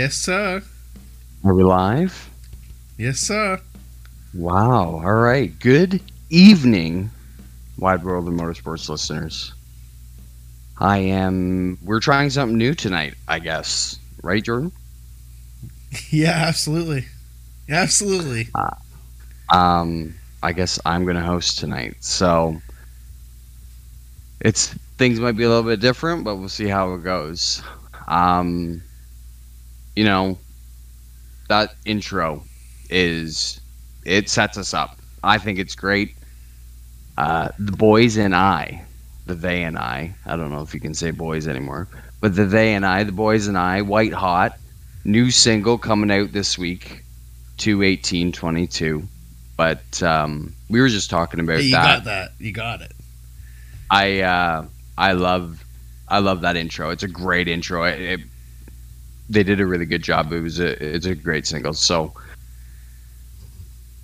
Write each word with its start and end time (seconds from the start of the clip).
Are 0.00 0.02
we 0.02 0.08
rolling? 0.08 0.08
Yes, 0.08 0.14
sir. 0.14 0.62
Are 1.44 1.54
we 1.54 1.62
live? 1.62 2.30
Yes, 2.96 3.18
sir. 3.18 3.60
Wow. 4.32 5.02
All 5.04 5.14
right. 5.14 5.52
Good 5.60 6.00
evening, 6.30 7.10
Wide 7.76 8.02
World 8.02 8.26
of 8.26 8.32
Motorsports 8.32 8.88
listeners. 8.88 9.52
I 10.78 10.98
am. 10.98 11.76
We're 11.82 12.00
trying 12.00 12.30
something 12.30 12.56
new 12.56 12.74
tonight, 12.74 13.12
I 13.28 13.40
guess. 13.40 13.98
Right, 14.22 14.42
Jordan? 14.42 14.72
Yeah, 16.10 16.44
absolutely. 16.46 17.06
Absolutely. 17.68 18.48
Um, 19.52 20.14
I 20.42 20.52
guess 20.52 20.78
I'm 20.86 21.04
going 21.04 21.16
to 21.16 21.22
host 21.22 21.58
tonight. 21.58 21.96
So 22.00 22.62
it's 24.40 24.68
things 24.96 25.20
might 25.20 25.36
be 25.36 25.44
a 25.44 25.48
little 25.48 25.64
bit 25.64 25.80
different, 25.80 26.24
but 26.24 26.36
we'll 26.36 26.48
see 26.48 26.68
how 26.68 26.94
it 26.94 27.02
goes. 27.02 27.60
Um, 28.08 28.82
you 29.96 30.04
know, 30.04 30.38
that 31.48 31.70
intro 31.84 32.42
is 32.88 33.60
it 34.04 34.28
sets 34.28 34.56
us 34.56 34.72
up. 34.74 34.98
I 35.22 35.38
think 35.38 35.58
it's 35.58 35.74
great. 35.74 36.16
Uh, 37.16 37.48
the 37.58 37.72
boys 37.72 38.16
and 38.16 38.34
I, 38.34 38.84
the 39.26 39.34
they 39.34 39.62
and 39.64 39.78
I. 39.78 40.14
I 40.24 40.36
don't 40.36 40.50
know 40.50 40.62
if 40.62 40.72
you 40.74 40.80
can 40.80 40.94
say 40.94 41.10
boys 41.10 41.46
anymore, 41.46 41.88
but 42.20 42.34
the 42.34 42.44
they 42.46 42.74
and 42.74 42.86
I, 42.86 43.04
the 43.04 43.12
boys 43.12 43.46
and 43.46 43.58
I, 43.58 43.82
white 43.82 44.12
hot, 44.12 44.56
new 45.04 45.30
single 45.30 45.78
coming 45.78 46.10
out 46.10 46.32
this 46.32 46.56
week, 46.58 47.04
two 47.58 47.82
eighteen 47.82 48.32
twenty 48.32 48.66
two. 48.66 49.02
But 49.56 50.02
um, 50.02 50.54
we 50.70 50.80
were 50.80 50.88
just 50.88 51.10
talking 51.10 51.40
about 51.40 51.58
Hey, 51.58 51.64
you 51.64 51.72
that. 51.72 51.96
got 51.98 52.04
that. 52.04 52.30
You 52.38 52.52
got 52.52 52.80
it. 52.80 52.92
I 53.90 54.20
uh, 54.20 54.66
I 54.96 55.12
love 55.12 55.62
I 56.08 56.20
love 56.20 56.40
that 56.42 56.56
intro. 56.56 56.90
It's 56.90 57.02
a 57.02 57.08
great 57.08 57.48
intro. 57.48 57.84
It, 57.84 58.00
it- 58.00 58.20
they 59.30 59.42
did 59.42 59.60
a 59.60 59.66
really 59.66 59.86
good 59.86 60.02
job. 60.02 60.32
It 60.32 60.40
was 60.40 60.58
a 60.60 60.70
it's 60.96 61.06
a 61.06 61.14
great 61.14 61.46
single. 61.46 61.72
So 61.72 62.12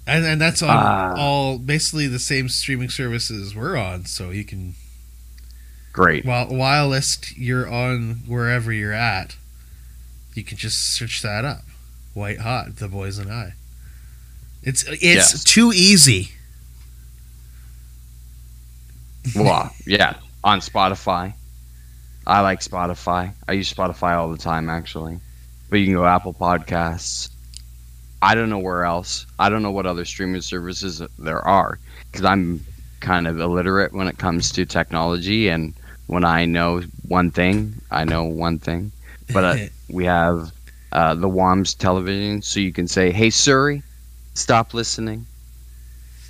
And 0.07 0.25
and 0.25 0.41
that's 0.41 0.63
on 0.63 0.71
Ah. 0.71 1.15
all 1.17 1.59
basically 1.59 2.07
the 2.07 2.19
same 2.21 2.49
streaming 2.49 2.89
services 2.91 3.55
we're 3.55 3.77
on, 3.77 4.07
so 4.07 4.31
you 4.31 4.45
can 4.45 4.75
great. 5.93 6.25
while 6.25 6.47
whilst 6.49 7.37
you're 7.37 7.69
on 7.69 8.23
wherever 8.27 8.73
you're 8.73 8.93
at, 8.93 9.37
you 10.35 10.45
can 10.45 10.57
just 10.57 10.79
search 10.95 11.23
that 11.23 11.45
up. 11.45 11.65
White 12.15 12.39
hot, 12.41 12.77
the 12.77 12.89
boys 12.89 13.19
and 13.19 13.31
I. 13.33 13.55
It's 14.63 14.85
it's 14.85 15.03
Yes. 15.03 15.45
too 15.45 15.73
easy. 15.75 16.31
Well, 19.35 19.73
yeah, 19.87 20.15
on 20.45 20.61
Spotify. 20.61 21.35
I 22.27 22.41
like 22.41 22.61
Spotify. 22.61 23.33
I 23.47 23.53
use 23.53 23.73
Spotify 23.73 24.17
all 24.17 24.31
the 24.31 24.39
time, 24.39 24.69
actually. 24.69 25.21
But 25.71 25.77
you 25.77 25.87
can 25.87 25.95
go 25.95 26.07
Apple 26.07 26.35
Podcasts. 26.35 27.31
I 28.21 28.35
don't 28.35 28.51
know 28.51 28.59
where 28.59 28.85
else. 28.85 29.27
I 29.39 29.49
don't 29.49 29.63
know 29.63 29.71
what 29.71 29.87
other 29.87 30.05
streaming 30.05 30.41
services 30.41 31.03
there 31.19 31.47
are 31.47 31.79
because 32.11 32.25
I'm 32.25 32.65
kind 33.01 33.29
of 33.29 33.39
illiterate 33.39 33.93
when 33.93 34.09
it 34.09 34.19
comes 34.19 34.51
to 34.53 34.65
technology. 34.65 35.49
And 35.49 35.75
when 36.07 36.25
I 36.25 36.45
know 36.45 36.83
one 37.07 37.31
thing, 37.31 37.75
I 37.91 38.05
know 38.05 38.25
one 38.25 38.59
thing. 38.59 38.91
But 39.33 39.45
uh, 39.45 39.57
we 39.91 40.05
have 40.07 40.51
uh, 40.93 41.15
the 41.15 41.29
WAMS 41.29 41.75
television, 41.75 42.43
so 42.43 42.59
you 42.59 42.73
can 42.73 42.89
say, 42.89 43.11
"Hey 43.11 43.31
Siri, 43.31 43.83
stop 44.35 44.73
listening." 44.73 45.27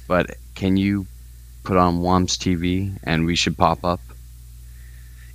But 0.08 0.36
can 0.54 0.76
you 0.76 1.06
put 1.62 1.76
on 1.76 2.00
WAMS 2.00 2.36
TV 2.36 2.96
and 3.04 3.26
we 3.26 3.36
should 3.36 3.56
pop 3.56 3.84
up? 3.84 4.00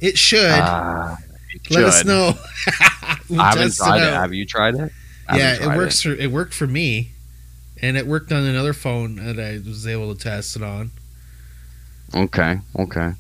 It 0.01 0.17
should. 0.17 0.49
Uh, 0.49 1.15
it 1.53 1.69
Let 1.71 1.83
us 1.85 2.03
know. 2.05 2.33
I 2.79 3.17
haven't 3.51 3.75
tried 3.75 4.01
it. 4.01 4.13
Have 4.13 4.33
you 4.33 4.45
tried 4.45 4.75
it? 4.75 4.91
I 5.29 5.37
yeah, 5.37 5.71
it 5.73 5.77
works 5.77 6.01
for 6.01 6.11
it 6.11 6.31
worked 6.31 6.53
for 6.53 6.67
me, 6.67 7.11
and 7.81 7.95
it 7.95 8.05
worked 8.07 8.31
on 8.31 8.43
another 8.43 8.73
phone 8.73 9.15
that 9.17 9.39
I 9.39 9.59
was 9.65 9.87
able 9.87 10.13
to 10.13 10.21
test 10.21 10.55
it 10.57 10.63
on. 10.63 10.91
Okay, 12.13 12.59
okay. 12.77 13.13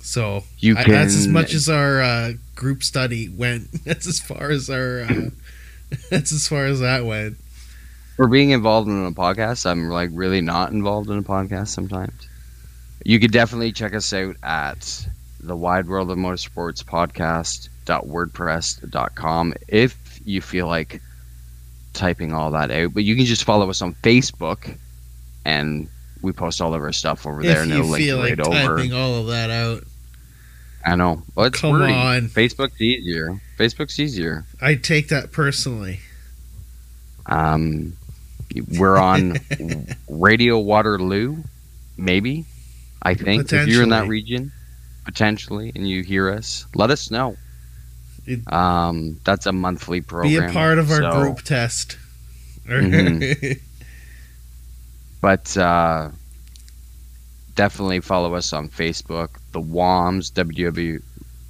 So 0.00 0.44
You 0.58 0.76
I- 0.76 0.84
can. 0.84 0.92
that's 0.92 1.14
as 1.14 1.28
much 1.28 1.52
as 1.54 1.68
our 1.68 2.00
uh, 2.00 2.32
group 2.54 2.82
study 2.82 3.28
went. 3.28 3.70
That's 3.84 4.06
as 4.06 4.20
far 4.20 4.50
as 4.50 4.68
our. 4.70 5.02
Uh, 5.02 5.30
that's 6.10 6.32
as 6.32 6.48
far 6.48 6.64
as 6.64 6.80
that 6.80 7.04
went. 7.04 7.36
for 8.16 8.26
being 8.26 8.50
involved 8.50 8.88
in 8.88 9.04
a 9.04 9.12
podcast. 9.12 9.66
I'm 9.70 9.90
like 9.90 10.08
really 10.14 10.40
not 10.40 10.72
involved 10.72 11.10
in 11.10 11.18
a 11.18 11.22
podcast 11.22 11.68
sometimes. 11.68 12.14
You 13.04 13.20
could 13.20 13.30
definitely 13.32 13.72
check 13.72 13.94
us 13.94 14.10
out 14.14 14.36
at 14.42 15.06
the 15.42 15.56
Wide 15.56 15.88
World 15.88 16.10
of 16.10 16.18
Motorsports 16.18 16.84
podcast.wordpress.com 16.84 19.54
if 19.68 20.20
you 20.24 20.40
feel 20.40 20.66
like 20.68 21.00
typing 21.92 22.32
all 22.32 22.50
that 22.52 22.70
out. 22.70 22.94
But 22.94 23.02
you 23.04 23.16
can 23.16 23.24
just 23.24 23.44
follow 23.44 23.68
us 23.70 23.82
on 23.82 23.94
Facebook 23.94 24.76
and 25.44 25.88
we 26.22 26.32
post 26.32 26.60
all 26.60 26.74
of 26.74 26.82
our 26.82 26.92
stuff 26.92 27.26
over 27.26 27.42
there 27.42 27.56
if 27.58 27.62
and 27.62 27.70
you 27.70 27.78
it'll 27.78 27.90
link 27.90 28.04
feel 28.04 28.18
like 28.18 28.38
right 28.38 28.46
over. 28.46 28.76
typing 28.76 28.92
all 28.92 29.14
of 29.16 29.26
that 29.28 29.50
out, 29.50 29.84
I 30.84 30.96
know. 30.96 31.22
Well, 31.34 31.46
it's 31.46 31.60
come 31.60 31.72
wordy. 31.72 31.92
on. 31.92 32.28
Facebook's 32.28 32.80
easier. 32.80 33.40
Facebook's 33.58 33.98
easier. 33.98 34.44
I 34.60 34.74
take 34.76 35.08
that 35.08 35.32
personally. 35.32 36.00
Um, 37.26 37.94
we're 38.78 38.98
on 38.98 39.38
Radio 40.08 40.58
Waterloo, 40.58 41.42
maybe. 41.96 42.44
I 43.02 43.14
think 43.14 43.52
if 43.52 43.68
you're 43.68 43.82
in 43.82 43.88
that 43.90 44.08
region, 44.08 44.52
potentially, 45.04 45.72
and 45.74 45.88
you 45.88 46.02
hear 46.02 46.30
us, 46.30 46.66
let 46.74 46.90
us 46.90 47.10
know. 47.10 47.36
It- 48.26 48.50
Um, 48.52 49.18
that's 49.24 49.46
a 49.46 49.52
monthly 49.52 50.00
program. 50.00 50.30
Be 50.30 50.36
a 50.46 50.52
part 50.52 50.78
of 50.78 50.90
our 50.90 51.00
so- 51.00 51.10
group 51.20 51.42
test. 51.42 51.96
Mhm. 52.66 53.60
But 55.20 55.56
uh, 55.56 56.10
definitely 57.54 58.00
follow 58.00 58.34
us 58.34 58.52
on 58.52 58.68
Facebook, 58.68 59.28
the 59.52 59.60
WOMS, 59.60 60.30
WW, 60.32 61.00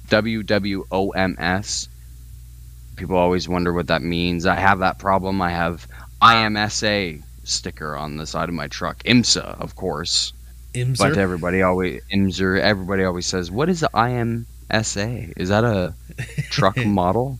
WWOMS. 0.09 1.87
People 2.95 3.15
always 3.15 3.49
wonder 3.49 3.73
what 3.73 3.87
that 3.87 4.03
means. 4.03 4.45
I 4.45 4.55
have 4.55 4.77
that 4.79 4.99
problem. 4.99 5.41
I 5.41 5.49
have 5.49 5.87
IMSA 6.21 7.23
sticker 7.45 7.95
on 7.95 8.17
the 8.17 8.27
side 8.27 8.47
of 8.47 8.53
my 8.53 8.67
truck. 8.67 9.01
IMSA, 9.05 9.59
of 9.59 9.75
course. 9.75 10.33
Imser. 10.73 10.97
But 10.97 11.17
everybody 11.17 11.61
always 11.61 12.01
IMSA, 12.11 12.59
everybody 12.59 13.03
always 13.03 13.25
says, 13.25 13.51
"What 13.51 13.69
is 13.69 13.81
the 13.81 13.89
IMSA? 13.93 15.33
Is 15.37 15.49
that 15.49 15.63
a 15.63 15.93
truck 16.49 16.77
model?" 16.85 17.39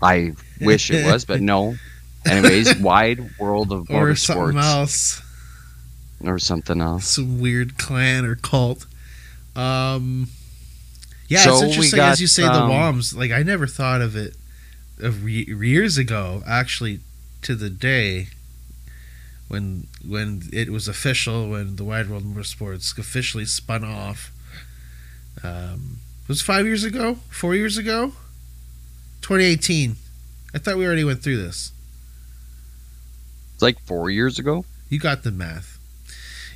I 0.00 0.32
wish 0.60 0.90
it 0.90 1.06
was, 1.06 1.24
but 1.24 1.40
no. 1.40 1.76
Anyways, 2.26 2.76
wide 2.80 3.38
world 3.38 3.72
of 3.72 3.90
or 3.90 4.14
something 4.16 4.58
else. 4.58 5.22
or 6.24 6.38
something 6.38 6.80
else. 6.80 7.06
some 7.06 7.40
weird 7.40 7.78
clan 7.78 8.24
or 8.24 8.34
cult. 8.36 8.86
Um, 9.54 10.28
yeah, 11.28 11.40
So 11.40 11.52
it's 11.54 11.62
interesting 11.62 11.96
got, 11.98 12.12
as 12.12 12.20
you 12.20 12.26
say 12.26 12.42
the 12.42 12.52
um, 12.52 12.70
WOMs. 12.70 13.14
Like 13.16 13.30
I 13.30 13.42
never 13.42 13.66
thought 13.66 14.00
of 14.00 14.16
it 14.16 14.36
of 14.98 15.24
re- 15.24 15.46
years 15.46 15.98
ago. 15.98 16.42
Actually, 16.46 17.00
to 17.42 17.54
the 17.54 17.70
day 17.70 18.28
when 19.52 19.86
when 20.06 20.44
it 20.50 20.70
was 20.70 20.88
official, 20.88 21.50
when 21.50 21.76
the 21.76 21.84
Wide 21.84 22.08
World 22.08 22.22
of 22.22 22.28
Motorsports 22.30 22.96
officially 22.98 23.44
spun 23.44 23.84
off. 23.84 24.32
Um, 25.44 25.98
it 26.22 26.28
was 26.28 26.40
five 26.40 26.64
years 26.64 26.84
ago, 26.84 27.18
four 27.28 27.54
years 27.54 27.76
ago, 27.76 28.12
2018. 29.20 29.96
I 30.54 30.58
thought 30.58 30.76
we 30.78 30.86
already 30.86 31.04
went 31.04 31.22
through 31.22 31.36
this. 31.36 31.72
It's 33.52 33.62
like 33.62 33.78
four 33.80 34.08
years 34.08 34.38
ago. 34.38 34.64
You 34.88 34.98
got 34.98 35.22
the 35.22 35.30
math. 35.30 35.78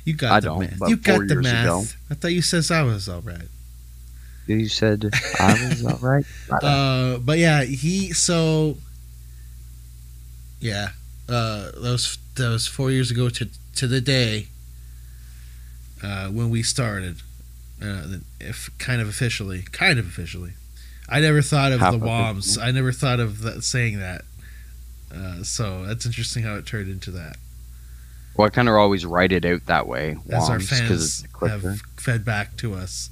You 0.03 0.15
got 0.15 0.31
I 0.31 0.39
the 0.39 0.47
don't, 0.47 0.59
math. 0.59 0.89
You 0.89 0.97
got 0.97 1.27
the 1.27 1.35
math. 1.35 1.65
ago. 1.65 1.83
I 2.09 2.15
thought 2.15 2.33
you 2.33 2.41
said 2.41 2.63
I 2.75 2.81
was 2.81 3.07
all 3.07 3.21
right. 3.21 3.47
You 4.47 4.69
said 4.69 5.11
I 5.39 5.67
was 5.69 5.85
all 5.85 5.99
right. 6.01 6.25
Uh, 6.63 7.17
but 7.17 7.37
yeah, 7.37 7.63
he 7.63 8.11
so 8.13 8.77
yeah, 10.59 10.89
uh, 11.29 11.71
was 11.75 12.17
that 12.37 12.49
was 12.49 12.67
four 12.67 12.91
years 12.91 13.11
ago 13.11 13.29
to 13.29 13.47
to 13.75 13.87
the 13.87 14.01
day 14.01 14.47
uh, 16.03 16.27
when 16.27 16.49
we 16.49 16.63
started, 16.63 17.17
uh, 17.81 18.17
if 18.39 18.69
kind 18.79 19.01
of 19.01 19.07
officially, 19.07 19.63
kind 19.71 19.99
of 19.99 20.07
officially. 20.07 20.53
I 21.09 21.19
never 21.21 21.41
thought 21.41 21.71
of 21.71 21.79
Half 21.79 21.93
the 21.93 21.99
WOMs. 21.99 22.61
I 22.61 22.71
never 22.71 22.91
thought 22.91 23.19
of 23.19 23.41
that, 23.41 23.63
saying 23.63 23.99
that. 23.99 24.23
Uh, 25.13 25.43
so 25.43 25.85
that's 25.85 26.05
interesting 26.05 26.43
how 26.43 26.55
it 26.55 26.65
turned 26.65 26.89
into 26.89 27.11
that. 27.11 27.37
well, 28.35 28.47
I 28.47 28.49
kind 28.49 28.67
of 28.67 28.75
always 28.75 29.05
write 29.05 29.31
it 29.31 29.45
out 29.45 29.65
that 29.67 29.87
way. 29.87 30.17
As 30.29 30.49
our 30.49 30.59
fans 30.59 31.25
have 31.41 31.81
fed 31.95 32.25
back 32.25 32.57
to 32.57 32.73
us. 32.73 33.09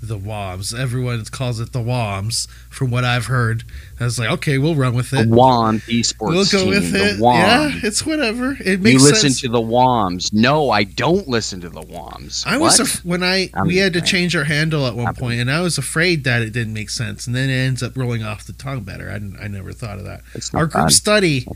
The 0.00 0.16
WOMs. 0.18 0.78
Everyone 0.78 1.24
calls 1.26 1.58
it 1.60 1.72
the 1.72 1.80
WOMs, 1.80 2.46
from 2.70 2.90
what 2.90 3.04
I've 3.04 3.26
heard. 3.26 3.64
I 3.98 4.04
was 4.04 4.18
like, 4.18 4.30
okay, 4.30 4.56
we'll 4.58 4.76
run 4.76 4.94
with 4.94 5.12
it. 5.12 5.28
The. 5.28 5.34
WOM 5.34 5.80
esports 5.80 6.14
We'll 6.20 6.44
go 6.44 6.58
team. 6.60 6.68
with 6.68 6.92
the 6.92 7.14
it. 7.14 7.20
WOM. 7.20 7.34
Yeah, 7.36 7.70
it's 7.82 8.06
whatever. 8.06 8.56
It 8.64 8.80
makes 8.80 9.02
you 9.02 9.08
listen 9.08 9.30
sense. 9.30 9.40
to 9.42 9.48
the 9.48 9.60
WOMs. 9.60 10.32
No, 10.32 10.70
I 10.70 10.84
don't 10.84 11.26
listen 11.26 11.60
to 11.62 11.68
the 11.68 11.80
WOMs. 11.82 12.46
I 12.46 12.58
was 12.58 12.78
af- 12.78 13.04
when 13.04 13.22
I 13.24 13.50
I'm 13.54 13.66
we 13.66 13.78
had 13.78 13.92
to 13.94 14.00
change 14.00 14.36
our 14.36 14.44
handle 14.44 14.86
at 14.86 14.94
one 14.94 15.14
point, 15.14 15.40
and 15.40 15.50
I 15.50 15.60
was 15.62 15.78
afraid 15.78 16.22
that 16.24 16.42
it 16.42 16.52
didn't 16.52 16.74
make 16.74 16.90
sense, 16.90 17.26
and 17.26 17.34
then 17.34 17.50
it 17.50 17.54
ends 17.54 17.82
up 17.82 17.96
rolling 17.96 18.22
off 18.22 18.46
the 18.46 18.52
tongue 18.52 18.82
better. 18.84 19.10
I, 19.10 19.16
I 19.44 19.48
never 19.48 19.72
thought 19.72 19.98
of 19.98 20.04
that. 20.04 20.22
Our 20.54 20.66
group 20.66 20.84
bad. 20.84 20.92
study, 20.92 21.46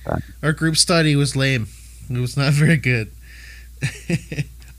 our 0.42 0.52
group 0.52 0.76
study 0.76 1.14
was 1.14 1.36
lame. 1.36 1.68
It 2.10 2.18
was 2.18 2.36
not 2.36 2.52
very 2.54 2.76
good. 2.76 3.12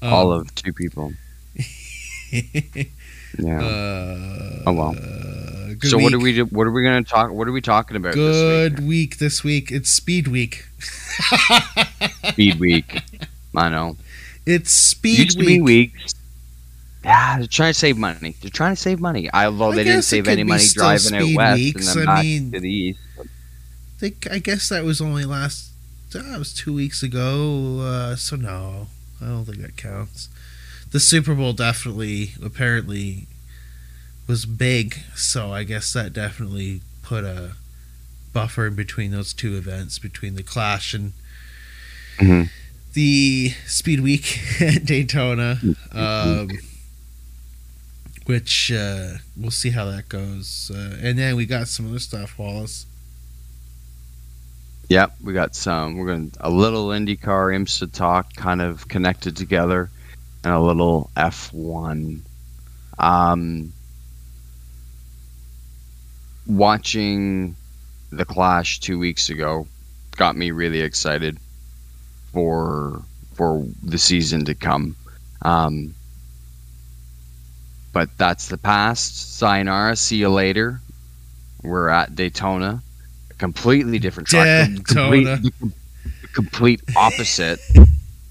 Um, 0.02 0.14
All 0.14 0.34
of 0.34 0.54
two 0.56 0.74
people. 0.74 1.14
Yeah. 3.40 3.60
uh, 3.62 4.64
Oh, 4.68 4.74
well. 4.74 4.90
uh, 4.96 5.74
good 5.80 5.90
so 5.90 5.98
what 5.98 6.14
are 6.14 6.20
we 6.20 6.34
do, 6.34 6.46
what 6.46 6.68
are 6.68 6.72
we 6.72 6.84
going 6.84 7.04
to 7.04 7.10
talk 7.10 7.32
what 7.32 7.48
are 7.48 7.52
we 7.52 7.62
talking 7.62 7.98
about 7.98 8.14
Good 8.14 8.78
this 8.78 8.82
week 8.86 9.18
this 9.18 9.44
week. 9.44 9.72
It's 9.72 9.90
Speed 9.90 10.28
Week. 10.28 10.66
week? 11.20 11.86
Speed 12.32 12.60
week. 12.60 13.02
I 13.56 13.70
know. 13.70 13.98
It's 14.46 14.72
Speed 14.74 15.20
Used 15.20 15.40
to 15.40 15.46
Week. 15.46 15.48
be 15.58 15.62
weeks. 15.62 16.16
Yeah, 17.04 17.38
they're 17.40 17.48
trying 17.48 17.74
to 17.74 17.80
save 17.80 17.98
money. 17.98 18.36
They're 18.42 18.50
trying 18.50 18.76
to 18.76 18.82
save 18.82 19.00
money. 19.02 19.30
Although 19.34 19.72
I 19.72 19.76
they 19.76 19.84
didn't 19.84 20.04
save 20.04 20.28
any 20.28 20.44
money 20.44 20.64
driving 20.74 21.16
out 21.16 21.36
west 21.36 21.56
weeks. 21.60 21.88
and 21.96 22.02
then 22.02 22.08
I 22.10 22.16
back 22.16 22.24
mean- 22.24 22.52
to 22.54 22.60
the 22.62 22.70
east. 22.72 23.00
think 23.98 24.28
I 24.32 24.40
guess 24.40 24.70
that 24.70 24.84
was 24.84 25.02
only 25.02 25.26
last. 25.26 25.72
That 26.14 26.38
was 26.40 26.54
two 26.54 26.74
weeks 26.74 27.02
ago. 27.04 27.80
Uh, 27.82 28.16
so 28.16 28.36
no, 28.36 28.88
I 29.22 29.26
don't 29.26 29.46
think 29.46 29.58
that 29.62 29.76
counts. 29.76 30.30
The 30.94 31.00
Super 31.02 31.36
Bowl 31.36 31.52
definitely, 31.54 32.34
apparently, 32.42 33.28
was 34.28 34.46
big. 34.46 34.96
So 35.16 35.52
I 35.52 35.64
guess 35.64 35.92
that 35.94 36.14
definitely 36.14 36.82
put 37.02 37.24
a 37.26 37.54
buffer 38.32 38.68
in 38.68 38.76
between 38.76 39.12
those 39.12 39.34
two 39.34 39.58
events, 39.58 40.00
between 40.00 40.36
the 40.36 40.44
Clash 40.44 40.94
and 40.94 41.14
Mhm. 42.20 42.50
the 42.94 43.54
Speed 43.68 44.00
Week 44.02 44.40
at 44.62 44.86
Daytona. 44.86 45.60
Um, 45.92 46.50
which 48.26 48.72
uh, 48.72 49.16
we'll 49.36 49.52
see 49.52 49.72
how 49.72 49.86
that 49.86 50.08
goes. 50.08 50.72
Uh, 50.74 50.98
and 51.02 51.18
then 51.20 51.36
we 51.36 51.46
got 51.46 51.68
some 51.68 51.90
other 51.90 52.00
stuff, 52.00 52.38
Wallace. 52.40 52.86
Yep, 54.90 55.16
we 55.22 55.34
got 55.34 55.56
some. 55.56 55.98
We're 55.98 56.06
going 56.08 56.32
to 56.32 56.48
a 56.48 56.50
little 56.50 56.90
IndyCar 56.90 57.52
IMSA 57.56 57.92
talk, 57.92 58.34
kind 58.36 58.62
of 58.62 58.88
connected 58.88 59.36
together, 59.36 59.90
and 60.44 60.54
a 60.54 60.60
little 60.60 61.10
F1. 61.16 62.20
Um, 63.00 63.74
watching 66.48 67.56
the 68.12 68.26
Clash 68.26 68.80
two 68.80 69.00
weeks 69.00 69.30
ago 69.30 69.68
got 70.18 70.36
me 70.36 70.52
really 70.52 70.82
excited 70.82 71.38
for 72.32 73.02
for 73.34 73.66
the 73.82 73.98
season 73.98 74.46
to 74.46 74.54
come. 74.54 74.96
Um, 75.42 75.96
but 77.92 78.10
that's 78.18 78.48
the 78.48 78.58
past. 78.58 79.38
Sayonara. 79.38 79.96
See 79.96 80.18
you 80.18 80.30
later. 80.30 80.80
We're 81.64 81.90
at 81.90 82.16
Daytona. 82.16 82.82
A 83.32 83.34
completely 83.36 84.00
different 84.00 84.30
track. 84.30 84.70
Daytona. 84.70 85.40
Complete, 85.40 85.74
complete 86.34 86.82
opposite 86.96 87.60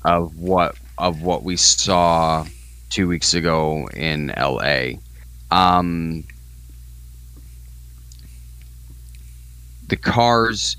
of 0.04 0.36
what 0.36 0.76
of 1.02 1.20
what 1.20 1.42
we 1.42 1.56
saw 1.56 2.46
two 2.88 3.08
weeks 3.08 3.34
ago 3.34 3.88
in 3.92 4.32
LA. 4.38 4.92
Um, 5.50 6.22
the 9.88 9.96
cars, 9.96 10.76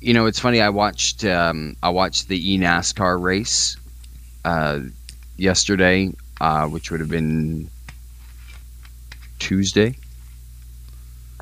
you 0.00 0.14
know, 0.14 0.24
it's 0.24 0.40
funny. 0.40 0.62
I 0.62 0.70
watched 0.70 1.26
um, 1.26 1.76
I 1.82 1.90
watched 1.90 2.28
the 2.28 2.58
eNASCAR 2.58 3.22
race 3.22 3.76
uh, 4.46 4.80
yesterday, 5.36 6.10
uh, 6.40 6.66
which 6.68 6.90
would 6.90 7.00
have 7.00 7.10
been 7.10 7.68
Tuesday, 9.38 9.94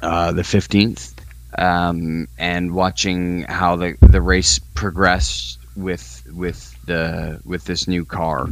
uh, 0.03 0.33
the 0.33 0.45
fifteenth, 0.45 1.15
um, 1.57 2.27
and 2.37 2.75
watching 2.75 3.43
how 3.43 3.77
the 3.77 3.97
the 4.01 4.21
race 4.21 4.59
progressed 4.59 5.59
with 5.77 6.23
with 6.33 6.77
the 6.87 7.41
with 7.45 7.65
this 7.65 7.89
new 7.89 8.05
car. 8.05 8.49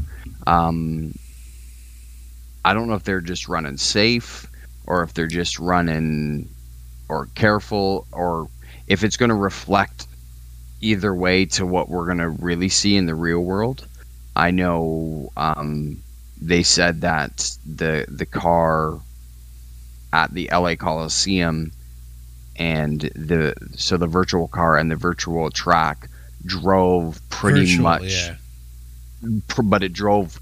Um, 0.47 1.15
I 2.65 2.75
don't 2.75 2.89
know 2.89 2.95
if 2.95 3.05
they're 3.05 3.21
just 3.21 3.49
running 3.49 3.77
safe 3.77 4.47
or 4.87 5.03
if 5.03 5.15
they're 5.15 5.27
just 5.27 5.59
running 5.59 6.49
or 7.09 7.29
careful 7.35 8.07
or 8.13 8.49
if 8.87 9.05
it's 9.05 9.17
going 9.17 9.31
to 9.31 9.35
reflect 9.35 10.07
either 10.81 11.15
way 11.15 11.45
to 11.47 11.65
what 11.65 11.89
we're 11.89 12.07
going 12.07 12.19
to 12.19 12.31
really 12.31 12.69
see 12.69 12.97
in 12.97 13.07
the 13.07 13.15
real 13.15 13.41
world. 13.41 13.87
I 14.35 14.51
know 14.51 15.31
um, 15.37 16.03
they 16.41 16.63
said 16.63 17.03
that 17.03 17.51
the 17.67 18.07
the 18.09 18.27
car 18.27 18.99
at 20.13 20.33
the 20.33 20.49
LA 20.53 20.75
Coliseum 20.75 21.73
and 22.57 23.01
the 23.01 23.55
so 23.77 23.97
the 23.97 24.07
virtual 24.07 24.49
car 24.49 24.77
and 24.77 24.91
the 24.91 24.97
virtual 24.97 25.51
track 25.51 26.09
drove 26.47 27.21
pretty 27.31 27.61
Virtual, 27.67 27.83
much 27.83 28.03
yeah. 28.13 28.35
pr- 29.49 29.63
but 29.63 29.83
it 29.83 29.93
drove 29.93 30.39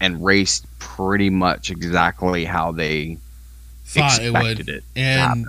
and 0.00 0.24
raced 0.24 0.66
pretty 0.78 1.30
much 1.30 1.70
exactly 1.70 2.44
how 2.44 2.72
they 2.72 3.18
Thought 3.84 4.22
it 4.22 4.32
would. 4.32 4.40
expected 4.60 4.68
it. 4.68 4.84
And 4.96 5.46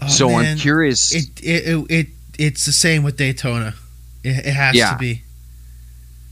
oh, 0.00 0.08
so 0.08 0.28
man, 0.28 0.52
I'm 0.52 0.58
curious. 0.58 1.14
It, 1.14 1.42
it 1.42 1.68
it 1.68 1.90
it 1.90 2.06
it's 2.38 2.64
the 2.66 2.72
same 2.72 3.02
with 3.02 3.16
Daytona. 3.16 3.74
It, 4.22 4.46
it 4.46 4.52
has 4.54 4.74
Yeah. 4.74 4.92
to 4.92 4.98
be. 4.98 5.22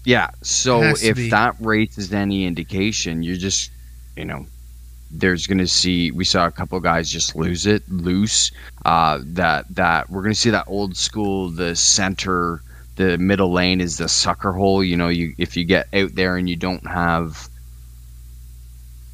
yeah. 0.04 0.30
So 0.42 0.82
if 0.82 1.30
that 1.30 1.56
race 1.60 1.98
is 1.98 2.12
any 2.12 2.46
indication, 2.46 3.22
you're 3.22 3.36
just, 3.36 3.70
you 4.16 4.24
know, 4.24 4.46
there's 5.12 5.46
going 5.46 5.58
to 5.58 5.68
see. 5.68 6.10
We 6.10 6.24
saw 6.24 6.46
a 6.46 6.50
couple 6.50 6.80
guys 6.80 7.10
just 7.10 7.36
lose 7.36 7.66
it, 7.66 7.88
loose. 7.88 8.50
Uh, 8.84 9.20
that 9.22 9.66
that 9.74 10.10
we're 10.10 10.22
going 10.22 10.34
to 10.34 10.40
see 10.40 10.50
that 10.50 10.64
old 10.66 10.96
school. 10.96 11.50
The 11.50 11.76
center, 11.76 12.62
the 12.96 13.18
middle 13.18 13.52
lane 13.52 13.80
is 13.80 13.98
the 13.98 14.08
sucker 14.08 14.52
hole. 14.52 14.82
You 14.82 14.96
know, 14.96 15.08
you 15.08 15.34
if 15.38 15.56
you 15.56 15.64
get 15.64 15.86
out 15.94 16.14
there 16.14 16.36
and 16.36 16.48
you 16.48 16.56
don't 16.56 16.86
have, 16.86 17.48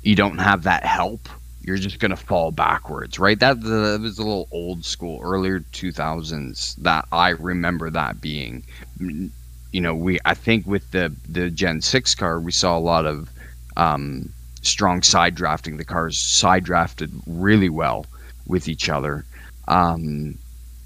you 0.03 0.15
don't 0.15 0.39
have 0.39 0.63
that 0.63 0.85
help. 0.85 1.29
You're 1.63 1.77
just 1.77 1.99
gonna 1.99 2.17
fall 2.17 2.51
backwards, 2.51 3.19
right? 3.19 3.39
That, 3.39 3.61
that 3.61 3.99
was 4.01 4.19
a 4.19 4.23
little 4.23 4.49
old 4.53 4.87
school, 4.87 5.21
earlier 5.23 5.61
2000s. 5.61 6.77
That 6.77 7.05
I 7.13 7.31
remember 7.31 7.91
that 7.91 8.23
being. 8.23 8.63
You 8.99 9.81
know, 9.83 9.95
we 9.95 10.19
I 10.25 10.33
think 10.33 10.67
with 10.67 10.93
the 10.93 11.13
the 11.29 11.51
Gen 11.51 11.83
Six 11.83 12.15
car, 12.15 12.41
we 12.41 12.53
saw 12.53 12.79
a 12.79 12.81
lot 12.81 13.05
of 13.05 13.29
um, 13.77 14.33
strong 14.63 15.03
side 15.03 15.35
drafting. 15.35 15.77
The 15.77 15.85
cars 15.85 16.19
side 16.19 16.65
drafted 16.65 17.11
really 17.27 17.69
well 17.69 18.07
with 18.47 18.69
each 18.69 18.89
other, 18.89 19.25
um, 19.67 20.39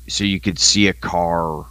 so 0.09 0.25
you 0.25 0.41
could 0.41 0.59
see 0.59 0.89
a 0.89 0.93
car 0.93 1.65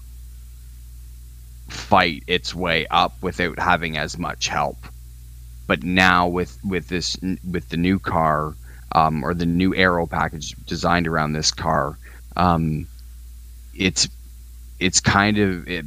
fight 1.69 2.23
its 2.27 2.53
way 2.53 2.85
up 2.87 3.13
without 3.21 3.57
having 3.59 3.97
as 3.97 4.17
much 4.17 4.47
help. 4.47 4.77
But 5.67 5.83
now 5.83 6.27
with 6.27 6.57
with 6.63 6.89
this 6.89 7.15
with 7.49 7.69
the 7.69 7.77
new 7.77 7.99
car 7.99 8.53
um, 8.93 9.23
or 9.23 9.33
the 9.33 9.45
new 9.45 9.73
aero 9.75 10.05
package 10.05 10.53
designed 10.65 11.07
around 11.07 11.33
this 11.33 11.51
car, 11.51 11.97
um, 12.35 12.87
it's 13.73 14.07
it's 14.79 14.99
kind 14.99 15.37
of 15.37 15.67
it, 15.67 15.85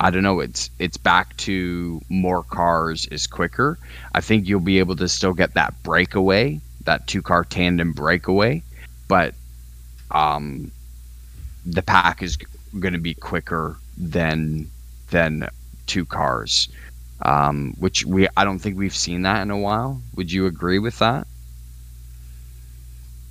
I 0.00 0.10
don't 0.10 0.22
know. 0.22 0.40
It's 0.40 0.70
it's 0.78 0.96
back 0.96 1.36
to 1.38 2.00
more 2.08 2.42
cars 2.42 3.06
is 3.06 3.26
quicker. 3.26 3.78
I 4.14 4.20
think 4.20 4.48
you'll 4.48 4.60
be 4.60 4.78
able 4.78 4.96
to 4.96 5.08
still 5.08 5.32
get 5.32 5.54
that 5.54 5.82
breakaway, 5.82 6.60
that 6.84 7.06
two 7.06 7.22
car 7.22 7.44
tandem 7.44 7.92
breakaway, 7.92 8.62
but 9.08 9.34
um, 10.10 10.70
the 11.64 11.82
pack 11.82 12.22
is 12.22 12.36
going 12.78 12.94
to 12.94 13.00
be 13.00 13.14
quicker 13.14 13.76
than 13.96 14.68
than 15.10 15.48
two 15.86 16.04
cars, 16.04 16.68
um, 17.22 17.74
which 17.78 18.04
we 18.04 18.28
I 18.36 18.44
don't 18.44 18.58
think 18.58 18.76
we've 18.76 18.94
seen 18.94 19.22
that 19.22 19.42
in 19.42 19.50
a 19.50 19.58
while. 19.58 20.02
Would 20.16 20.32
you 20.32 20.46
agree 20.46 20.78
with 20.78 20.98
that? 20.98 21.26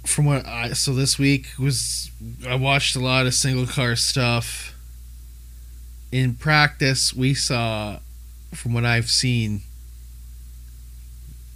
From 0.05 0.25
what 0.25 0.45
I 0.45 0.73
so 0.73 0.93
this 0.93 1.19
week 1.19 1.47
was 1.59 2.09
I 2.47 2.55
watched 2.55 2.95
a 2.95 2.99
lot 2.99 3.25
of 3.25 3.33
single 3.33 3.67
car 3.67 3.95
stuff. 3.95 4.72
In 6.13 6.35
practice, 6.35 7.11
we 7.11 7.33
saw, 7.33 7.97
from 8.53 8.75
what 8.75 8.85
I've 8.85 9.09
seen, 9.09 9.61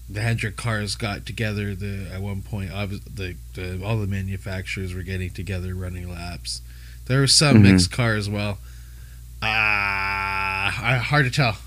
the 0.09 0.19
Hendrick 0.21 0.55
cars 0.57 0.95
got 0.95 1.27
together. 1.27 1.75
The 1.75 2.09
at 2.11 2.21
one 2.23 2.41
point, 2.41 2.71
the, 2.71 3.35
the 3.53 3.79
all 3.85 3.97
the 3.99 4.07
manufacturers 4.07 4.95
were 4.95 5.03
getting 5.03 5.29
together, 5.29 5.75
running 5.75 6.11
laps. 6.11 6.61
There 7.05 7.21
was 7.21 7.35
some 7.35 7.57
Mhm. 7.57 7.71
mixed 7.73 7.91
car 7.91 8.15
as 8.15 8.27
well. 8.27 8.57
Ah, 9.43 10.75
I 10.83 10.97
hard 10.97 11.25
to 11.25 11.31
tell. 11.31 11.59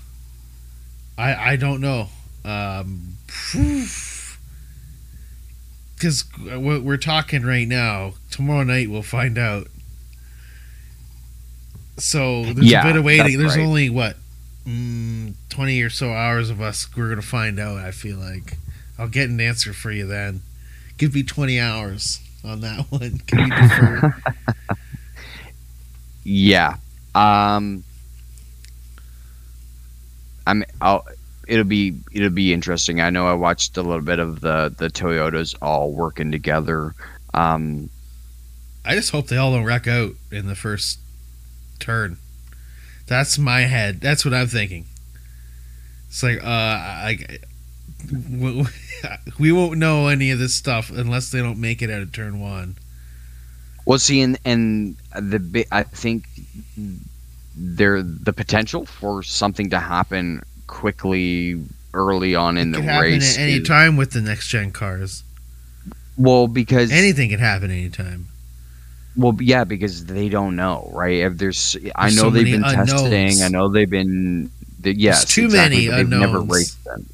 I 1.17 1.53
I 1.53 1.55
don't 1.55 1.79
know. 1.79 2.09
Um, 2.43 3.15
because 5.95 6.25
what 6.43 6.81
we're 6.81 6.97
talking 6.97 7.43
right 7.43 7.69
now, 7.69 8.15
tomorrow 8.31 8.63
night 8.63 8.89
we'll 8.89 9.01
find 9.01 9.37
out. 9.37 9.67
So 11.97 12.53
there's 12.53 12.71
Yeah, 12.71 12.81
a 12.81 12.83
bit 12.83 12.95
of 12.95 13.03
waiting. 13.03 13.37
There's 13.37 13.57
right. 13.57 13.65
only 13.65 13.89
what 13.89 14.17
mm, 14.67 15.33
twenty 15.49 15.81
or 15.81 15.89
so 15.89 16.11
hours 16.13 16.49
of 16.49 16.61
us. 16.61 16.87
We're 16.95 17.09
gonna 17.09 17.21
find 17.21 17.59
out. 17.59 17.77
I 17.77 17.91
feel 17.91 18.17
like 18.17 18.57
I'll 18.97 19.07
get 19.09 19.29
an 19.29 19.39
answer 19.39 19.73
for 19.73 19.91
you 19.91 20.05
then. 20.07 20.41
Give 20.97 21.13
me 21.13 21.23
twenty 21.23 21.59
hours 21.59 22.19
on 22.43 22.61
that 22.61 22.85
one. 22.91 23.19
Can 23.27 23.41
you 23.41 23.53
defer? 23.53 24.15
Yeah. 26.23 26.77
Um 27.15 27.83
I'm 30.47 30.63
I'll 30.81 31.05
it'll 31.47 31.65
be 31.65 31.99
it'll 32.11 32.29
be 32.29 32.53
interesting. 32.53 33.01
I 33.01 33.09
know 33.09 33.27
I 33.27 33.33
watched 33.33 33.77
a 33.77 33.83
little 33.83 34.01
bit 34.01 34.19
of 34.19 34.41
the 34.41 34.73
the 34.77 34.89
Toyotas 34.89 35.55
all 35.61 35.93
working 35.93 36.31
together. 36.31 36.95
Um 37.33 37.89
I 38.85 38.95
just 38.95 39.11
hope 39.11 39.27
they 39.27 39.37
all 39.37 39.51
don't 39.53 39.63
wreck 39.65 39.87
out 39.87 40.13
in 40.31 40.47
the 40.47 40.55
first 40.55 40.99
turn. 41.81 42.17
That's 43.07 43.37
my 43.37 43.61
head. 43.61 43.99
That's 43.99 44.23
what 44.23 44.33
I'm 44.33 44.47
thinking. 44.47 44.85
It's 46.07 46.23
like, 46.23 46.41
uh, 46.43 46.47
I, 46.47 47.17
we- 48.29 48.65
we 49.39 49.51
won't 49.51 49.77
know 49.79 50.07
any 50.07 50.31
of 50.31 50.39
this 50.39 50.55
stuff 50.55 50.89
unless 50.91 51.29
they 51.31 51.39
don't 51.39 51.59
make 51.59 51.81
it 51.81 51.89
out 51.89 52.01
of 52.01 52.11
turn 52.11 52.39
one. 52.39 52.75
Well, 53.85 53.97
see, 53.99 54.21
and 54.21 54.37
and 54.45 54.95
the 55.19 55.65
I 55.71 55.83
think 55.83 56.25
there 57.55 58.01
the 58.03 58.31
potential 58.33 58.85
for 58.85 59.23
something 59.23 59.71
to 59.71 59.79
happen 59.79 60.41
quickly 60.67 61.61
early 61.93 62.35
on 62.35 62.57
in 62.57 62.73
it 62.73 62.77
the 62.81 62.87
race. 63.01 63.37
at 63.37 63.41
any 63.41 63.53
is- 63.55 63.67
time 63.67 63.97
with 63.97 64.11
the 64.11 64.21
next 64.21 64.47
gen 64.47 64.71
cars. 64.71 65.23
well, 66.17 66.47
because 66.47 66.91
Anything 66.91 67.29
can 67.29 67.39
happen 67.39 67.71
anytime. 67.71 68.27
Well, 69.15 69.35
yeah, 69.41 69.63
because 69.65 70.05
they 70.05 70.29
don't 70.29 70.55
know, 70.55 70.89
right? 70.93 71.19
If 71.19 71.37
there's, 71.37 71.75
I 71.95 72.09
know 72.09 72.15
so 72.15 72.29
they've 72.29 72.45
been 72.45 72.63
unknowns. 72.63 72.91
testing. 72.91 73.41
I 73.43 73.47
know 73.49 73.67
they've 73.69 73.89
been. 73.89 74.49
The, 74.79 74.95
yes, 74.97 75.25
too 75.25 75.45
exactly, 75.45 75.87
many 75.87 75.95
they've 75.97 76.09
never 76.09 76.39
raced 76.41 76.83
them. 76.83 77.05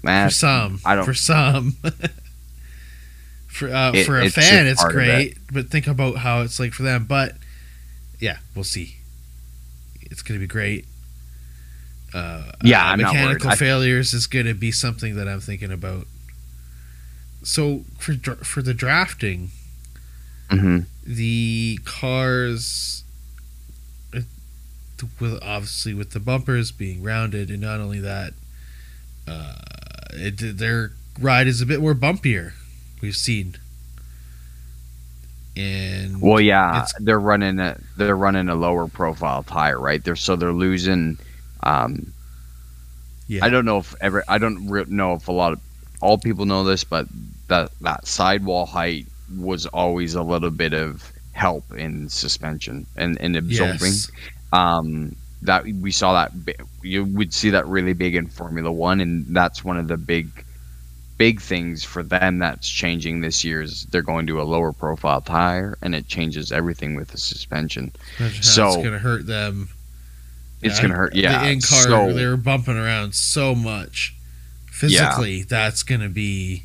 For 0.00 0.06
Man, 0.06 0.30
some, 0.30 0.80
I 0.84 0.94
don't- 0.96 1.04
For 1.04 1.14
some. 1.14 1.76
for 3.46 3.68
uh, 3.72 3.92
It- 3.92 4.04
for 4.06 4.18
a 4.18 4.26
it's 4.26 4.34
fan, 4.34 4.66
it's 4.66 4.82
of 4.82 4.90
it. 4.90 4.92
great. 4.92 5.38
But 5.52 5.68
think 5.68 5.86
about 5.86 6.16
how 6.16 6.42
it's 6.42 6.58
like 6.60 6.72
for 6.72 6.82
them. 6.82 7.04
But 7.04 7.36
yeah, 8.18 8.38
we'll 8.54 8.64
see. 8.64 8.96
It's 10.02 10.22
going 10.22 10.38
to 10.38 10.42
be 10.44 10.48
great. 10.48 10.84
Uh, 12.12 12.52
Yeah, 12.64 12.84
uh, 12.84 12.92
I'm 12.92 13.00
not 13.00 13.12
worried. 13.14 13.22
mechanical 13.22 13.50
I- 13.50 13.56
failures 13.56 14.12
is 14.14 14.26
going 14.26 14.46
to 14.46 14.54
be 14.54 14.72
something 14.72 15.16
that 15.16 15.28
I'm 15.28 15.40
thinking 15.40 15.72
about. 15.72 16.06
So 17.42 17.84
for 17.98 18.14
for 18.44 18.60
the 18.62 18.74
drafting, 18.74 19.50
mhm. 20.50 20.84
The 21.16 21.78
cars 21.84 23.04
with 25.18 25.42
obviously 25.42 25.94
with 25.94 26.10
the 26.10 26.20
bumpers 26.20 26.70
being 26.70 27.02
rounded 27.02 27.50
and 27.50 27.60
not 27.60 27.80
only 27.80 28.00
that 28.00 28.34
uh, 29.26 29.56
it, 30.10 30.58
their 30.58 30.92
ride 31.18 31.46
is 31.46 31.60
a 31.60 31.66
bit 31.66 31.80
more 31.80 31.94
bumpier 31.94 32.52
we've 33.00 33.16
seen 33.16 33.56
and 35.56 36.20
Well, 36.20 36.40
yeah, 36.40 36.86
they're 37.00 37.20
running 37.20 37.58
a 37.58 37.78
they're 37.96 38.16
running 38.16 38.48
a 38.48 38.54
lower 38.54 38.86
profile 38.88 39.42
tire, 39.42 39.78
right? 39.78 40.02
They're 40.02 40.16
so 40.16 40.36
they're 40.36 40.52
losing. 40.52 41.18
Um, 41.62 42.12
yeah 43.26 43.44
I 43.44 43.48
don't 43.50 43.64
know 43.64 43.78
if 43.78 43.94
ever 44.00 44.24
I 44.28 44.38
don't 44.38 44.68
re- 44.68 44.86
know 44.88 45.14
if 45.14 45.28
a 45.28 45.32
lot 45.32 45.52
of 45.52 45.60
all 46.00 46.18
people 46.18 46.46
know 46.46 46.64
this, 46.64 46.84
but 46.84 47.06
that 47.48 47.72
that 47.80 48.06
sidewall 48.06 48.64
height 48.64 49.06
was 49.36 49.66
always 49.66 50.14
a 50.14 50.22
little 50.22 50.50
bit 50.50 50.72
of 50.72 51.12
help 51.32 51.64
in 51.74 52.08
suspension 52.08 52.86
and 52.96 53.20
and 53.20 53.36
absorbing. 53.36 53.92
yes. 53.92 54.10
Um, 54.52 55.14
that 55.42 55.64
we 55.64 55.90
saw 55.90 56.12
that 56.12 56.32
you 56.82 57.04
would 57.04 57.32
see 57.32 57.50
that 57.50 57.66
really 57.66 57.92
big 57.94 58.14
in 58.14 58.26
Formula 58.26 58.70
One, 58.70 59.00
and 59.00 59.24
that's 59.34 59.64
one 59.64 59.78
of 59.78 59.88
the 59.88 59.96
big 59.96 60.28
big 61.16 61.40
things 61.40 61.84
for 61.84 62.02
them 62.02 62.38
that's 62.38 62.66
changing 62.68 63.20
this 63.20 63.44
year 63.44 63.60
is 63.60 63.84
they're 63.90 64.00
going 64.02 64.26
to 64.26 64.40
a 64.40 64.42
lower 64.44 64.72
profile 64.72 65.20
tire 65.20 65.76
and 65.82 65.94
it 65.94 66.08
changes 66.08 66.50
everything 66.50 66.94
with 66.94 67.08
the 67.08 67.18
suspension. 67.18 67.92
How 68.16 68.28
so- 68.30 68.66
it's 68.68 68.76
going 68.76 68.92
to 68.92 68.98
hurt 68.98 69.26
them. 69.26 69.68
It's 70.62 70.76
Yeah, 70.76 70.82
gonna 70.82 70.94
hurt 70.94 71.14
yeah 71.14 71.42
the 71.44 71.50
in 71.52 71.60
car 71.62 71.82
so 71.82 72.12
they 72.12 72.26
were 72.26 72.36
bumping 72.36 72.76
around 72.76 73.14
so 73.14 73.54
much. 73.54 74.14
Physically 74.70 75.42
that's 75.42 75.82
going 75.82 76.00
to 76.02 76.08
be 76.08 76.64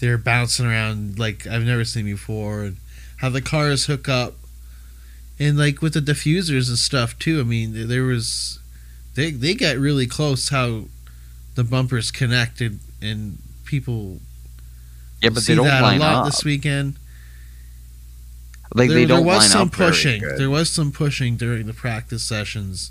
they're 0.00 0.18
bouncing 0.18 0.66
around 0.66 1.18
like 1.18 1.46
i've 1.46 1.62
never 1.62 1.84
seen 1.84 2.04
before 2.04 2.62
and 2.62 2.76
how 3.18 3.28
the 3.28 3.40
cars 3.42 3.86
hook 3.86 4.08
up 4.08 4.34
and 5.38 5.56
like 5.58 5.80
with 5.80 5.94
the 5.94 6.00
diffusers 6.00 6.68
and 6.68 6.78
stuff 6.78 7.18
too 7.18 7.40
i 7.40 7.42
mean 7.42 7.88
there 7.88 8.04
was 8.04 8.58
they 9.14 9.30
they 9.30 9.54
got 9.54 9.76
really 9.76 10.06
close 10.06 10.48
how 10.48 10.84
the 11.54 11.64
bumpers 11.64 12.10
connected 12.10 12.78
and 13.00 13.38
people 13.64 14.18
yeah 15.22 15.30
but 15.30 15.42
see 15.42 15.52
they 15.52 15.56
don't 15.56 15.66
that 15.66 15.82
line 15.82 16.00
a 16.00 16.00
lot 16.00 16.14
up 16.16 16.24
this 16.26 16.44
weekend 16.44 16.96
like 18.74 18.88
there, 18.88 18.98
they 18.98 19.06
don't 19.06 19.24
was 19.24 19.38
line 19.38 19.48
some 19.48 19.70
pushing. 19.70 20.22
There 20.36 20.50
was 20.50 20.68
some 20.68 20.90
pushing 20.90 21.36
during 21.36 21.66
the 21.66 21.72
practice 21.72 22.24
sessions. 22.24 22.90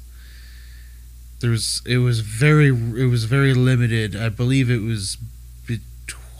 There 1.41 1.50
was 1.51 1.81
it 1.86 1.98
was 1.98 2.22
very 2.22 2.69
it 2.69 3.10
was 3.10 3.25
very 3.25 3.53
limited. 3.53 4.15
I 4.15 4.29
believe 4.29 4.69
it 4.69 4.81
was 4.81 5.17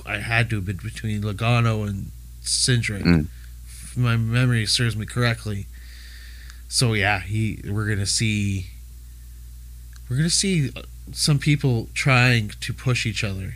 I 0.06 0.18
had 0.18 0.50
to 0.50 0.58
have 0.58 0.66
been 0.66 0.78
between 0.78 1.22
Logano 1.22 1.88
and 1.88 2.12
Cindric. 2.44 3.04
Mm. 3.04 3.28
If 3.66 3.98
my 3.98 4.18
memory 4.18 4.66
serves 4.66 4.96
me 4.96 5.06
correctly. 5.06 5.68
So 6.68 6.94
yeah, 6.94 7.20
he 7.20 7.62
we're 7.70 7.88
gonna 7.88 8.06
see 8.06 8.68
we're 10.10 10.18
gonna 10.18 10.30
see 10.30 10.72
uh, 10.76 10.82
some 11.12 11.40
people 11.40 11.90
trying 11.94 12.50
to 12.62 12.74
push 12.74 13.06
each 13.06 13.24
other. 13.24 13.56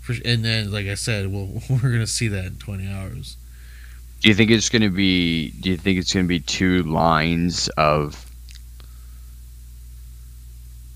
For, 0.00 0.14
and 0.24 0.44
then, 0.44 0.70
like 0.70 0.86
I 0.86 0.94
said, 0.94 1.32
well, 1.32 1.48
we're 1.70 1.92
gonna 1.92 2.06
see 2.06 2.28
that 2.28 2.44
in 2.44 2.56
twenty 2.56 2.88
hours. 2.90 3.36
do 4.20 4.28
you 4.28 4.34
think 4.34 4.50
it's 4.50 4.68
gonna 4.68 4.90
be 4.90 5.50
do 5.60 5.70
you 5.70 5.76
think 5.76 5.98
it's 5.98 6.12
gonna 6.12 6.26
be 6.26 6.40
two 6.40 6.82
lines 6.82 7.68
of 7.76 8.26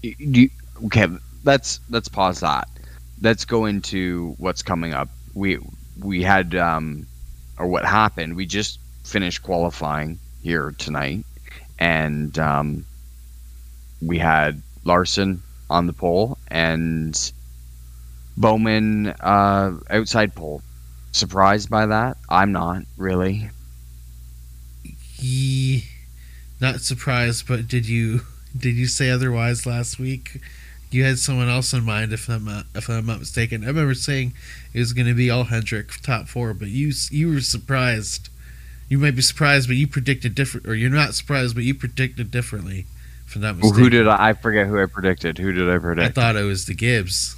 do 0.02 0.14
you, 0.18 0.50
okay 0.86 1.06
let's 1.44 1.80
let's 1.90 2.08
pause 2.08 2.40
that 2.40 2.68
let's 3.20 3.44
go 3.44 3.66
into 3.66 4.34
what's 4.38 4.62
coming 4.62 4.92
up. 4.94 5.08
We 5.34 5.58
we 6.02 6.22
had 6.22 6.54
um 6.54 7.06
or 7.58 7.66
what 7.66 7.84
happened 7.84 8.36
we 8.36 8.46
just 8.46 8.78
finished 9.04 9.42
qualifying 9.42 10.18
here 10.42 10.74
tonight. 10.78 11.24
And 11.78 12.38
um 12.38 12.84
we 14.00 14.18
had 14.18 14.62
larson 14.84 15.42
on 15.68 15.86
the 15.86 15.92
pole 15.92 16.38
and 16.48 17.32
bowman 18.36 19.08
uh 19.08 19.72
outside 19.90 20.34
pole. 20.34 20.62
Surprised 21.12 21.70
by 21.70 21.86
that? 21.86 22.16
I'm 22.28 22.52
not 22.52 22.82
really. 22.96 23.50
Ye, 25.16 25.84
not 26.60 26.80
surprised, 26.80 27.48
but 27.48 27.66
did 27.66 27.88
you 27.88 28.20
did 28.56 28.76
you 28.76 28.86
say 28.86 29.10
otherwise 29.10 29.66
last 29.66 29.98
week? 29.98 30.40
You 30.90 31.04
had 31.04 31.18
someone 31.18 31.48
else 31.48 31.72
in 31.72 31.84
mind, 31.84 32.12
if 32.12 32.28
I'm 32.28 32.44
not, 32.44 32.64
if 32.74 32.88
I'm 32.88 33.06
not 33.06 33.18
mistaken. 33.18 33.62
I 33.62 33.66
remember 33.68 33.94
saying 33.94 34.32
it 34.72 34.78
was 34.78 34.92
going 34.94 35.06
to 35.06 35.14
be 35.14 35.28
all 35.30 35.44
Hendrick 35.44 36.00
top 36.02 36.28
four, 36.28 36.54
but 36.54 36.68
you 36.68 36.92
you 37.10 37.30
were 37.32 37.40
surprised. 37.40 38.28
You 38.88 38.98
might 38.98 39.14
be 39.14 39.22
surprised, 39.22 39.68
but 39.68 39.76
you 39.76 39.86
predicted 39.86 40.34
different, 40.34 40.66
or 40.66 40.74
you're 40.74 40.88
not 40.88 41.14
surprised, 41.14 41.54
but 41.54 41.64
you 41.64 41.74
predicted 41.74 42.30
differently. 42.30 42.86
If 43.26 43.36
I'm 43.36 43.42
not 43.42 43.58
Well, 43.60 43.72
who 43.72 43.90
did 43.90 44.08
I, 44.08 44.30
I 44.30 44.32
forget 44.32 44.66
who 44.66 44.80
I 44.80 44.86
predicted? 44.86 45.36
Who 45.36 45.52
did 45.52 45.68
I 45.68 45.78
predict? 45.78 46.06
I 46.06 46.20
thought 46.20 46.36
it 46.36 46.44
was 46.44 46.64
the 46.64 46.74
Gibbs. 46.74 47.36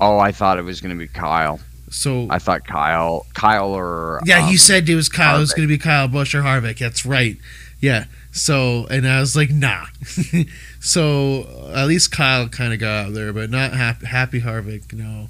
oh, 0.00 0.18
I 0.18 0.32
thought 0.32 0.58
it 0.58 0.62
was 0.62 0.80
going 0.80 0.90
to 0.90 0.98
be 0.98 1.06
Kyle. 1.06 1.60
So 1.90 2.26
I 2.30 2.38
thought 2.38 2.66
Kyle, 2.66 3.26
Kyle 3.34 3.72
or 3.72 4.20
Yeah, 4.24 4.44
um, 4.44 4.50
you 4.50 4.58
said 4.58 4.88
it 4.88 4.94
was 4.94 5.08
Kyle. 5.08 5.36
It 5.36 5.40
was 5.40 5.52
going 5.52 5.68
to 5.68 5.72
be 5.72 5.78
Kyle 5.78 6.08
Busch 6.08 6.34
or 6.34 6.42
Harvick. 6.42 6.78
That's 6.78 7.04
right. 7.04 7.36
Yeah. 7.80 8.04
So, 8.32 8.86
and 8.90 9.08
I 9.08 9.20
was 9.20 9.34
like, 9.34 9.50
nah. 9.50 9.86
so 10.80 11.70
at 11.74 11.86
least 11.86 12.12
Kyle 12.12 12.48
kind 12.48 12.72
of 12.72 12.78
got 12.80 13.06
out 13.06 13.14
there, 13.14 13.32
but 13.32 13.50
not 13.50 13.72
happy, 13.72 14.06
happy 14.06 14.40
Harvick. 14.40 14.92
No. 14.92 15.28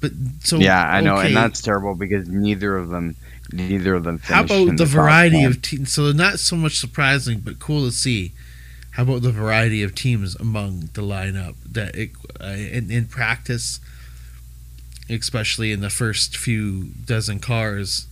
But 0.00 0.12
so 0.40 0.58
yeah, 0.58 0.86
I 0.86 1.00
know, 1.00 1.16
okay, 1.16 1.28
and 1.28 1.36
that's 1.36 1.62
terrible 1.62 1.94
because 1.94 2.28
neither 2.28 2.76
of 2.76 2.88
them, 2.90 3.16
neither 3.52 3.94
of 3.94 4.04
them. 4.04 4.18
how 4.18 4.42
about 4.44 4.66
the 4.76 4.84
top 4.84 4.88
variety 4.88 5.44
of 5.44 5.62
teams? 5.62 5.92
So 5.92 6.12
not 6.12 6.38
so 6.38 6.54
much 6.56 6.78
surprising, 6.78 7.40
but 7.40 7.58
cool 7.58 7.86
to 7.86 7.92
see. 7.92 8.32
How 8.92 9.04
about 9.04 9.22
the 9.22 9.32
variety 9.32 9.82
of 9.82 9.94
teams 9.94 10.36
among 10.36 10.90
the 10.94 11.02
lineup 11.02 11.54
that 11.70 11.94
it, 11.96 12.10
uh, 12.40 12.46
in, 12.48 12.90
in 12.90 13.06
practice, 13.06 13.80
especially 15.08 15.72
in 15.72 15.80
the 15.80 15.90
first 15.90 16.36
few 16.36 16.84
dozen 17.04 17.38
cars, 17.38 18.06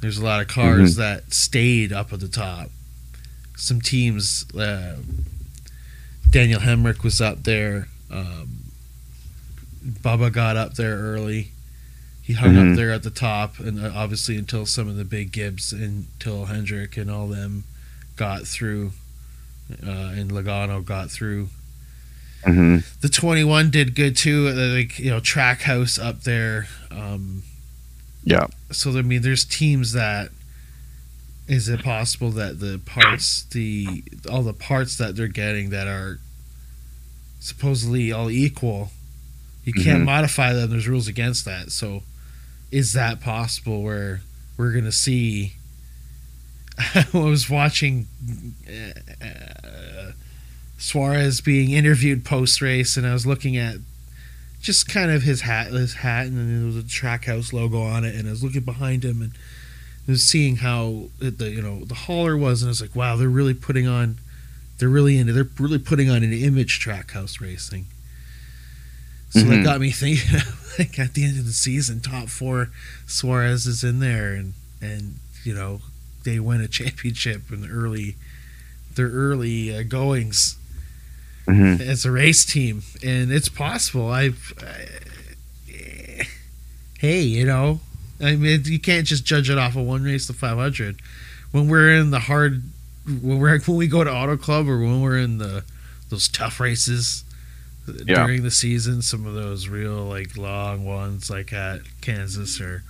there's 0.00 0.18
a 0.18 0.24
lot 0.24 0.40
of 0.40 0.48
cars 0.48 0.92
Mm-hmm. 0.92 1.00
that 1.00 1.32
stayed 1.34 1.92
up 1.92 2.12
at 2.12 2.20
the 2.20 2.28
top. 2.28 2.70
Some 3.60 3.80
teams, 3.82 4.46
uh, 4.56 4.96
Daniel 6.30 6.60
Hemric 6.60 7.02
was 7.02 7.20
up 7.20 7.42
there. 7.44 7.88
Um, 8.10 8.64
Bubba 9.84 10.32
got 10.32 10.56
up 10.56 10.74
there 10.74 10.96
early. 10.96 11.52
He 12.22 12.34
hung 12.34 12.54
Mhm. 12.54 12.70
up 12.70 12.76
there 12.76 12.90
at 12.92 13.02
the 13.02 13.10
top, 13.10 13.58
and 13.58 13.78
uh, 13.84 13.90
obviously 13.94 14.36
until 14.36 14.64
some 14.66 14.88
of 14.88 14.96
the 14.96 15.04
big 15.04 15.32
Gibbs, 15.32 15.72
until 15.72 16.46
Hendrick 16.46 16.96
and 16.96 17.10
all 17.10 17.28
them 17.28 17.64
got 18.16 18.46
through, 18.46 18.92
uh, 19.86 19.90
and 20.16 20.30
Logano 20.30 20.84
got 20.84 21.10
through. 21.10 21.50
hmm 22.44 22.78
The 23.02 23.08
21 23.10 23.70
did 23.70 23.94
good 23.94 24.16
too. 24.16 24.48
uh, 24.48 24.74
Like 24.74 24.98
you 24.98 25.10
know, 25.10 25.20
Trackhouse 25.20 26.02
up 26.02 26.22
there. 26.22 26.68
Um, 26.90 27.42
Yeah. 28.24 28.46
so 28.70 28.96
I 28.98 29.02
mean, 29.02 29.20
there's 29.22 29.44
teams 29.44 29.92
that. 29.92 30.30
Is 31.50 31.68
it 31.68 31.82
possible 31.82 32.30
that 32.30 32.60
the 32.60 32.78
parts, 32.84 33.42
the 33.50 34.04
all 34.30 34.42
the 34.42 34.52
parts 34.52 34.96
that 34.98 35.16
they're 35.16 35.26
getting 35.26 35.70
that 35.70 35.88
are 35.88 36.20
supposedly 37.40 38.12
all 38.12 38.30
equal, 38.30 38.92
you 39.64 39.72
can't 39.72 40.02
Mhm. 40.02 40.06
modify 40.06 40.52
them. 40.52 40.70
There's 40.70 40.86
rules 40.86 41.08
against 41.08 41.44
that. 41.46 41.72
So, 41.72 42.04
is 42.70 42.92
that 42.92 43.20
possible 43.20 43.82
where 43.82 44.20
we're 44.56 44.72
gonna 44.72 44.92
see? 44.92 45.54
I 46.78 47.06
was 47.12 47.50
watching 47.50 48.06
uh, 48.68 50.12
Suarez 50.78 51.40
being 51.40 51.70
interviewed 51.72 52.24
post 52.24 52.60
race, 52.62 52.96
and 52.96 53.04
I 53.06 53.12
was 53.12 53.26
looking 53.26 53.56
at 53.56 53.76
just 54.62 54.88
kind 54.88 55.10
of 55.10 55.22
his 55.22 55.40
hat, 55.42 55.72
his 55.72 55.94
hat, 55.94 56.26
and 56.26 56.36
then 56.38 56.56
there 56.58 56.66
was 56.66 56.76
a 56.76 56.82
Trackhouse 56.86 57.52
logo 57.52 57.82
on 57.82 58.04
it, 58.04 58.14
and 58.14 58.28
I 58.28 58.30
was 58.30 58.44
looking 58.44 58.60
behind 58.62 59.04
him 59.04 59.20
and 59.20 59.32
seeing 60.16 60.56
how 60.56 61.08
it- 61.20 61.38
the 61.38 61.50
you 61.50 61.62
know 61.62 61.84
the 61.84 61.94
hauler 61.94 62.36
was, 62.36 62.62
and 62.62 62.68
I 62.68 62.70
was 62.70 62.80
like, 62.80 62.94
wow, 62.96 63.16
they're 63.16 63.28
really 63.28 63.54
putting 63.54 63.86
on, 63.86 64.18
they're 64.78 64.88
really 64.88 65.18
into, 65.18 65.32
they're 65.32 65.48
really 65.58 65.78
putting 65.78 66.08
on 66.10 66.22
an 66.22 66.32
image 66.32 66.80
Trackhouse 66.80 67.40
racing. 67.40 67.86
So 69.30 69.40
that 69.44 69.60
Mhm. 69.60 69.62
got 69.64 69.80
me 69.80 69.90
thinking. 69.90 70.40
Like 70.78 70.98
at 71.00 71.14
the 71.14 71.24
end 71.24 71.36
of 71.38 71.44
the 71.46 71.52
season, 71.52 72.00
top 72.00 72.28
four, 72.28 72.70
Suarez 73.06 73.66
is 73.66 73.82
in 73.84 73.98
there, 73.98 74.32
and 74.32 74.54
and 74.80 75.16
you 75.44 75.52
know 75.52 75.82
they 76.22 76.38
win 76.38 76.60
a 76.60 76.68
championship 76.68 77.50
in 77.52 77.60
the 77.60 77.68
early, 77.68 78.14
their 78.94 79.08
early 79.08 79.76
uh, 79.76 79.82
goings 79.82 80.56
hmm 81.46 81.74
as 81.80 82.04
a 82.06 82.10
race 82.10 82.44
team, 82.46 82.82
and 83.04 83.30
it's 83.32 83.48
possible. 83.48 84.08
I've, 84.08 84.54
I, 84.62 84.86
hey, 86.98 87.20
you 87.22 87.44
know, 87.44 87.80
I 88.22 88.36
mean, 88.36 88.62
you 88.64 88.78
can't 88.78 89.06
just 89.06 89.24
judge 89.24 89.48
it 89.50 89.58
off 89.58 89.76
of 89.76 89.84
one 89.86 90.02
race 90.04 90.26
to 90.26 90.32
500. 90.32 91.00
When 91.52 91.68
we're 91.68 91.94
in 91.94 92.10
the 92.10 92.20
hard, 92.20 92.62
when 93.06 93.38
we're 93.38 93.58
when 93.60 93.76
we 93.76 93.86
go 93.88 94.04
to 94.04 94.12
Auto 94.12 94.36
Club 94.36 94.68
or 94.68 94.78
when 94.78 95.00
we're 95.00 95.18
in 95.18 95.38
the 95.38 95.64
those 96.10 96.28
tough 96.28 96.60
races 96.60 97.24
Yeah. 97.86 98.24
during 98.26 98.42
the 98.42 98.50
season, 98.50 99.00
some 99.02 99.26
of 99.26 99.34
those 99.34 99.68
real 99.68 100.04
like 100.04 100.36
long 100.36 100.84
ones, 100.84 101.30
like 101.30 101.52
at 101.52 101.80
Kansas 102.00 102.60
or 102.60 102.82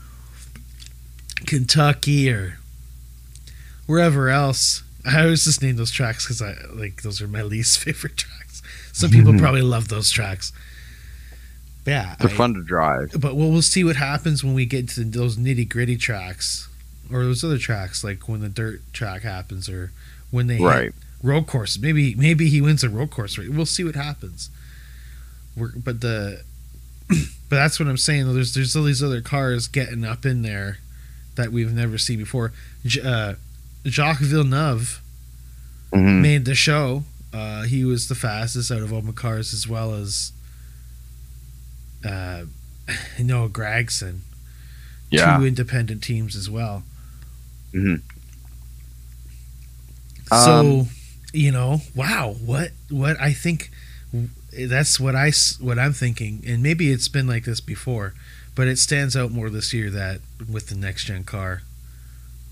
Kentucky 1.46 2.30
or 2.30 2.58
wherever 3.86 4.28
else. 4.28 4.82
I 5.06 5.22
always 5.22 5.44
just 5.44 5.62
name 5.62 5.76
those 5.76 5.90
tracks 5.90 6.24
because 6.26 6.42
I 6.42 6.54
like 6.74 7.02
those 7.02 7.22
are 7.22 7.28
my 7.28 7.42
least 7.54 7.78
favorite 7.78 8.16
tracks. 8.16 8.62
Some 8.92 9.10
people 9.10 9.32
Mhm. 9.32 9.38
probably 9.40 9.62
love 9.62 9.88
those 9.88 10.10
tracks. 10.10 10.52
Yeah, 11.86 12.14
They're 12.18 12.30
I- 12.30 12.34
fun 12.34 12.54
to 12.54 12.62
drive. 12.62 13.12
but 13.18 13.36
we'll, 13.36 13.50
we'll 13.50 13.62
see 13.62 13.84
what 13.84 13.96
happens 13.96 14.44
when 14.44 14.54
we 14.54 14.66
get 14.66 14.88
to 14.90 15.04
those 15.04 15.36
nitty 15.36 15.68
gritty 15.68 15.96
tracks 15.96 16.68
or 17.10 17.24
those 17.24 17.42
other 17.42 17.58
tracks, 17.58 18.04
like 18.04 18.28
when 18.28 18.40
the 18.40 18.48
dirt 18.48 18.80
track 18.92 19.22
happens 19.22 19.68
or 19.68 19.90
when 20.30 20.46
they 20.46 20.58
Right. 20.60 20.92
road 21.22 21.46
courses. 21.46 21.80
Maybe 21.82 22.14
maybe 22.14 22.48
he 22.48 22.60
wins 22.60 22.84
a 22.84 22.88
road 22.88 23.10
course. 23.10 23.36
Right? 23.38 23.48
We'll 23.50 23.66
see 23.66 23.82
what 23.84 23.94
happens. 23.96 24.50
We're, 25.56 25.72
but 25.76 26.00
the 26.00 26.42
but 27.08 27.16
that's 27.48 27.80
what 27.80 27.88
I'm 27.88 27.96
saying. 27.96 28.32
There's 28.32 28.54
there's 28.54 28.76
all 28.76 28.84
these 28.84 29.02
other 29.02 29.20
cars 29.22 29.66
getting 29.66 30.04
up 30.04 30.24
in 30.24 30.42
there 30.42 30.78
that 31.36 31.50
we've 31.50 31.72
never 31.72 31.98
seen 31.98 32.18
before. 32.18 32.52
J- 32.84 33.00
uh, 33.02 33.34
Jacques 33.86 34.20
Villeneuve 34.20 35.00
hmm 35.92 36.20
made 36.22 36.44
the 36.44 36.54
show. 36.54 37.04
Uh, 37.32 37.62
he 37.62 37.84
was 37.84 38.08
the 38.08 38.14
fastest 38.14 38.70
out 38.70 38.82
of 38.82 38.92
all 38.92 39.00
the 39.00 39.12
cars, 39.12 39.52
as 39.54 39.66
well 39.66 39.94
as 39.94 40.30
uh, 42.04 42.44
Noah 43.18 43.48
Gragson. 43.48 44.20
Yeah. 45.10 45.38
Two 45.38 45.44
independent 45.46 46.02
teams 46.02 46.36
as 46.36 46.48
well. 46.50 46.84
Mhm. 47.74 48.02
So, 50.28 50.80
Um, 50.80 50.88
you 51.32 51.50
know, 51.50 51.80
wow, 51.94 52.34
what 52.44 52.70
what 52.88 53.20
I 53.20 53.32
think 53.32 53.70
that's 54.52 54.98
what 55.00 55.14
I 55.16 55.32
what 55.60 55.78
I'm 55.78 55.92
thinking, 55.92 56.42
and 56.46 56.62
maybe 56.62 56.90
it's 56.90 57.08
been 57.08 57.26
like 57.26 57.44
this 57.44 57.60
before, 57.60 58.14
but 58.54 58.68
it 58.68 58.78
stands 58.78 59.16
out 59.16 59.30
more 59.32 59.50
this 59.50 59.72
year 59.72 59.90
that 59.90 60.20
with 60.48 60.68
the 60.68 60.74
next 60.76 61.04
gen 61.06 61.24
car, 61.24 61.62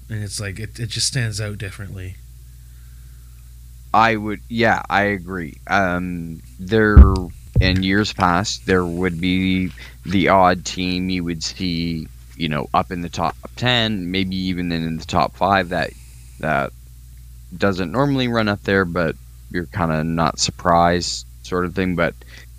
and 0.09 0.23
it's 0.23 0.41
like 0.41 0.59
it, 0.59 0.79
it 0.79 0.89
just 0.89 1.07
stands 1.07 1.41
out 1.41 1.59
differently. 1.59 2.17
I 3.95 4.17
would, 4.17 4.41
yeah, 4.49 4.83
I 4.91 5.03
agree. 5.05 5.59
Um, 5.67 6.43
there, 6.59 7.03
in 7.61 7.83
years 7.83 8.13
past, 8.13 8.67
there 8.67 8.85
would 8.85 9.21
be 9.21 9.71
the 10.05 10.29
odd 10.29 10.65
team 10.65 11.11
you 11.11 11.25
would 11.25 11.43
see, 11.43 12.07
you 12.37 12.49
know, 12.49 12.69
up 12.75 12.91
in 12.91 13.03
the 13.03 13.09
top 13.09 13.37
ten, 13.57 14.11
maybe 14.11 14.37
even 14.37 14.69
then 14.69 14.83
in 14.83 14.99
the 14.99 15.05
top 15.05 15.35
five 15.35 15.71
that 15.71 15.91
that 16.41 16.73
doesn't 17.57 17.93
normally 17.93 18.29
run 18.29 18.49
up 18.49 18.63
there, 18.63 18.85
but 18.85 19.17
you're 19.51 19.67
kind 19.67 19.93
of 19.93 20.05
not 20.07 20.39
surprised, 20.39 21.27
sort 21.43 21.65
of 21.65 21.75
thing. 21.75 21.97
But, 21.97 22.15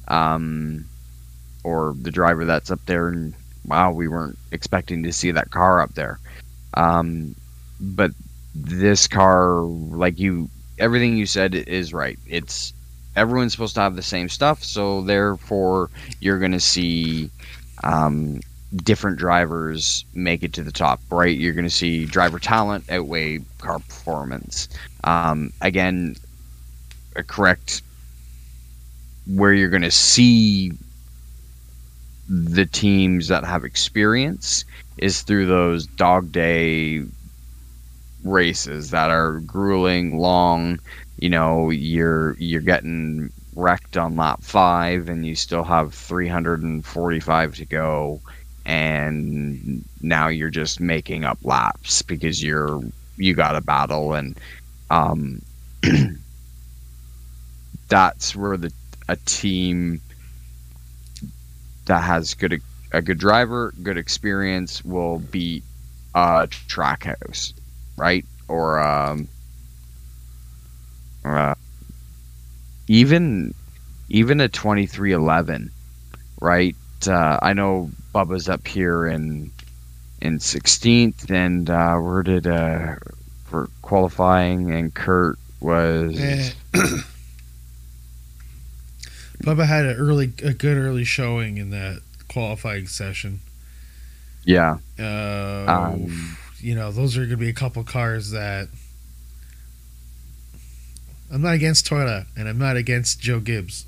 um, 0.08 0.86
or 1.64 1.96
the 2.02 2.12
driver 2.12 2.46
that's 2.46 2.72
up 2.72 2.80
there, 2.86 3.10
and 3.10 3.34
wow, 3.66 3.92
we 3.92 4.08
weren't 4.08 4.38
expecting 4.52 5.04
to 5.04 5.14
see 5.14 5.32
that 5.32 5.52
car 5.52 5.82
up 5.82 5.94
there. 5.94 6.20
Um, 6.74 7.36
but 7.80 8.12
this 8.56 9.08
car, 9.08 9.62
like 9.62 10.20
you 10.20 10.50
everything 10.80 11.18
you 11.18 11.26
said 11.26 11.54
is 11.54 11.94
right. 11.94 12.18
It's 12.28 12.74
everyone's 13.16 13.52
supposed 13.52 13.76
to 13.76 13.82
have 13.82 13.96
the 13.96 14.02
same 14.02 14.30
stuff, 14.30 14.64
so 14.64 15.02
therefore 15.02 15.90
you're 16.20 16.40
going 16.40 16.52
to 16.52 16.60
see 16.60 17.30
um, 17.84 18.40
different 18.76 19.18
drivers 19.18 20.06
make 20.14 20.44
it 20.44 20.54
to 20.54 20.64
the 20.64 20.72
top. 20.72 21.00
Right? 21.10 21.38
You're 21.38 21.54
going 21.54 21.66
to 21.66 21.70
see 21.70 22.06
driver 22.06 22.40
talent 22.40 22.90
outweigh 22.90 23.40
car 23.60 23.80
performance. 23.80 24.70
Um, 25.04 25.52
again, 25.62 26.16
a 27.16 27.24
correct 27.24 27.82
where 29.28 29.54
you're 29.54 29.70
going 29.70 29.82
to 29.84 29.92
see 29.92 30.72
the 32.28 32.66
teams 32.66 33.28
that 33.28 33.44
have 33.44 33.64
experience 33.64 34.66
is 34.98 35.22
through 35.22 35.48
those 35.48 35.88
dog 35.88 36.32
day 36.32 37.04
races 38.24 38.92
that 38.92 39.10
are 39.10 39.40
grueling, 39.42 40.20
long. 40.20 40.80
You 41.22 41.30
know, 41.30 41.70
you're 41.70 42.36
you're 42.40 42.62
getting 42.62 43.32
wrecked 43.56 43.98
on 43.98 44.16
lap 44.16 44.42
five, 44.42 45.10
and 45.10 45.26
you 45.26 45.36
still 45.36 45.64
have 45.64 45.94
345 45.94 47.56
to 47.56 47.66
go, 47.66 48.22
and 48.66 49.84
now 50.02 50.28
you're 50.28 50.50
just 50.50 50.80
making 50.80 51.26
up 51.26 51.38
laps 51.44 52.02
because 52.02 52.44
you're 52.44 52.82
you 53.18 53.34
got 53.34 53.56
a 53.56 53.62
battle, 53.62 54.14
and 54.14 54.38
um, 54.90 55.42
that's 57.90 58.36
where 58.36 58.58
the 58.58 58.72
a 59.08 59.18
team 59.26 60.00
that 61.86 62.04
has 62.04 62.34
good 62.34 62.62
a 62.92 63.02
good 63.02 63.20
driver, 63.20 63.74
good 63.84 63.98
experience 63.98 64.84
will 64.86 65.20
beat 65.20 65.64
a 66.16 66.48
Trackhouse 66.48 67.54
right? 68.00 68.26
Or 68.48 68.80
um, 68.80 69.28
uh, 71.38 71.56
even 72.88 73.54
even 74.10 74.42
a 74.42 74.50
twenty 74.50 74.86
three 74.86 75.12
eleven, 75.12 75.72
right? 76.42 76.76
Uh, 77.08 77.40
I 77.42 77.54
know 77.54 77.92
Bubba's 78.14 78.50
up 78.50 78.68
here 78.68 79.08
in 79.08 79.52
in 80.22 80.40
sixteenth, 80.40 81.30
and 81.30 81.70
uh, 81.70 81.96
where 81.98 82.24
did 82.24 82.48
uh, 82.48 82.96
for 83.46 83.70
qualifying, 83.82 84.72
and 84.72 84.94
Kurt 84.94 85.38
was. 85.60 86.18
Bubba 89.44 89.66
had 89.66 89.86
a 89.86 89.96
early, 89.96 90.34
a 90.44 90.54
good 90.54 90.78
early 90.78 91.06
showing 91.06 91.58
in 91.58 91.70
that 91.70 92.02
qualifying 92.28 92.88
session. 92.88 93.40
yeah, 94.44 94.78
Uh, 95.00 95.66
Um, 95.68 96.38
you 96.60 96.76
know, 96.76 96.92
those 96.92 97.16
are 97.16 97.22
going 97.22 97.30
to 97.32 97.38
be 97.38 97.50
a 97.50 97.54
couple 97.54 97.84
cars 97.84 98.32
that 98.32 98.68
I'm 101.32 101.42
not 101.42 101.54
against 101.54 101.86
Toyota, 101.86 102.26
and 102.36 102.48
I'm 102.48 102.58
not 102.58 102.76
against 102.76 103.20
Joe 103.20 103.40
Gibbs, 103.40 103.86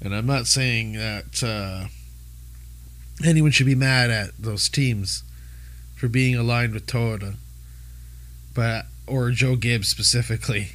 and 0.00 0.14
I'm 0.14 0.26
not 0.26 0.46
saying 0.46 0.94
that 0.94 1.42
uh, 1.42 1.86
anyone 3.24 3.50
should 3.50 3.66
be 3.66 3.74
mad 3.74 4.10
at 4.10 4.30
those 4.38 4.68
teams 4.68 5.22
for 5.96 6.08
being 6.08 6.34
aligned 6.34 6.74
with 6.74 6.86
Toyota, 6.86 7.36
but 8.54 8.86
or 9.06 9.30
Joe 9.30 9.56
Gibbs 9.56 9.88
specifically. 9.88 10.68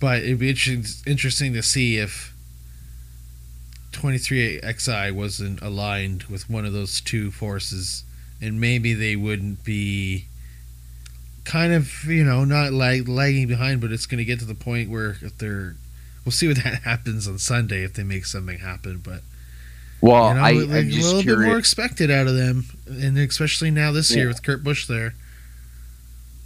But 0.00 0.22
it'd 0.22 0.38
be 0.38 0.50
interesting, 0.50 0.84
interesting 1.06 1.54
to 1.54 1.62
see 1.62 1.98
if 1.98 2.34
23XI 3.92 5.12
wasn't 5.12 5.62
aligned 5.62 6.24
with 6.24 6.50
one 6.50 6.66
of 6.66 6.72
those 6.72 7.00
two 7.00 7.30
forces 7.30 8.04
and 8.40 8.60
maybe 8.60 8.92
they 8.92 9.16
wouldn't 9.16 9.64
be 9.64 10.26
kind 11.44 11.72
of 11.72 12.04
you 12.04 12.24
know 12.24 12.44
not 12.44 12.72
like 12.72 13.08
lagging 13.08 13.46
behind, 13.46 13.80
but 13.80 13.92
it's 13.92 14.06
going 14.06 14.18
to 14.18 14.24
get 14.24 14.38
to 14.40 14.44
the 14.44 14.54
point 14.54 14.90
where 14.90 15.16
if 15.20 15.38
they're 15.38 15.76
we'll 16.24 16.32
see 16.32 16.48
what 16.48 16.56
that 16.64 16.82
happens 16.82 17.28
on 17.28 17.38
Sunday 17.38 17.84
if 17.84 17.94
they 17.94 18.02
make 18.02 18.26
something 18.26 18.58
happen, 18.58 19.00
but. 19.04 19.20
Well, 20.00 20.28
you 20.28 20.34
know, 20.34 20.40
I, 20.40 20.50
like, 20.52 20.68
I'm 20.68 20.90
a 20.90 20.92
little 20.92 21.22
curious. 21.22 21.24
bit 21.24 21.48
more 21.48 21.56
expected 21.56 22.10
out 22.10 22.26
of 22.26 22.36
them, 22.36 22.66
and 22.86 23.16
especially 23.16 23.70
now 23.70 23.90
this 23.90 24.14
year 24.14 24.28
with 24.28 24.42
Kurt 24.42 24.62
Busch 24.62 24.86
there. 24.86 25.14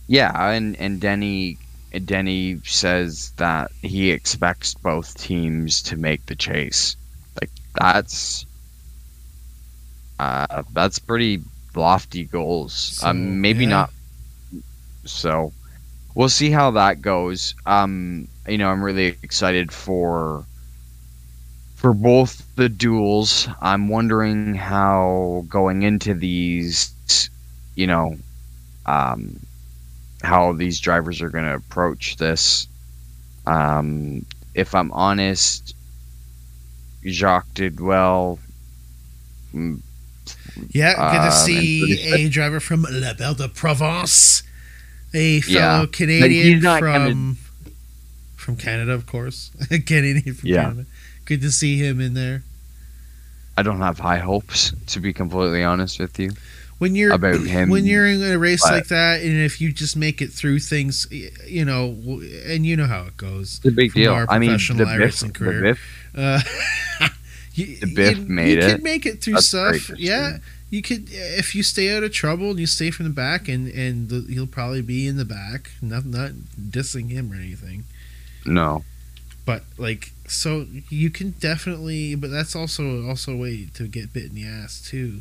Yeah, 0.07 0.51
and 0.51 0.77
and 0.77 1.01
Denny 1.01 1.59
Denny 2.05 2.61
says 2.65 3.33
that 3.37 3.71
he 3.83 4.11
expects 4.11 4.75
both 4.75 5.17
teams 5.19 5.83
to 5.83 5.97
make 5.97 6.25
the 6.27 6.37
chase. 6.37 6.97
Like 7.41 7.51
that's 7.75 8.47
uh 10.21 10.63
that's 10.73 10.99
pretty 10.99 11.43
lofty 11.75 12.25
goals. 12.25 12.75
So, 12.75 13.09
um 13.09 13.41
maybe 13.41 13.65
yeah. 13.65 13.71
not 13.71 13.91
so 15.11 15.53
we'll 16.15 16.29
see 16.29 16.51
how 16.51 16.71
that 16.73 17.01
goes. 17.03 17.55
Um 17.67 18.29
you 18.49 18.59
know, 18.59 18.71
I'm 18.71 18.83
really 18.85 19.17
excited 19.23 19.73
for 19.73 20.47
for 21.77 21.93
both 21.95 22.45
the 22.57 22.69
duels. 22.69 23.49
I'm 23.61 23.89
wondering 23.89 24.55
how 24.55 25.45
going 25.49 25.83
into 25.83 26.15
these 26.15 26.93
you 27.75 27.87
know 27.87 28.17
um 28.87 29.41
how 30.23 30.53
these 30.53 30.81
drivers 30.81 31.21
are 31.23 31.31
going 31.31 31.45
to 31.45 31.55
approach 31.55 32.17
this. 32.17 32.67
Um, 33.47 34.25
if 34.55 34.75
I'm 34.75 34.91
honest, 34.93 35.75
Jacques 37.07 37.55
did 37.55 37.81
well. 37.81 38.39
Yeah, 40.71 40.95
good 41.05 41.23
to 41.23 41.31
Um, 41.31 41.33
see 41.33 42.01
and 42.03 42.27
a 42.27 42.29
driver 42.29 42.61
from 42.61 42.87
La 42.91 43.15
Belle 43.15 43.35
de 43.35 43.49
Provence, 43.49 44.43
a 45.15 45.41
fellow 45.41 45.81
Yeah. 45.83 45.87
Canadian 45.91 46.55
he's 46.55 46.63
not 46.63 46.81
from 46.81 47.39
from 48.37 48.57
Canada, 48.57 48.93
of 48.93 49.07
course. 49.07 49.51
Canadian 49.69 50.35
from 50.35 50.49
Yeah. 50.49 50.63
Canada. 50.65 50.87
Good 51.25 51.43
to 51.43 51.51
see 51.53 51.77
him 51.79 52.01
in 52.01 52.15
there. 52.15 52.43
I 53.57 53.63
don't 53.63 53.81
have 53.81 53.99
high 53.99 54.19
hopes, 54.19 54.73
to 54.87 55.01
be 55.01 55.13
completely 55.13 55.65
honest 55.65 55.99
with 55.99 56.19
you, 56.19 56.31
When 56.79 56.95
you're 56.95 57.13
about 57.13 57.41
him. 57.47 57.69
when 57.71 57.85
you're 57.87 58.07
in 58.07 58.23
a 58.23 58.39
race 58.39 58.63
but- 58.63 58.73
like 58.73 58.87
that, 58.89 59.21
and 59.21 59.33
if 59.43 59.61
you 59.61 59.73
just 59.73 59.97
make 59.97 60.23
it 60.23 60.33
through 60.33 60.61
things, 60.61 61.07
you 61.11 61.65
know, 61.65 61.97
and 62.47 62.65
you 62.65 62.77
know 62.77 62.87
how 62.87 63.03
it 63.03 63.17
goes. 63.17 63.61
a 63.65 63.71
big 63.73 63.93
deal. 63.93 64.25
I 64.29 64.39
mean, 64.39 64.53
the 64.53 64.75
Biff, 64.87 64.99
racing 64.99 65.33
the. 65.33 65.61
Biff, 65.63 65.81
Uh, 66.15 66.41
you, 67.55 67.77
The 67.79 67.87
Biff 67.95 68.19
you, 68.19 68.25
made 68.27 68.59
you 68.59 68.65
it. 68.69 68.73
could 68.77 68.83
make 68.85 69.07
it 69.07 69.21
through 69.21 69.35
That's 69.35 69.49
stuff. 69.49 69.91
Yeah. 69.99 70.39
You 70.71 70.83
could 70.83 71.09
if 71.11 71.55
you 71.55 71.63
stay 71.63 71.97
out 71.97 72.03
of 72.03 72.13
trouble 72.13 72.51
and 72.51 72.59
you 72.59 72.67
stay 72.67 72.91
from 72.91 73.07
the 73.07 73.13
back, 73.13 73.49
and 73.49 73.69
and 73.69 74.09
the, 74.09 74.27
he'll 74.33 74.47
probably 74.47 74.83
be 74.83 75.07
in 75.07 75.17
the 75.17 75.25
back. 75.25 75.71
Not 75.81 76.05
not 76.05 76.33
dissing 76.61 77.11
him 77.11 77.33
or 77.33 77.37
anything, 77.37 77.85
no, 78.45 78.85
but 79.47 79.63
like 79.79 80.13
so 80.27 80.67
you 80.91 81.11
can 81.11 81.31
definitely. 81.31 82.15
But 82.15 82.31
that's 82.31 82.55
also 82.55 83.07
also 83.07 83.33
a 83.33 83.37
way 83.37 83.69
to 83.75 83.87
get 83.87 84.13
bit 84.13 84.25
in 84.25 84.35
the 84.35 84.47
ass 84.47 84.83
too. 84.83 85.21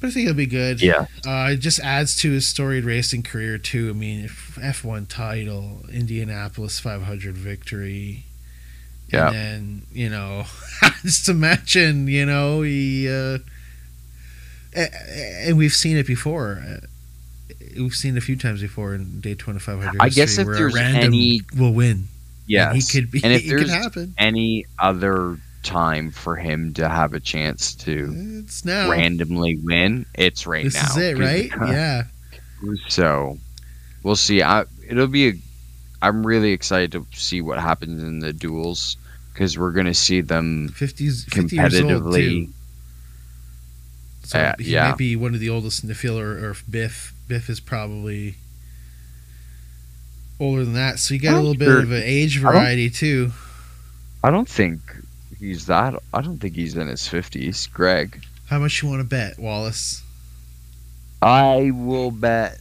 But 0.00 0.08
I 0.08 0.10
think 0.10 0.24
it'll 0.26 0.36
be 0.36 0.46
good. 0.46 0.82
yeah, 0.82 1.06
Uh, 1.24 1.50
it 1.52 1.58
just 1.58 1.78
adds 1.78 2.16
to 2.22 2.32
his 2.32 2.48
storied 2.48 2.84
racing 2.84 3.22
career 3.22 3.56
too. 3.56 3.90
I 3.90 3.92
mean, 3.92 4.24
F 4.60 4.82
one 4.84 5.06
title, 5.06 5.84
Indianapolis 5.92 6.80
500 6.80 7.36
victory. 7.36 8.24
Yeah. 9.12 9.26
And 9.28 9.34
then 9.34 9.82
you 9.92 10.08
know, 10.08 10.44
just 11.02 11.28
imagine 11.28 12.08
you 12.08 12.24
know 12.26 12.62
he, 12.62 13.08
uh, 13.08 13.38
and 14.74 15.56
we've 15.56 15.72
seen 15.74 15.96
it 15.96 16.06
before. 16.06 16.62
Uh, 16.66 16.86
We've 17.74 17.94
seen 17.94 18.16
it 18.16 18.18
a 18.18 18.20
few 18.20 18.36
times 18.36 18.60
before 18.60 18.94
in 18.94 19.22
Daytona 19.22 19.58
500. 19.58 19.96
I 19.98 20.10
guess 20.10 20.36
if 20.36 20.46
there's 20.46 20.76
any- 20.76 21.40
will 21.56 21.72
win. 21.72 22.08
yes. 22.46 22.66
And 22.66 22.76
he 22.76 22.82
could 23.00 23.10
be. 23.10 23.24
and 23.24 23.32
if 23.32 23.44
it 23.46 23.48
could 23.48 23.58
there's 23.60 23.70
happen. 23.70 24.14
any 24.18 24.66
other 24.78 25.38
time 25.62 26.10
for 26.10 26.36
him 26.36 26.74
to 26.74 26.86
have 26.86 27.14
a 27.14 27.20
chance 27.20 27.74
to 27.76 28.42
It's 28.44 28.66
now. 28.66 28.90
randomly 28.90 29.56
win, 29.56 30.04
it's 30.14 30.46
right 30.46 30.64
this 30.64 30.74
now. 30.74 30.88
is 30.90 30.96
it, 30.98 31.18
right? 31.18 31.50
yeah. 31.66 32.02
So 32.88 33.38
we'll 34.02 34.16
see. 34.16 34.42
I 34.42 34.64
it'll 34.86 35.06
be 35.06 35.28
a. 35.28 35.32
I'm 36.02 36.26
really 36.26 36.52
excited 36.52 36.92
to 36.92 37.06
see 37.12 37.40
what 37.40 37.58
happens 37.58 38.02
in 38.02 38.18
the 38.18 38.34
duels 38.34 38.98
because 39.32 39.56
we're 39.58 39.72
gonna 39.72 39.94
see 39.94 40.20
them 40.20 40.68
50s, 40.70 41.24
50 41.32 41.56
years 41.56 41.74
old 41.80 41.90
competitively. 42.02 42.48
So 44.24 44.38
Uh, 44.38 44.54
he 44.58 44.72
yeah. 44.72 44.88
might 44.90 44.98
be 44.98 45.16
one 45.16 45.34
of 45.34 45.40
the 45.40 45.48
oldest 45.50 45.82
in 45.82 45.88
the 45.88 45.94
field, 45.94 46.20
or, 46.20 46.46
or 46.46 46.50
if 46.50 46.64
Biff. 46.70 47.12
Biff 47.28 47.48
is 47.50 47.60
probably 47.60 48.36
older 50.38 50.64
than 50.64 50.74
that. 50.74 50.98
So 50.98 51.14
you 51.14 51.20
got 51.20 51.34
a 51.34 51.40
little 51.40 51.54
sure- 51.54 51.76
bit 51.76 51.84
of 51.84 51.92
an 51.92 52.02
age 52.04 52.38
I 52.38 52.40
variety 52.40 52.90
too. 52.90 53.32
I 54.24 54.30
don't 54.30 54.48
think 54.48 54.80
he's 55.38 55.66
that. 55.66 55.94
I 56.14 56.20
don't 56.22 56.38
think 56.38 56.54
he's 56.54 56.76
in 56.76 56.88
his 56.88 57.08
fifties. 57.08 57.66
Greg, 57.72 58.24
How 58.46 58.58
much 58.58 58.82
you 58.82 58.88
want 58.88 59.00
to 59.00 59.04
bet, 59.08 59.38
Wallace? 59.38 60.02
I 61.20 61.70
will 61.72 62.10
bet 62.10 62.58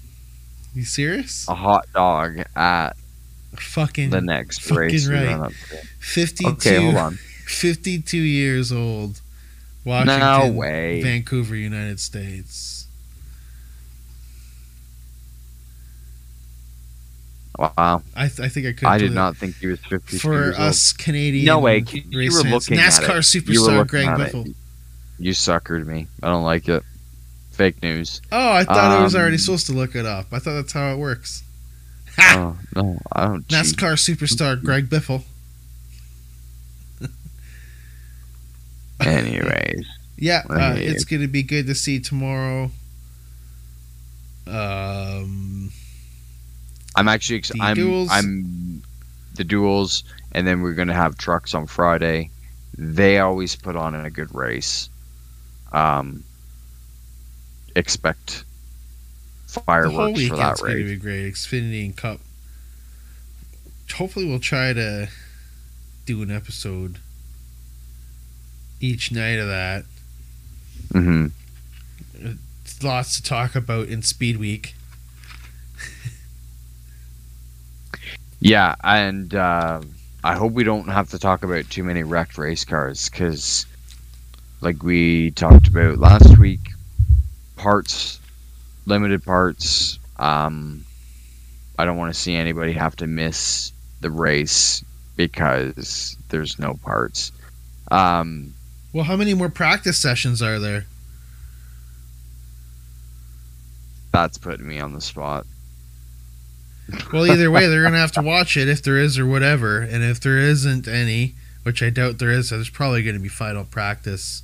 You 0.74 0.86
serious? 0.86 1.48
a 1.48 1.56
hot 1.56 1.86
dog 1.94 2.44
at 2.56 2.96
fucking 3.56 4.10
the 4.10 4.22
next 4.22 4.62
fucking 4.62 4.80
race. 4.86 5.08
right. 5.08 5.52
52, 6.00 6.50
Okay, 6.52 6.84
hold 6.84 6.96
on. 6.96 7.14
52 7.16 8.18
years 8.18 8.72
old. 8.72 9.22
Washington, 9.84 10.20
No 10.20 10.52
way. 10.52 11.02
Vancouver, 11.02 11.56
United 11.56 12.00
States. 12.00 12.86
Wow, 17.60 18.02
I, 18.16 18.28
th- 18.28 18.40
I 18.40 18.48
think 18.48 18.66
I 18.68 18.72
could. 18.74 18.88
I 18.88 18.98
did 18.98 19.12
not 19.12 19.36
think 19.38 19.58
he 19.58 19.68
was 19.68 19.80
fifty. 19.82 20.18
for 20.18 20.34
years 20.34 20.56
old. 20.58 20.68
us 20.70 20.94
Canadian. 20.94 21.46
No 21.46 21.60
way. 21.60 21.80
You, 21.92 22.02
you 22.10 22.32
were 22.32 22.42
fans. 22.42 22.54
looking 22.54 22.78
at 22.80 22.92
NASCAR 22.94 23.36
it. 23.36 23.48
You 23.50 23.62
were 23.62 23.68
superstar 23.84 23.88
Greg 23.88 24.08
Biffle. 24.08 24.48
it. 24.48 24.56
You 25.20 25.32
suckered 25.34 25.86
me. 25.86 26.08
I 26.24 26.28
don't 26.30 26.44
like 26.44 26.68
it. 26.70 26.82
Fake 27.52 27.84
news. 27.84 28.22
Oh, 28.32 28.52
I 28.54 28.64
thought 28.64 28.78
I 28.78 29.04
was 29.04 29.16
already 29.16 29.36
Um, 29.36 29.40
supposed 29.40 29.68
to 29.68 29.74
look 29.74 29.96
it 29.96 30.06
up. 30.06 30.28
I 30.32 30.40
thought 30.40 30.54
that's 30.54 30.72
how 30.74 30.94
it 30.94 30.98
works. 30.98 31.44
Ha! 32.18 32.36
Oh 32.38 32.58
no, 32.76 33.00
I 33.14 33.26
don't. 33.26 33.48
cheat. 33.48 33.58
NASCAR 33.58 33.94
superstar 33.94 34.62
Greg 34.62 34.90
Biffle. 34.90 35.24
Anyways, 39.00 39.86
Yeah, 40.18 40.44
uh, 40.50 40.76
it's 40.78 41.06
going 41.06 41.22
to 41.22 41.28
be 41.28 41.42
good 41.44 41.66
to 41.68 41.76
see 41.76 42.00
tomorrow. 42.00 42.70
Um, 44.48 45.72
I'm 46.96 47.08
actually. 47.08 47.38
Ex- 47.38 47.50
The 47.50 47.62
I'm. 47.62 47.76
duels. 47.76 48.10
I'm. 48.12 48.84
The 49.36 49.44
duels, 49.44 50.04
and 50.34 50.46
then 50.46 50.62
we're 50.62 50.74
gonna 50.74 50.94
have 50.94 51.18
trucks 51.18 51.54
on 51.54 51.66
Friday. 51.66 52.30
They 52.78 53.20
always 53.20 53.56
put 53.56 53.76
on 53.76 53.96
a 53.96 54.10
good 54.10 54.34
race. 54.36 54.90
Um. 55.72 56.24
Expect 57.76 58.44
fireworks 59.60 60.28
for 60.28 60.36
that 60.38 60.60
weekend's 60.60 60.62
going 60.62 60.78
to 60.78 60.84
race. 60.84 60.90
be 60.90 60.96
great. 60.98 61.34
Xfinity 61.34 61.86
and 61.86 61.96
Cup. 61.96 62.20
Hopefully, 63.96 64.26
we'll 64.26 64.40
try 64.40 64.72
to 64.74 65.10
do 66.06 66.22
an 66.24 66.32
episode 66.32 67.00
each 68.80 69.12
night 69.12 69.38
of 69.38 69.48
that. 69.48 69.84
Mm-hmm. 70.94 71.28
Lots 72.84 73.18
to 73.18 73.24
talk 73.24 73.56
about 73.56 73.90
in 73.90 74.02
Speed 74.02 74.38
Week. 74.38 74.74
Yeah, 78.44 78.74
and 78.84 79.36
uh, 79.36 79.82
I 80.24 80.36
hope 80.36 80.54
we 80.54 80.64
don't 80.64 80.88
have 80.88 81.10
to 81.12 81.20
talk 81.20 81.44
about 81.44 81.70
too 81.70 81.84
many 81.84 82.02
wrecked 82.02 82.40
race 82.40 82.66
cars 82.66 83.08
because, 83.08 83.68
like 84.62 84.82
we 84.82 85.30
talked 85.32 85.68
about 85.68 86.00
last 86.00 86.40
week, 86.40 86.72
parts, 87.56 88.20
limited 88.86 89.24
parts. 89.24 90.00
Um, 90.18 90.84
I 91.80 91.86
don't 91.86 91.98
want 91.98 92.14
to 92.14 92.20
see 92.20 92.36
anybody 92.36 92.74
have 92.74 92.96
to 92.98 93.08
miss 93.08 93.72
the 94.02 94.10
race 94.12 94.84
because 95.16 96.16
there's 96.30 96.58
no 96.60 96.76
parts. 96.84 97.32
Um, 97.90 98.54
Well, 98.94 99.04
how 99.04 99.16
many 99.16 99.34
more 99.34 99.50
practice 99.50 99.98
sessions 100.02 100.42
are 100.42 100.60
there? 100.60 100.86
that's 104.14 104.38
putting 104.38 104.68
me 104.68 104.78
on 104.80 104.92
the 104.94 105.00
spot. 105.00 105.46
Well, 107.14 107.26
either 107.26 107.50
way, 107.50 107.68
they're 107.68 107.82
going 107.82 107.94
to 107.94 108.00
have 108.00 108.12
to 108.14 108.22
watch 108.26 108.58
it 108.58 108.68
if 108.68 108.84
there 108.84 108.98
is 108.98 109.18
or 109.18 109.26
whatever. 109.26 109.80
And 109.80 110.04
if 110.04 110.20
there 110.20 110.38
isn't 110.38 110.86
any, 110.88 111.36
which 111.64 111.82
I 111.82 111.90
doubt 111.90 112.20
there 112.20 112.30
is, 112.32 112.50
there's 112.50 112.70
probably 112.70 113.04
going 113.04 113.16
to 113.16 113.22
be 113.22 113.30
final 113.30 113.64
practice 113.64 114.44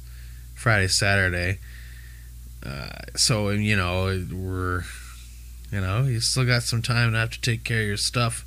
Friday, 0.55 0.87
Saturday. 0.87 1.59
Uh, 2.67 2.89
so, 3.15 3.49
you 3.49 3.75
know, 3.77 4.05
we're, 4.31 4.83
you 5.71 5.79
know, 5.81 6.03
you 6.03 6.19
still 6.19 6.45
got 6.45 6.63
some 6.63 6.81
time 6.81 7.13
to 7.13 7.17
have 7.17 7.29
to 7.31 7.39
take 7.41 7.63
care 7.63 7.81
of 7.81 7.87
your 7.87 7.97
stuff. 7.97 8.45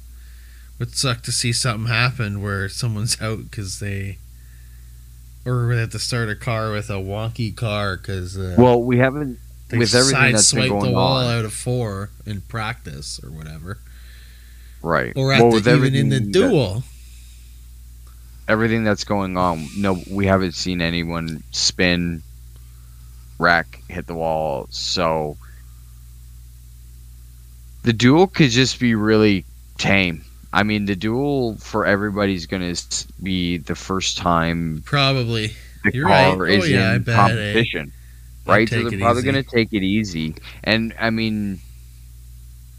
Would 0.78 0.94
suck 0.94 1.22
to 1.22 1.32
see 1.32 1.52
something 1.52 1.88
happen 1.92 2.42
where 2.42 2.68
someone's 2.68 3.20
out 3.22 3.44
because 3.50 3.80
they 3.80 4.18
or 5.46 5.66
we 5.68 5.76
have 5.76 5.90
to 5.90 5.98
start 5.98 6.28
a 6.28 6.36
car 6.36 6.70
with 6.72 6.90
a 6.90 6.94
wonky 6.94 7.54
car 7.54 7.96
because 7.96 8.36
uh, 8.38 8.54
Well, 8.58 8.82
we 8.82 8.98
haven't 8.98 9.38
they 9.68 9.78
with 9.78 9.94
everything 9.94 10.32
that's 10.32 10.52
been 10.52 10.68
going 10.68 10.84
the 10.84 10.90
wall 10.92 11.16
on. 11.16 11.38
out 11.38 11.44
of 11.46 11.52
four 11.54 12.10
in 12.26 12.42
practice 12.42 13.20
or 13.22 13.30
whatever, 13.30 13.78
right. 14.82 15.12
or 15.16 15.32
at 15.32 15.40
well, 15.40 15.50
the, 15.50 15.54
with 15.56 15.68
even 15.68 15.94
in 15.94 16.08
the 16.10 16.16
everything 16.16 16.32
that- 16.32 16.48
duel. 16.50 16.82
everything 18.48 18.84
that's 18.84 19.04
going 19.04 19.36
on, 19.36 19.66
no, 19.78 19.98
we 20.10 20.26
haven't 20.26 20.52
seen 20.54 20.80
anyone 20.82 21.42
spin, 21.52 22.22
wreck, 23.40 23.82
hit 23.88 24.06
the 24.06 24.14
wall. 24.14 24.66
So 24.70 25.36
the 27.82 27.92
duel 27.92 28.26
could 28.26 28.50
just 28.50 28.78
be 28.78 28.94
really 28.94 29.44
tame. 29.78 30.24
I 30.52 30.62
mean, 30.62 30.84
the 30.84 30.96
duel 30.96 31.56
for 31.56 31.86
everybody's 31.86 32.46
going 32.46 32.74
to 32.74 33.06
be 33.22 33.58
the 33.58 33.74
first 33.74 34.18
time 34.18 34.82
Probably. 34.84 35.54
the 35.84 35.92
You're 35.92 36.06
right. 36.06 36.34
Oh, 36.34 36.42
is 36.42 36.64
Oh, 36.64 36.66
yeah, 36.66 36.90
I 36.90 36.94
in 36.96 37.02
bet, 37.02 37.16
competition, 37.16 37.92
right? 38.46 38.68
So 38.68 38.82
they're 38.82 38.98
probably 38.98 39.22
going 39.22 39.42
to 39.42 39.42
take 39.42 39.72
it 39.72 39.82
easy. 39.82 40.34
And 40.64 40.94
I 40.98 41.10
mean, 41.10 41.60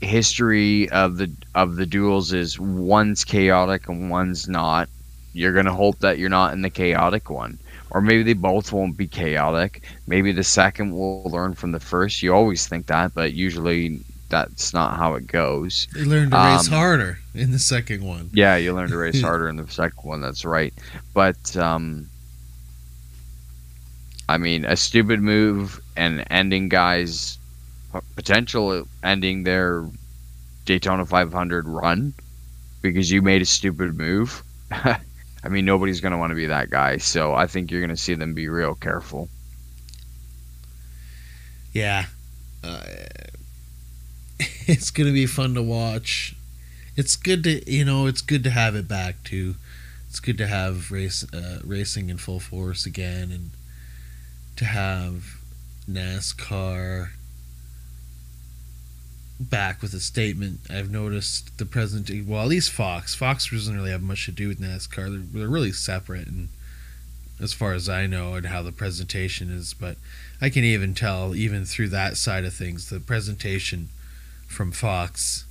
history 0.02 0.89
of 0.89 1.17
the 1.17 1.32
of 1.56 1.76
the 1.76 1.86
duels 1.86 2.34
is 2.34 2.60
one's 2.60 3.24
chaotic 3.24 3.88
and 3.88 4.10
one's 4.10 4.50
not. 4.50 4.89
You're 5.34 5.54
going 5.54 5.65
to 5.65 5.74
hope 5.74 6.00
that 6.00 6.19
you're 6.19 6.30
not 6.30 6.54
in 6.54 6.62
the 6.62 6.69
chaotic 6.69 7.30
one. 7.30 7.58
Or 7.91 8.01
maybe 8.01 8.23
they 8.23 8.34
both 8.34 8.71
won't 8.71 8.97
be 8.97 9.08
chaotic. 9.08 9.84
Maybe 10.08 10.32
the 10.32 10.43
second 10.43 10.93
will 10.93 11.23
learn 11.25 11.54
from 11.54 11.71
the 11.73 11.80
first. 11.80 12.23
You 12.23 12.34
always 12.34 12.65
think 12.67 12.88
that, 12.88 13.13
but 13.13 13.34
usually 13.34 13.99
that's 14.30 14.73
not 14.73 14.97
how 14.97 15.15
it 15.15 15.27
goes. 15.27 15.88
They 15.93 16.06
learned 16.06 16.32
to 16.32 16.38
race 16.38 16.67
Um, 16.67 16.73
harder 16.73 17.19
in 17.36 17.51
the 17.51 17.60
second 17.60 18.04
one. 18.04 18.30
Yeah, 18.34 18.56
you 18.56 18.73
learn 18.73 18.89
to 18.89 18.97
race 19.06 19.21
harder 19.21 19.49
in 19.49 19.58
the 19.58 19.67
second 19.67 20.04
one. 20.04 20.21
That's 20.21 20.45
right. 20.45 20.73
But 21.13 21.56
um, 21.58 22.08
I 24.30 24.38
mean, 24.38 24.63
a 24.65 24.77
stupid 24.77 25.21
move 25.21 25.80
and 25.97 26.25
ending 26.30 26.69
guys 26.69 27.38
potential 28.15 28.88
ending 29.04 29.43
their 29.43 29.86
Daytona 30.65 31.06
500 31.06 31.67
run 31.67 32.13
because 32.82 33.12
you 33.12 33.21
made 33.21 33.41
a 33.41 33.45
stupid 33.45 33.97
move. 33.97 34.43
I 35.43 35.49
mean, 35.49 35.65
nobody's 35.65 36.01
going 36.01 36.12
to 36.12 36.17
want 36.17 36.32
to 36.32 36.36
be 36.36 36.47
that 36.47 36.69
guy. 36.69 36.97
So 36.97 37.34
I 37.34 37.47
think 37.47 37.71
you're 37.71 37.82
going 37.82 37.89
to 37.89 37.97
see 37.97 38.13
them 38.13 38.34
be 38.34 38.47
real 38.47 38.75
careful. 38.75 39.30
Yeah. 41.73 42.06
Uh, 42.63 42.84
it's 44.39 44.91
going 44.91 45.08
to 45.08 45.13
be 45.13 45.25
fun 45.25 45.54
to 45.56 45.62
watch. 45.63 46.36
It's 46.95 47.15
good 47.15 47.43
to, 47.45 47.71
you 47.71 47.86
know, 47.86 48.06
it's 48.06 48.21
good 48.21 48.43
to 48.43 48.49
have 48.49 48.75
it 48.75 48.88
back 48.88 49.23
too. 49.23 49.56
It's 50.10 50.19
good 50.19 50.38
to 50.39 50.47
have 50.47 50.91
race 50.91 51.25
uh, 51.34 51.60
racing 51.63 52.10
in 52.10 52.17
full 52.17 52.39
force 52.41 52.86
again 52.86 53.32
and 53.32 53.51
to 54.58 54.65
have 54.65 55.38
NASCAR 55.89 57.12
back 59.49 59.82
with 59.82 59.93
a 59.93 59.99
statement. 59.99 60.60
I've 60.69 60.91
noticed 60.91 61.58
the 61.58 61.65
present, 61.65 62.10
well, 62.27 62.41
at 62.41 62.47
least 62.47 62.71
Fox. 62.71 63.15
Fox 63.15 63.49
doesn't 63.49 63.75
really 63.75 63.91
have 63.91 64.01
much 64.01 64.25
to 64.25 64.32
do 64.32 64.47
with 64.47 64.62
NASCAR. 64.62 65.10
They're, 65.10 65.41
they're 65.41 65.49
really 65.49 65.71
separate, 65.71 66.27
and 66.27 66.49
as 67.39 67.54
far 67.54 67.73
as 67.73 67.89
I 67.89 68.08
know, 68.08 68.36
and 68.36 68.47
how 68.47 68.62
the 68.62 68.71
presentation 68.71 69.49
is. 69.49 69.73
But 69.73 69.97
I 70.39 70.49
can 70.49 70.63
even 70.63 70.93
tell, 70.93 71.36
even 71.36 71.65
through 71.65 71.89
that 71.89 72.17
side 72.17 72.45
of 72.45 72.54
things, 72.54 72.89
the 72.89 72.99
presentation 72.99 73.89
from 74.47 74.71
Fox 74.71 75.45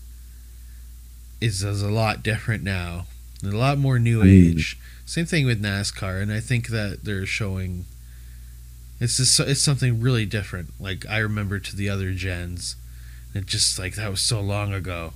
is, 1.40 1.62
is 1.62 1.82
a 1.82 1.90
lot 1.90 2.22
different 2.22 2.62
now, 2.62 3.06
a 3.42 3.48
lot 3.48 3.78
more 3.78 3.98
new 3.98 4.22
age. 4.22 4.78
Same 5.06 5.26
thing 5.26 5.46
with 5.46 5.62
NASCAR, 5.62 6.22
and 6.22 6.32
I 6.32 6.40
think 6.40 6.68
that 6.68 7.04
they're 7.04 7.26
showing. 7.26 7.86
It's 9.00 9.16
just 9.16 9.40
it's 9.40 9.62
something 9.62 10.00
really 10.00 10.26
different. 10.26 10.70
Like 10.78 11.04
I 11.08 11.18
remember 11.18 11.58
to 11.58 11.74
the 11.74 11.88
other 11.88 12.12
gens, 12.12 12.76
it 13.34 13.46
just 13.46 13.78
like 13.78 13.94
that 13.94 14.10
was 14.10 14.22
so 14.22 14.40
long 14.40 14.72
ago, 14.74 15.12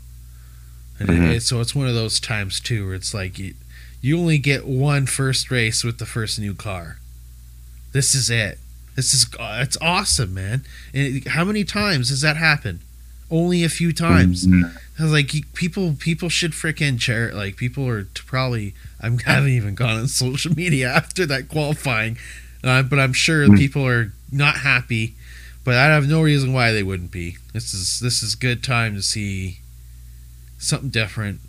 and 0.98 1.09
it- 1.11 1.12
Mhm. 1.12 1.35
it, 1.37 1.42
so 1.42 1.61
it's 1.61 1.74
one 1.74 1.88
of 1.88 1.94
those 1.94 2.20
times 2.20 2.61
too 2.61 2.87
where 2.87 2.94
it's 2.94 3.12
like 3.14 3.38
you, 3.38 3.55
you 4.00 4.18
only 4.18 4.38
get 4.38 4.66
one 4.66 5.07
first 5.07 5.50
race 5.50 5.83
with 5.85 5.98
the 5.98 6.07
first 6.07 6.38
new 6.38 6.55
car. 6.55 6.98
This 7.92 8.14
is 8.14 8.29
it. 8.31 8.59
This 8.96 9.12
is 9.14 9.27
uh, 9.38 9.59
it's 9.62 9.77
awesome, 9.81 10.35
man. 10.35 10.64
And 10.92 11.16
it- 11.16 11.29
how 11.29 11.44
many 11.44 11.64
times 11.64 12.09
does 12.11 12.20
that 12.20 12.37
happen? 12.37 12.81
Only 13.31 13.64
a 13.64 13.68
few 13.68 13.92
times. 13.92 14.46
I 14.98 15.03
was 15.03 15.11
like, 15.12 15.33
people, 15.55 15.96
people 15.98 16.29
should 16.29 16.53
freaking 16.53 17.00
share. 17.00 17.33
Like, 17.35 17.57
people 17.57 17.88
are 17.88 18.05
probably. 18.27 18.74
I 19.00 19.11
haven't 19.24 19.50
even 19.50 19.74
gone 19.74 19.96
on 19.98 20.09
social 20.09 20.55
media 20.55 20.88
after 20.94 21.27
that 21.27 21.48
qualifying, 21.48 22.16
uh, 22.62 22.83
but 22.85 22.98
I'm 23.00 23.12
sure 23.12 23.48
Mm. 23.48 23.59
people 23.59 23.85
are 23.87 24.12
not 24.31 24.59
happy. 24.59 25.14
But 25.64 25.77
I 25.77 25.87
have 25.87 26.07
no 26.07 26.20
reason 26.22 26.53
why 26.53 26.72
they 26.72 26.83
wouldn't 26.83 27.11
be. 27.11 27.38
This 27.55 27.72
is 27.72 27.98
this 28.00 28.22
is 28.22 28.35
good 28.35 28.62
time 28.62 28.94
to 28.96 29.03
see 29.03 29.61
something 30.59 30.90
different, 30.90 31.40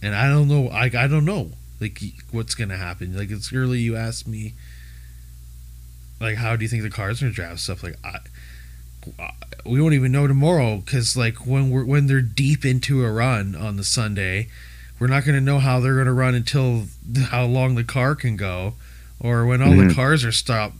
and 0.00 0.14
I 0.14 0.28
don't 0.28 0.48
know. 0.48 0.68
I 0.68 0.84
I 0.84 1.06
don't 1.08 1.24
know 1.24 1.50
like 1.80 2.00
what's 2.30 2.54
gonna 2.54 2.76
happen. 2.76 3.16
Like 3.16 3.30
it's 3.30 3.52
early. 3.52 3.80
You 3.80 3.96
asked 3.96 4.26
me. 4.28 4.54
Like, 6.20 6.36
how 6.36 6.54
do 6.54 6.62
you 6.64 6.68
think 6.68 6.82
the 6.82 6.90
cars 6.90 7.20
are 7.20 7.24
gonna 7.24 7.34
draft 7.34 7.60
stuff? 7.60 7.82
Like, 7.82 7.96
I, 8.04 8.18
we 9.64 9.80
won't 9.80 9.94
even 9.94 10.12
know 10.12 10.26
tomorrow 10.26 10.76
because 10.76 11.16
like 11.16 11.46
when 11.46 11.70
we're 11.70 11.84
when 11.84 12.06
they're 12.06 12.20
deep 12.20 12.64
into 12.64 13.04
a 13.04 13.10
run 13.10 13.56
on 13.56 13.76
the 13.76 13.84
Sunday, 13.84 14.48
we're 14.98 15.06
not 15.06 15.24
going 15.24 15.34
to 15.36 15.40
know 15.40 15.58
how 15.58 15.80
they're 15.80 15.94
going 15.94 16.06
to 16.06 16.12
run 16.12 16.34
until 16.34 16.84
how 17.30 17.46
long 17.46 17.74
the 17.74 17.84
car 17.84 18.14
can 18.14 18.36
go, 18.36 18.74
or 19.18 19.46
when 19.46 19.62
all 19.62 19.70
the 19.70 19.84
Mhm. 19.84 19.94
cars 19.94 20.22
are 20.24 20.32
stopped 20.32 20.76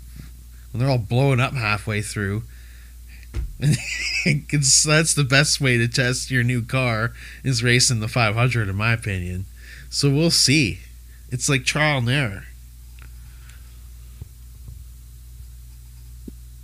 when 0.73 0.81
they're 0.81 0.91
all 0.91 0.99
blowing 0.99 1.41
up 1.41 1.55
halfway 1.55 2.03
through. 2.03 2.43
that's 3.61 5.15
the 5.15 5.27
best 5.29 5.61
way 5.61 5.77
to 5.77 5.87
test 5.87 6.31
your 6.31 6.43
new 6.43 6.63
car 6.63 7.13
is 7.45 7.63
racing 7.63 8.01
the 8.01 8.09
500 8.09 8.69
in 8.69 8.77
my 8.77 8.93
opinion. 8.93 9.45
So 9.91 10.11
we'll 10.11 10.31
see. 10.31 10.81
It's 11.31 11.49
like 11.49 11.65
trial 11.65 11.99
and 11.99 12.09
error. 12.09 12.45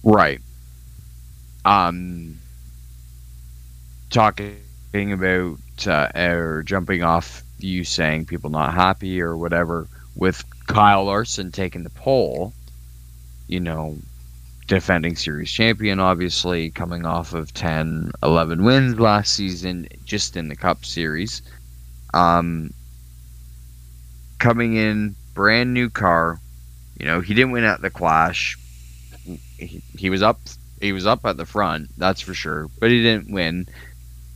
Right. 0.02 0.40
Um, 1.64 2.38
talking 4.10 4.56
about 4.94 5.58
uh, 5.86 6.08
or 6.14 6.62
jumping 6.62 7.02
off 7.02 7.42
you 7.58 7.84
saying 7.84 8.26
people 8.26 8.50
not 8.50 8.72
happy 8.72 9.20
or 9.20 9.36
whatever 9.36 9.88
with 10.14 10.44
Kyle 10.66 11.04
Larson 11.04 11.52
taking 11.52 11.82
the 11.82 11.90
pole, 11.90 12.52
you 13.48 13.60
know, 13.60 13.96
defending 14.66 15.16
series 15.16 15.50
champion, 15.50 16.00
obviously 16.00 16.70
coming 16.70 17.06
off 17.06 17.34
of 17.34 17.54
10, 17.54 18.12
11 18.22 18.64
wins 18.64 18.98
last 18.98 19.34
season 19.34 19.88
just 20.04 20.36
in 20.36 20.48
the 20.48 20.56
Cup 20.56 20.84
Series. 20.84 21.42
Um, 22.14 22.70
coming 24.38 24.74
in, 24.76 25.14
brand 25.34 25.72
new 25.72 25.90
car. 25.90 26.38
You 26.98 27.06
know, 27.06 27.20
he 27.20 27.34
didn't 27.34 27.52
win 27.52 27.64
at 27.64 27.82
the 27.82 27.90
Clash. 27.90 28.58
He, 29.58 29.82
he 29.96 30.10
was 30.10 30.22
up. 30.22 30.40
He 30.80 30.92
was 30.92 31.06
up 31.06 31.24
at 31.24 31.36
the 31.36 31.46
front, 31.46 31.88
that's 31.96 32.20
for 32.20 32.34
sure. 32.34 32.68
But 32.80 32.90
he 32.90 33.02
didn't 33.02 33.32
win. 33.32 33.66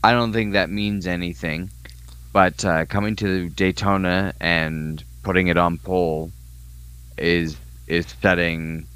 I 0.03 0.11
don't 0.13 0.33
think 0.33 0.53
that 0.53 0.69
means 0.69 1.05
anything. 1.05 1.69
But 2.33 2.63
uh, 2.65 2.85
coming 2.85 3.15
to 3.17 3.49
Daytona 3.49 4.33
and 4.39 5.03
putting 5.21 5.47
it 5.47 5.57
on 5.57 5.77
pole 5.77 6.31
is 7.17 7.57
is 7.87 8.07
setting 8.21 8.87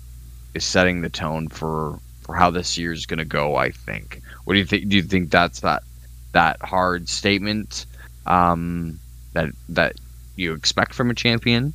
is 0.55 0.63
setting 0.65 1.01
the 1.01 1.09
tone 1.09 1.49
for 1.49 1.99
for 2.21 2.33
how 2.33 2.49
this 2.49 2.77
year 2.77 2.91
is 2.91 3.05
going 3.05 3.19
to 3.19 3.25
go. 3.25 3.55
I 3.55 3.69
think. 3.69 4.21
What 4.45 4.53
do 4.53 4.59
you 4.59 4.65
think? 4.65 4.89
Do 4.89 4.95
you 4.95 5.03
think 5.03 5.29
that's 5.29 5.59
that 5.59 5.83
that 6.31 6.61
hard 6.61 7.07
statement 7.07 7.85
um, 8.25 8.99
that 9.33 9.49
that 9.69 9.93
you 10.35 10.53
expect 10.53 10.93
from 10.93 11.11
a 11.11 11.13
champion? 11.13 11.73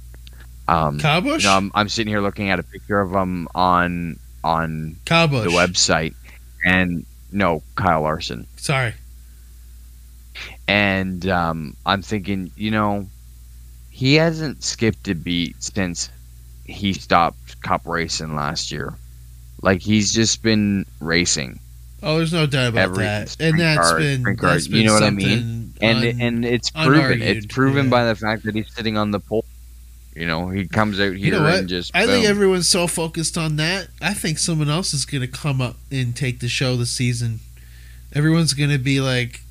Um, 0.69 0.99
you 1.43 1.49
know, 1.49 1.57
I'm, 1.57 1.73
I'm 1.75 1.89
sitting 1.89 2.13
here 2.13 2.21
looking 2.21 2.51
at 2.51 2.59
a 2.61 2.63
picture 2.63 3.01
of 3.01 3.13
him 3.13 3.49
on 3.55 4.19
on 4.45 4.97
Busch. 5.05 5.45
the 5.45 5.51
website, 5.51 6.15
and 6.65 7.05
no, 7.33 7.63
Kyle 7.75 8.03
Larson. 8.03 8.47
Sorry. 8.57 8.95
And 10.69 11.27
um, 11.29 11.77
I'm 11.85 12.03
thinking, 12.03 12.51
you 12.57 12.71
know, 12.71 13.07
he 13.91 14.15
hasn't 14.15 14.63
skipped 14.63 15.09
a 15.09 15.15
beat 15.15 15.61
since 15.63 16.09
he 16.71 16.93
stopped 16.93 17.61
cup 17.63 17.83
racing 17.85 18.35
last 18.35 18.71
year. 18.71 18.95
Like 19.63 19.83
he's 19.83 20.13
just 20.13 20.43
been 20.43 20.87
racing, 21.01 21.61
Oh, 22.03 22.17
there's 22.17 22.33
no 22.33 22.47
doubt 22.47 22.69
about 22.69 22.83
Every 22.83 23.05
that. 23.05 23.37
And 23.41 23.61
that's 23.61 23.91
car- 23.91 23.99
been, 23.99 24.23
that's 24.23 24.69
you 24.69 24.85
know 24.85 24.95
what 24.95 25.03
I 25.03 25.11
mean? 25.11 25.75
and 25.83 25.99
un- 25.99 26.21
and 26.21 26.45
it's 26.45 26.71
proven. 26.71 27.21
It's 27.21 27.47
proven 27.47 27.87
yeah. 27.87 27.91
by 27.91 28.05
the 28.07 28.15
fact 28.15 28.45
that 28.45 28.55
he's 28.55 28.73
sitting 28.75 28.97
on 28.97 29.11
the 29.11 29.21
pole. 29.21 29.45
You 30.15 30.27
know, 30.27 30.49
he 30.49 30.67
comes 30.67 30.99
out 30.99 31.05
here 31.05 31.15
You 31.15 31.31
know 31.33 31.47
and 31.47 31.69
just. 31.69 31.95
I 31.95 32.07
think 32.07 32.27
everyone's 32.27 32.69
so 32.69 32.87
focused 32.87 33.39
on 33.39 33.57
that. 33.57 33.89
I 34.01 34.15
think 34.15 34.39
someone 34.39 34.69
else 34.69 34.93
is 34.93 35.05
going 35.05 35.21
to 35.21 35.29
come 35.29 35.61
up 35.61 35.77
and 35.91 36.17
take 36.17 36.41
the 36.41 36.49
show 36.49 36.77
this 36.77 36.91
season. 36.91 37.41
Everyone's 38.13 38.55
going 38.55 38.71
to 38.71 38.79
be 38.79 39.01
like, 39.01 39.43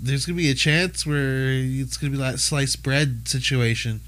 there's 0.00 0.26
going 0.26 0.36
to 0.36 0.42
be 0.42 0.50
a 0.50 0.54
chance 0.54 1.06
where 1.06 1.50
it's 1.50 1.96
going 1.96 2.12
to 2.12 2.18
be 2.18 2.22
that 2.22 2.40
sliced 2.40 2.82
bread 2.82 3.28
situation. 3.28 4.00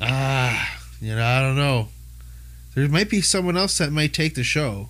Ah, 0.00 0.77
You 1.00 1.14
know, 1.14 1.24
I 1.24 1.40
don't 1.40 1.56
know. 1.56 1.88
There 2.74 2.88
might 2.88 3.10
be 3.10 3.20
someone 3.20 3.56
else 3.56 3.78
that 3.78 3.90
might 3.92 4.12
take 4.12 4.34
the 4.34 4.44
show, 4.44 4.88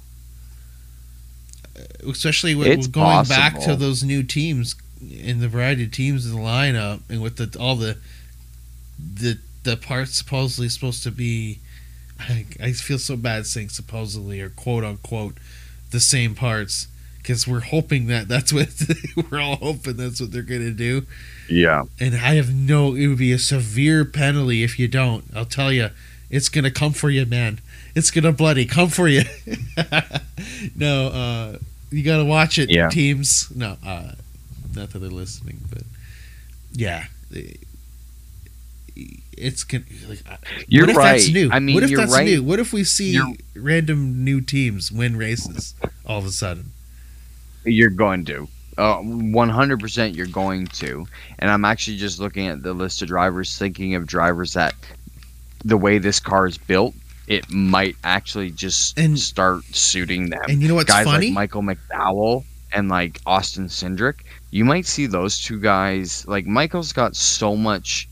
especially 2.06 2.54
with, 2.54 2.68
It's 2.68 2.86
going 2.86 3.24
back 3.24 3.58
to 3.60 3.76
those 3.76 4.02
new 4.02 4.22
teams 4.22 4.74
and 5.00 5.40
the 5.40 5.48
variety 5.48 5.84
of 5.84 5.92
teams 5.92 6.26
in 6.26 6.32
the 6.34 6.40
lineup, 6.40 7.00
and 7.08 7.22
with 7.22 7.36
the 7.36 7.58
all 7.58 7.76
the 7.76 7.98
the 8.98 9.38
the 9.62 9.76
parts 9.76 10.16
supposedly 10.16 10.68
supposed 10.68 11.02
to 11.04 11.10
be. 11.10 11.60
I, 12.20 12.46
I 12.60 12.72
feel 12.72 12.98
so 12.98 13.16
bad 13.16 13.46
saying 13.46 13.68
supposedly 13.68 14.40
or 14.40 14.48
quote 14.48 14.82
unquote 14.82 15.38
the 15.92 16.00
same 16.00 16.34
parts 16.34 16.88
because 17.18 17.46
we're 17.46 17.60
hoping 17.60 18.06
that 18.06 18.28
that's 18.28 18.52
what 18.52 18.68
we're 19.30 19.40
all 19.40 19.56
hoping 19.56 19.96
that's 19.96 20.20
what 20.20 20.32
they're 20.32 20.42
gonna 20.42 20.70
do. 20.70 21.04
Yeah. 21.48 21.84
And 22.00 22.14
I 22.14 22.34
have 22.34 22.54
no, 22.54 22.94
it 22.94 23.06
would 23.06 23.18
be 23.18 23.32
a 23.32 23.38
severe 23.38 24.04
penalty 24.04 24.62
if 24.62 24.78
you 24.78 24.88
don't. 24.88 25.24
I'll 25.34 25.44
tell 25.44 25.72
you, 25.72 25.90
it's 26.30 26.48
gonna 26.48 26.70
come 26.70 26.92
for 26.92 27.10
you, 27.10 27.26
man. 27.26 27.60
It's 27.94 28.10
gonna 28.10 28.32
bloody 28.32 28.64
come 28.66 28.88
for 28.88 29.08
you. 29.08 29.22
no, 30.76 31.08
uh, 31.08 31.58
you 31.90 32.02
gotta 32.02 32.24
watch 32.24 32.58
it, 32.58 32.70
Yeah. 32.70 32.88
teams. 32.90 33.48
No, 33.54 33.76
uh, 33.84 34.12
not 34.74 34.90
that 34.90 34.98
they're 34.98 35.10
listening, 35.10 35.58
but 35.70 35.82
yeah, 36.72 37.04
it's 39.36 39.64
gonna. 39.64 39.84
Like, 40.08 40.22
You're 40.68 40.84
what 40.84 40.90
if 40.90 40.96
right. 40.96 41.12
that's 41.12 41.28
new? 41.30 41.50
I 41.52 41.58
mean, 41.60 41.74
what 41.74 41.84
if 41.84 41.96
that's 41.96 42.12
right. 42.12 42.24
new? 42.26 42.42
What 42.42 42.58
if 42.58 42.72
we 42.72 42.84
see 42.84 43.12
You're- 43.12 43.38
random 43.56 44.24
new 44.24 44.40
teams 44.40 44.90
win 44.92 45.16
races 45.16 45.74
all 46.06 46.18
of 46.18 46.26
a 46.26 46.30
sudden? 46.30 46.72
You're 47.64 47.90
going 47.90 48.24
to. 48.26 48.48
Uh, 48.76 48.98
100% 48.98 50.14
you're 50.14 50.26
going 50.26 50.66
to. 50.68 51.06
And 51.40 51.50
I'm 51.50 51.64
actually 51.64 51.96
just 51.96 52.20
looking 52.20 52.46
at 52.46 52.62
the 52.62 52.72
list 52.72 53.02
of 53.02 53.08
drivers, 53.08 53.56
thinking 53.58 53.94
of 53.94 54.06
drivers 54.06 54.54
that 54.54 54.74
the 55.64 55.76
way 55.76 55.98
this 55.98 56.20
car 56.20 56.46
is 56.46 56.56
built, 56.58 56.94
it 57.26 57.50
might 57.50 57.96
actually 58.04 58.50
just 58.52 58.98
And- 58.98 59.18
start 59.18 59.64
suiting 59.72 60.30
them. 60.30 60.42
And 60.48 60.62
you 60.62 60.68
know 60.68 60.74
what's 60.76 60.90
guys 60.90 61.06
funny? 61.06 61.26
like 61.26 61.34
Michael 61.34 61.62
McDowell 61.62 62.44
and 62.72 62.88
like 62.88 63.20
Austin 63.26 63.66
Cindric, 63.66 64.20
you 64.50 64.64
might 64.64 64.86
see 64.86 65.06
those 65.06 65.40
two 65.40 65.60
guys. 65.60 66.24
Like 66.28 66.46
Michael's 66.46 66.92
got 66.92 67.16
so 67.16 67.56
much 67.56 68.08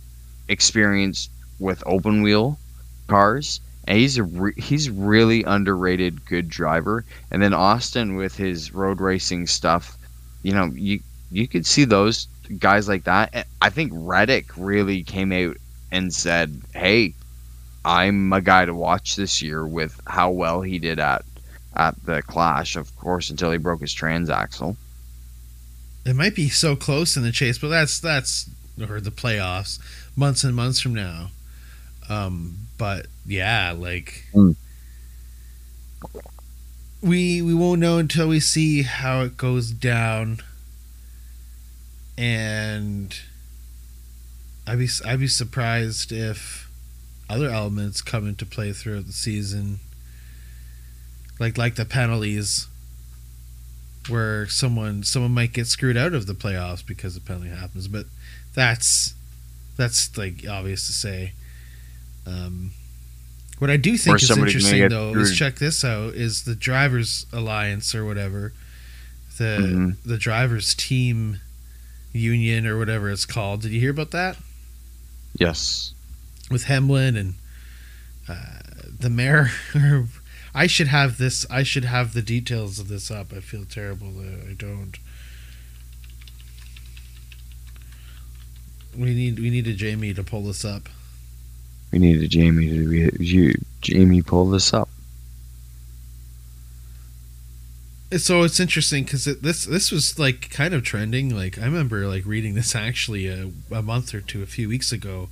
experience 0.49 1.29
with 1.59 1.83
open 1.87 2.23
wheel 2.23 2.59
cars, 3.07 3.61
and 3.87 3.99
he's 3.99 4.19
a 4.19 4.25
re- 4.25 4.55
he's 4.57 4.91
really 4.91 5.45
underrated 5.45 6.27
good 6.27 6.49
driver. 6.49 7.05
And 7.31 7.43
then 7.43 7.55
Austin 7.55 8.17
with 8.17 8.37
his 8.37 8.73
road 8.73 9.01
racing 9.01 9.47
stuff, 9.47 9.97
you 10.43 10.53
know, 10.53 10.67
you 10.67 11.01
you 11.31 11.47
could 11.49 11.67
see 11.67 11.85
those 11.85 12.29
guys 12.59 12.89
like 12.89 13.05
that. 13.05 13.47
I 13.61 13.71
think 13.71 13.93
Reddick 13.95 14.57
really 14.57 15.03
came 15.03 15.33
out 15.33 15.57
and 15.93 16.13
said, 16.13 16.61
"Hey, 16.75 17.15
I'm 17.85 18.33
a 18.33 18.41
guy 18.41 18.65
to 18.65 18.75
watch 18.75 19.17
this 19.17 19.41
year 19.41 19.67
with 19.67 20.01
how 20.07 20.31
well 20.31 20.61
he 20.63 20.79
did 20.79 20.99
at 20.99 21.25
at 21.77 21.95
the 22.05 22.23
Clash, 22.23 22.75
of 22.75 22.95
course, 22.97 23.31
until 23.31 23.53
he 23.53 23.59
broke 23.59 23.83
his 23.83 23.95
transaxle. 23.95 24.77
It 26.05 26.17
might 26.17 26.35
be 26.35 26.49
so 26.49 26.75
close 26.75 27.17
in 27.17 27.23
the 27.23 27.33
chase, 27.33 27.59
but 27.59 27.69
that's 27.69 28.01
that's 28.01 28.51
or 28.89 29.01
the 29.01 29.11
playoffs 29.11 29.79
months 30.17 30.45
and 30.45 30.55
months 30.55 30.81
from 30.81 30.95
now. 30.95 31.31
Um, 32.09 32.66
but 32.79 33.07
yeah, 33.27 33.73
like 33.77 34.25
Mm. 34.35 34.57
we 37.03 37.43
we 37.43 37.55
won't 37.55 37.81
know 37.81 37.99
until 37.99 38.29
we 38.29 38.41
see 38.41 38.83
how 38.83 39.21
it 39.23 39.37
goes 39.37 39.71
down, 39.71 40.39
and 42.19 43.19
I'd 44.67 44.79
be 44.79 44.89
I'd 45.05 45.21
be 45.21 45.29
surprised 45.29 46.13
if 46.13 46.69
other 47.29 47.51
elements 47.51 48.03
come 48.03 48.27
into 48.29 48.47
play 48.47 48.73
throughout 48.73 49.07
the 49.07 49.13
season, 49.13 49.81
like 51.39 51.59
like 51.59 51.75
the 51.77 51.85
penalties 51.85 52.67
where 54.09 54.47
someone 54.49 55.03
someone 55.03 55.33
might 55.35 55.53
get 55.53 55.67
screwed 55.67 55.97
out 55.97 56.15
of 56.15 56.27
the 56.27 56.35
playoffs 56.35 56.85
because 56.87 57.17
a 57.17 57.21
penalty 57.21 57.49
happens. 57.51 57.89
But 57.89 58.07
that's 58.55 59.15
that's 59.77 60.17
like 60.17 60.45
obvious 60.49 60.87
to 60.87 60.93
say. 60.93 61.33
Um, 62.27 62.73
what 63.59 63.71
I 63.71 63.77
do 63.77 63.97
think 63.97 64.21
is 64.23 64.31
interesting 64.31 64.89
though 64.89 65.15
is 65.15 65.37
check 65.37 65.57
this 65.57 65.85
out 65.85 66.15
is 66.15 66.43
the 66.43 66.55
drivers 66.57 67.25
alliance 67.33 67.95
or 67.95 68.05
whatever 68.05 68.53
the 69.39 69.59
Mhm. 69.61 69.97
the 70.05 70.19
drivers 70.19 70.75
team 70.75 71.41
union 72.13 72.67
or 72.67 72.79
whatever 72.79 73.11
it's 73.11 73.25
called. 73.27 73.63
Did 73.63 73.71
you 73.73 73.81
hear 73.81 73.91
about 73.91 74.11
that 74.11 74.37
Yes. 75.39 75.93
with 76.51 76.65
Hamlin 76.65 77.17
and 77.17 77.35
uh, 78.29 78.61
the 78.99 79.11
mayor? 79.11 79.51
I 80.55 80.67
should 80.67 80.89
have 80.89 81.19
this. 81.19 81.45
I 81.51 81.63
should 81.63 81.85
have 81.85 82.13
the 82.15 82.23
details 82.23 82.79
of 82.79 82.89
this 82.89 83.11
up. 83.11 83.33
I 83.33 83.41
feel 83.41 83.65
terrible 83.67 84.11
that 84.13 84.47
I 84.51 84.55
don't. 84.55 84.99
We 88.97 89.13
need 89.15 89.39
we 89.39 89.51
need 89.51 89.67
a 89.67 89.75
Jamie 89.75 90.15
to 90.15 90.25
pull 90.25 90.45
this 90.45 90.65
up. 90.65 90.89
We 91.97 92.01
needed 92.01 92.29
Jamie 92.31 92.69
to 92.69 92.87
re- 92.87 93.11
you 93.19 93.55
Jamie 93.81 94.21
pull 94.21 94.51
this 94.51 94.75
up. 94.75 94.91
So 98.19 98.43
it's 98.43 98.61
interesting 98.61 99.05
because 99.05 99.27
it, 99.27 99.43
this 99.43 99.65
this 99.65 99.91
was 99.91 100.19
like 100.19 100.51
kind 100.51 100.75
of 100.75 100.85
trending. 100.85 101.35
Like 101.35 101.57
I 101.59 101.65
remember 101.65 102.07
like 102.07 102.27
reading 102.27 102.53
this 102.55 102.75
actually 102.75 103.29
a, 103.29 103.51
a 103.71 103.81
month 103.81 104.13
or 104.15 104.21
two, 104.21 104.43
a 104.43 104.47
few 104.47 104.69
weeks 104.69 104.93
ago, 104.93 105.31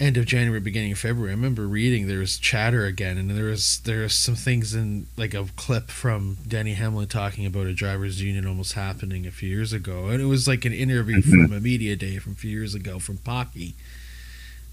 end 0.00 0.16
of 0.16 0.26
January, 0.26 0.58
beginning 0.58 0.90
of 0.90 0.98
February. 0.98 1.30
I 1.30 1.34
remember 1.36 1.68
reading 1.68 2.08
there 2.08 2.18
was 2.18 2.36
chatter 2.36 2.84
again, 2.84 3.16
and 3.16 3.30
there 3.30 3.44
was 3.44 3.78
there 3.84 4.02
was 4.02 4.14
some 4.16 4.34
things 4.34 4.74
in 4.74 5.06
like 5.16 5.32
a 5.32 5.46
clip 5.54 5.92
from 5.92 6.38
Danny 6.48 6.74
Hamlin 6.74 7.06
talking 7.06 7.46
about 7.46 7.66
a 7.68 7.72
drivers' 7.72 8.20
union 8.20 8.46
almost 8.48 8.72
happening 8.72 9.28
a 9.28 9.30
few 9.30 9.48
years 9.48 9.72
ago, 9.72 10.06
and 10.08 10.20
it 10.20 10.26
was 10.26 10.48
like 10.48 10.64
an 10.64 10.72
interview 10.72 11.22
Mhm. 11.22 11.46
from 11.46 11.52
a 11.52 11.60
media 11.60 11.94
day 11.94 12.18
from 12.18 12.32
a 12.32 12.36
few 12.36 12.50
years 12.50 12.74
ago 12.74 12.98
from 12.98 13.18
Pocky, 13.18 13.74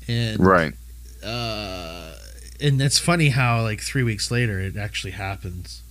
and 0.08 0.40
Right. 0.40 0.74
uh, 1.24 2.14
and 2.60 2.82
it's 2.82 3.00
funny 3.00 3.30
how 3.30 3.62
like 3.62 3.82
three 3.82 4.04
weeks 4.04 4.32
later 4.32 4.60
it 4.60 4.78
actually 4.78 5.12
happens. 5.12 5.82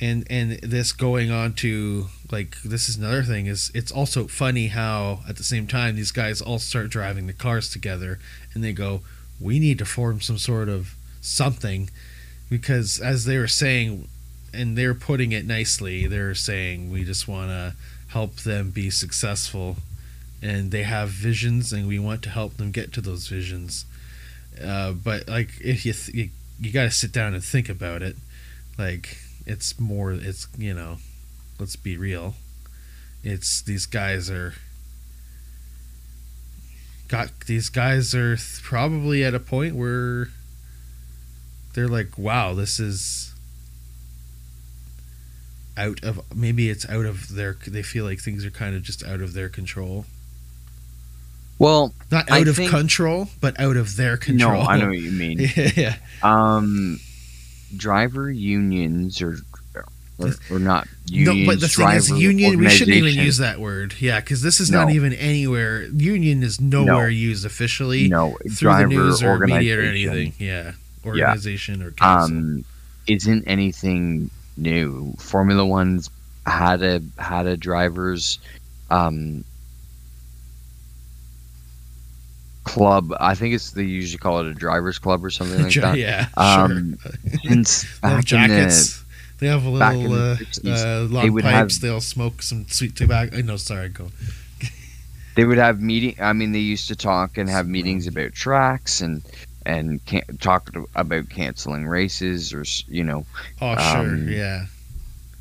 And 0.00 0.26
and 0.30 0.52
this 0.62 0.92
going 0.92 1.30
on 1.30 1.52
to 1.54 2.06
like 2.32 2.56
this 2.64 2.88
is 2.88 2.96
another 2.96 3.22
thing 3.22 3.46
is 3.46 3.70
it's 3.74 3.92
also 3.92 4.26
funny 4.26 4.68
how 4.68 5.20
at 5.28 5.36
the 5.36 5.44
same 5.44 5.66
time 5.66 5.96
these 5.96 6.10
guys 6.10 6.40
all 6.40 6.58
start 6.58 6.88
driving 6.90 7.26
the 7.26 7.34
cars 7.34 7.68
together 7.70 8.18
and 8.54 8.64
they 8.64 8.72
go 8.72 9.02
we 9.38 9.58
need 9.58 9.78
to 9.78 9.84
form 9.84 10.20
some 10.20 10.38
sort 10.38 10.68
of 10.68 10.94
something. 11.20 11.90
Because 12.48 12.98
as 12.98 13.26
they 13.26 13.36
were 13.38 13.46
saying 13.46 14.08
and 14.52 14.76
they're 14.76 14.94
putting 14.94 15.32
it 15.32 15.44
nicely 15.46 16.06
they're 16.08 16.34
saying 16.34 16.90
we 16.90 17.04
just 17.04 17.28
want 17.28 17.50
to 17.50 17.74
help 18.08 18.36
them 18.36 18.70
be 18.70 18.90
successful 18.90 19.76
and 20.42 20.70
they 20.70 20.82
have 20.82 21.10
visions 21.10 21.72
and 21.72 21.86
we 21.86 21.98
want 21.98 22.22
to 22.22 22.30
help 22.30 22.56
them 22.56 22.70
get 22.70 22.92
to 22.94 23.00
those 23.00 23.28
visions. 23.28 23.84
Uh, 24.62 24.92
but 24.92 25.28
like 25.28 25.50
if 25.60 25.84
you 25.84 25.92
th- 25.92 26.14
you, 26.14 26.30
you 26.60 26.72
got 26.72 26.84
to 26.84 26.90
sit 26.90 27.12
down 27.12 27.34
and 27.34 27.44
think 27.44 27.68
about 27.68 28.02
it. 28.02 28.16
Like 28.78 29.18
it's 29.46 29.78
more 29.78 30.12
it's 30.12 30.46
you 30.56 30.74
know 30.74 30.98
let's 31.58 31.76
be 31.76 31.96
real. 31.96 32.34
It's 33.22 33.62
these 33.62 33.86
guys 33.86 34.30
are 34.30 34.54
got 37.08 37.28
these 37.46 37.68
guys 37.68 38.14
are 38.14 38.36
th- 38.36 38.62
probably 38.62 39.24
at 39.24 39.34
a 39.34 39.40
point 39.40 39.74
where 39.74 40.28
they're 41.74 41.88
like 41.88 42.16
wow 42.16 42.54
this 42.54 42.78
is 42.78 43.34
out 45.76 46.02
of 46.04 46.20
maybe 46.34 46.70
it's 46.70 46.88
out 46.88 47.06
of 47.06 47.34
their 47.34 47.56
they 47.66 47.82
feel 47.82 48.04
like 48.04 48.20
things 48.20 48.44
are 48.44 48.50
kind 48.50 48.76
of 48.76 48.82
just 48.82 49.04
out 49.04 49.20
of 49.20 49.32
their 49.32 49.48
control 49.48 50.06
Well, 51.60 51.94
not 52.10 52.28
I 52.30 52.40
out 52.40 52.48
of 52.48 52.56
think- 52.56 52.70
control 52.70 53.28
but 53.40 53.60
out 53.60 53.76
of 53.76 53.94
their 53.96 54.16
control 54.16 54.54
no, 54.64 54.68
I 54.68 54.80
know 54.80 54.88
what 54.88 54.98
you 54.98 55.12
mean. 55.12 55.38
yeah 55.76 55.94
Um, 56.24 56.98
driver 57.76 58.28
unions 58.30 59.22
or 59.22 59.36
or, 60.18 60.32
or 60.50 60.58
not 60.58 60.86
unions. 61.06 61.46
no, 61.46 61.52
but 61.52 61.60
the 61.60 61.68
thing 61.68 61.88
is, 61.90 62.10
union. 62.10 62.58
We 62.58 62.68
shouldn't 62.68 62.94
even 62.96 63.14
use 63.14 63.38
that 63.38 63.58
word. 63.58 63.94
Yeah, 64.00 64.20
because 64.20 64.42
this 64.42 64.60
is 64.60 64.70
not 64.70 64.90
even 64.90 65.14
anywhere. 65.14 65.84
Union 65.84 66.42
is 66.42 66.60
nowhere 66.60 67.04
No. 67.04 67.06
used 67.06 67.46
officially 67.46 68.06
no 68.08 68.36
through 68.42 68.50
driver 68.70 68.88
the 68.88 68.94
news 68.96 69.22
or 69.22 69.38
media 69.38 69.78
or 69.78 69.82
anything. 69.82 70.34
Yeah, 70.38 70.72
organization 71.06 71.82
or 71.82 71.92
council. 71.92 72.36
Um, 72.36 72.64
isn't 73.06 73.44
anything 73.46 74.28
new. 74.58 75.14
Formula 75.18 75.64
One's 75.64 76.10
had 76.46 76.82
a 76.82 77.00
had 77.18 77.46
a 77.46 77.56
drivers 77.56 78.38
um 78.90 79.42
club. 82.72 83.12
I 83.20 83.34
think 83.34 83.54
it's 83.54 83.70
they 83.72 83.84
usually 83.84 84.18
call 84.18 84.40
it 84.40 84.46
a 84.46 84.54
drivers 84.54 84.98
club 84.98 85.24
or 85.24 85.30
something 85.30 85.62
like 85.62 85.74
that. 85.80 85.96
yeah, 85.98 86.28
Um, 86.36 86.98
sure. 87.02 87.12
Back 87.32 87.44
in 87.44 87.62
the 87.62 88.22
jackets. 88.24 89.04
They 89.38 89.46
have 89.46 89.64
a 89.64 89.70
little 89.70 90.12
uh, 90.12 90.36
60s, 90.36 90.66
uh, 90.66 91.00
they 91.08 91.14
long 91.14 91.32
would 91.32 91.44
pipes. 91.44 91.74
have- 91.76 91.80
They'll 91.82 92.00
smoke 92.02 92.42
some 92.42 92.66
sweet 92.68 92.94
tobacco. 92.96 93.38
I 93.38 93.42
know. 93.42 93.56
Sorry, 93.56 93.88
go. 93.88 94.10
they 95.36 95.44
would 95.44 95.56
have 95.58 95.80
meeting. 95.80 96.16
I 96.20 96.32
mean, 96.34 96.52
they 96.52 96.58
used 96.58 96.88
to 96.88 96.96
talk 96.96 97.38
and 97.38 97.48
have 97.48 97.66
meetings 97.66 98.06
about 98.06 98.32
tracks 98.34 99.00
and 99.00 99.22
and 99.66 100.04
can't 100.06 100.40
talk 100.40 100.70
about 100.94 101.28
canceling 101.30 101.86
races 101.86 102.52
or 102.52 102.64
you 102.88 103.04
know 103.04 103.24
Oh, 103.60 103.76
sure. 103.76 103.98
Um, 104.00 104.28
yeah. 104.28 104.66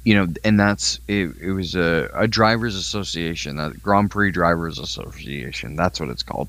You 0.10 0.16
know, 0.16 0.28
and 0.44 0.60
that's 0.60 1.00
it. 1.08 1.38
It 1.40 1.52
was 1.52 1.76
a, 1.76 2.10
a 2.16 2.28
drivers' 2.28 2.76
association, 2.76 3.60
a 3.60 3.70
Grand 3.70 4.10
Prix 4.10 4.32
Drivers 4.32 4.80
Association. 4.80 5.76
That's 5.76 6.00
what 6.00 6.10
it's 6.10 6.24
called. 6.24 6.48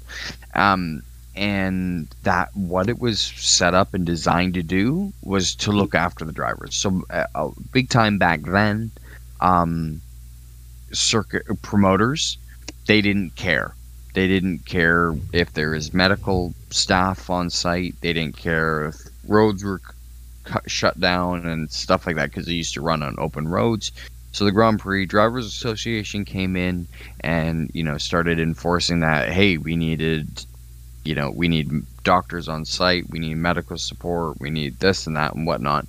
Um, 0.55 1.03
and 1.37 2.09
that 2.23 2.57
what 2.57 2.89
it 2.89 3.01
was 3.01 3.21
set 3.21 3.75
up 3.75 3.93
and 3.93 4.07
designed 4.07 4.55
to 4.55 4.63
do 4.63 5.13
was 5.23 5.55
to 5.57 5.73
look 5.73 5.95
after 5.95 6.25
the 6.25 6.33
drivers. 6.33 6.75
So, 6.75 7.03
uh, 7.11 7.27
uh, 7.35 7.51
big 7.71 7.91
time 7.91 8.17
back 8.17 8.41
then, 8.45 8.93
um, 9.43 10.01
circuit 10.93 11.45
promoters 11.61 12.39
they 12.87 13.03
didn't 13.03 13.37
care. 13.37 13.75
They 14.15 14.27
didn't 14.27 14.65
care 14.65 15.15
if 15.35 15.53
there 15.53 15.73
was 15.73 15.93
medical 15.93 16.55
staff 16.71 17.29
on 17.29 17.51
site. 17.51 17.95
They 18.01 18.15
didn't 18.15 18.39
care 18.39 18.87
if 18.87 18.97
roads 19.29 19.63
were 19.63 19.83
cut, 20.51 20.69
shut 20.71 20.99
down 20.99 21.47
and 21.47 21.71
stuff 21.71 22.07
like 22.07 22.17
that 22.17 22.31
because 22.31 22.47
they 22.47 22.53
used 22.53 22.75
to 22.75 22.81
run 22.81 23.03
on 23.03 23.15
open 23.19 23.47
roads. 23.47 23.93
So 24.33 24.45
the 24.45 24.53
Grand 24.53 24.81
Prix 24.81 25.07
Drivers 25.07 25.47
Association 25.47 26.25
came 26.25 26.57
in 26.57 26.87
and 27.21 27.71
you 27.73 27.83
know 27.83 27.99
started 27.99 28.39
enforcing 28.41 29.01
that. 29.01 29.29
Hey, 29.31 29.57
we 29.57 29.77
needed, 29.77 30.45
you 31.05 31.15
know, 31.15 31.31
we 31.31 31.49
need 31.49 31.71
doctors 32.05 32.49
on 32.49 32.65
site. 32.65 33.09
We 33.11 33.19
need 33.19 33.37
medical 33.37 33.79
support. 33.79 34.41
We 34.41 34.51
need 34.51 34.79
this 34.79 35.07
and 35.07 35.17
that 35.17 35.35
and 35.35 35.47
whatnot. 35.47 35.87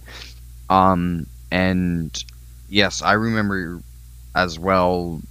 Um, 0.70 1.28
and 1.52 2.16
yes, 2.70 3.02
I 3.02 3.14
remember 3.14 3.82
as 4.36 4.58
well 4.58 5.22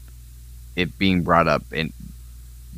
it 0.77 0.99
being 0.99 1.23
brought 1.23 1.49
up 1.49 1.63
and 1.73 1.93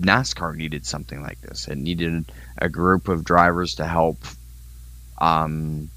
NASCAR 0.00 0.56
needed 0.56 0.86
something 0.86 1.20
like 1.20 1.40
this. 1.40 1.68
It 1.68 1.76
needed 1.76 2.24
a 2.58 2.68
group 2.68 3.08
of 3.08 3.24
drivers 3.24 3.74
to 3.76 3.86
help 3.86 4.18
um 5.18 5.90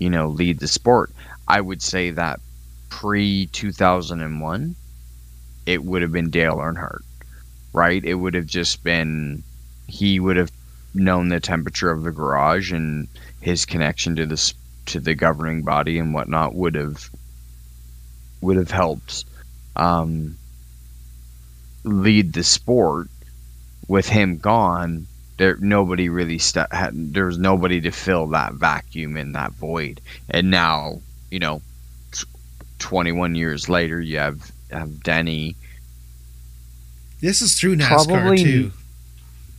you 0.00 0.10
know, 0.10 0.28
lead 0.28 0.58
the 0.58 0.66
sport. 0.66 1.12
I 1.46 1.60
would 1.60 1.82
say 1.82 2.10
that 2.10 2.40
pre 2.88 3.46
2001 3.46 4.74
it 5.66 5.84
would 5.84 6.02
have 6.02 6.10
been 6.10 6.30
Dale 6.30 6.56
Earnhardt, 6.56 7.02
right? 7.72 8.04
It 8.04 8.14
would 8.14 8.34
have 8.34 8.46
just 8.46 8.82
been 8.82 9.44
he 9.86 10.18
would 10.18 10.36
have 10.36 10.50
known 10.94 11.28
the 11.28 11.38
temperature 11.38 11.90
of 11.90 12.02
the 12.02 12.10
garage 12.10 12.72
and 12.72 13.06
his 13.40 13.64
connection 13.64 14.16
to 14.16 14.26
this 14.26 14.54
to 14.86 14.98
the 14.98 15.14
governing 15.14 15.62
body 15.62 15.98
and 15.98 16.12
whatnot 16.12 16.54
would 16.54 16.74
have 16.74 17.08
would 18.40 18.56
have 18.56 18.70
helped 18.70 19.24
um, 19.76 20.36
lead 21.84 22.32
the 22.32 22.42
sport. 22.42 23.08
With 23.88 24.08
him 24.08 24.38
gone, 24.38 25.08
there 25.40 25.56
nobody 25.58 26.10
really 26.10 26.36
st- 26.38 26.70
had, 26.70 27.14
there 27.14 27.24
was 27.24 27.38
nobody 27.38 27.80
to 27.80 27.90
fill 27.90 28.26
that 28.26 28.52
vacuum 28.52 29.16
in 29.16 29.32
that 29.32 29.52
void. 29.52 29.98
And 30.28 30.50
now, 30.50 31.00
you 31.30 31.38
know, 31.38 31.62
t- 32.12 32.24
21 32.78 33.34
years 33.34 33.66
later, 33.66 34.02
you 34.02 34.18
have 34.18 34.52
have 34.70 35.02
Denny. 35.02 35.56
This 37.22 37.40
is 37.40 37.58
through 37.58 37.76
NASCAR 37.76 38.06
Probably- 38.06 38.44
too. 38.44 38.72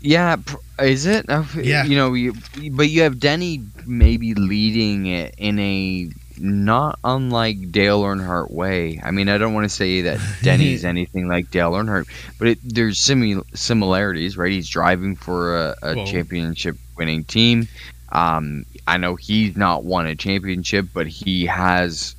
Yeah, 0.03 0.35
pr- 0.35 0.57
is 0.83 1.07
it? 1.07 1.25
Yeah. 1.55 1.83
You 1.83 1.95
know, 1.95 2.13
you, 2.13 2.33
but 2.73 2.89
you 2.89 3.01
have 3.01 3.19
Denny 3.19 3.61
maybe 3.87 4.35
leading 4.35 5.07
it 5.07 5.33
in 5.39 5.57
a 5.57 6.09
not 6.41 6.99
unlike 7.03 7.71
Dale 7.71 8.01
Earnhardt 8.01 8.51
way. 8.51 8.99
I 9.03 9.11
mean, 9.11 9.29
I 9.29 9.37
don't 9.37 9.53
want 9.53 9.65
to 9.65 9.69
say 9.69 10.01
that 10.01 10.19
Denny's 10.41 10.83
anything 10.83 11.27
like 11.27 11.51
Dale 11.51 11.71
Earnhardt, 11.71 12.07
but 12.39 12.47
it, 12.49 12.59
there's 12.63 12.99
simu- 12.99 13.45
similarities, 13.55 14.37
right? 14.37 14.51
He's 14.51 14.69
driving 14.69 15.15
for 15.15 15.55
a, 15.55 15.75
a 15.83 15.95
championship 16.05 16.77
winning 16.97 17.23
team. 17.23 17.67
Um, 18.11 18.65
I 18.87 18.97
know 18.97 19.15
he's 19.15 19.55
not 19.55 19.83
won 19.83 20.07
a 20.07 20.15
championship, 20.15 20.87
but 20.93 21.07
he 21.07 21.45
has, 21.45 22.15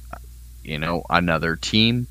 you 0.62 0.78
know, 0.78 1.04
another 1.10 1.56
team. 1.56 2.06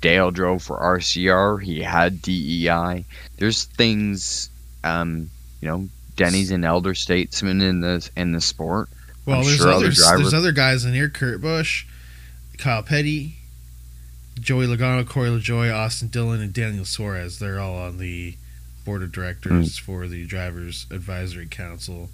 Dale 0.00 0.30
drove 0.30 0.62
for 0.62 0.78
RCR. 0.78 1.62
He 1.62 1.82
had 1.82 2.22
DEI. 2.22 3.04
There's 3.36 3.64
things, 3.64 4.48
um, 4.84 5.28
you 5.60 5.68
know, 5.68 5.88
Denny's 6.16 6.50
an 6.50 6.64
elder 6.64 6.94
statesman 6.94 7.60
in 7.60 7.80
the 7.80 8.08
in 8.16 8.32
the 8.32 8.40
sport. 8.40 8.88
Well, 9.28 9.38
I'm 9.40 9.44
there's 9.44 9.56
sure 9.58 9.68
other 9.72 9.90
drivers- 9.90 10.20
There's 10.22 10.34
other 10.34 10.52
guys 10.52 10.84
in 10.84 10.94
here: 10.94 11.08
Kurt 11.08 11.40
Busch, 11.40 11.84
Kyle 12.56 12.82
Petty, 12.82 13.36
Joey 14.40 14.66
Logano, 14.66 15.06
Corey 15.06 15.28
LaJoie, 15.30 15.72
Austin 15.74 16.08
Dillon, 16.08 16.40
and 16.40 16.52
Daniel 16.52 16.84
Suarez. 16.84 17.38
They're 17.38 17.60
all 17.60 17.76
on 17.76 17.98
the 17.98 18.36
board 18.84 19.02
of 19.02 19.12
directors 19.12 19.78
Hmm. 19.78 19.84
for 19.84 20.08
the 20.08 20.24
Drivers 20.26 20.86
Advisory 20.90 21.46
Council 21.46 22.10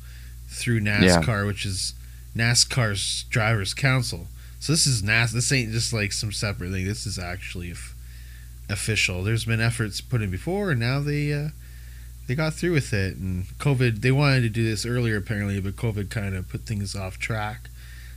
through 0.49 0.81
NASCAR, 0.81 1.47
which 1.47 1.65
is 1.65 1.95
NASCAR's 2.37 3.25
Drivers 3.31 3.75
Council. 3.75 4.29
So 4.59 4.73
this 4.73 4.87
is 4.87 5.03
NAS. 5.03 5.33
This 5.33 5.53
ain't 5.53 5.73
just 5.73 5.93
like 5.93 6.13
some 6.13 6.33
separate 6.33 6.71
thing. 6.73 6.87
This 6.87 7.07
is 7.07 7.19
actually 7.19 7.71
f- 7.73 7.95
official. 8.69 9.23
There's 9.23 9.45
been 9.45 9.61
efforts 9.61 10.01
put 10.01 10.23
in 10.23 10.31
before, 10.31 10.71
and 10.71 10.81
now 10.81 11.01
they 11.01 11.33
uh, 11.33 11.49
they 12.27 12.35
got 12.35 12.55
through 12.55 12.73
with 12.73 12.93
it. 12.93 13.17
And 13.17 13.47
COVID, 13.59 14.01
they 14.01 14.11
wanted 14.13 14.43
to 14.43 14.49
do 14.49 14.65
this 14.65 14.85
earlier 14.87 15.17
apparently, 15.17 15.61
but 15.61 15.77
COVID 15.77 16.11
kind 16.11 16.35
of 16.35 16.49
put 16.49 16.63
things 16.63 16.95
off 16.97 17.19
track. 17.19 17.69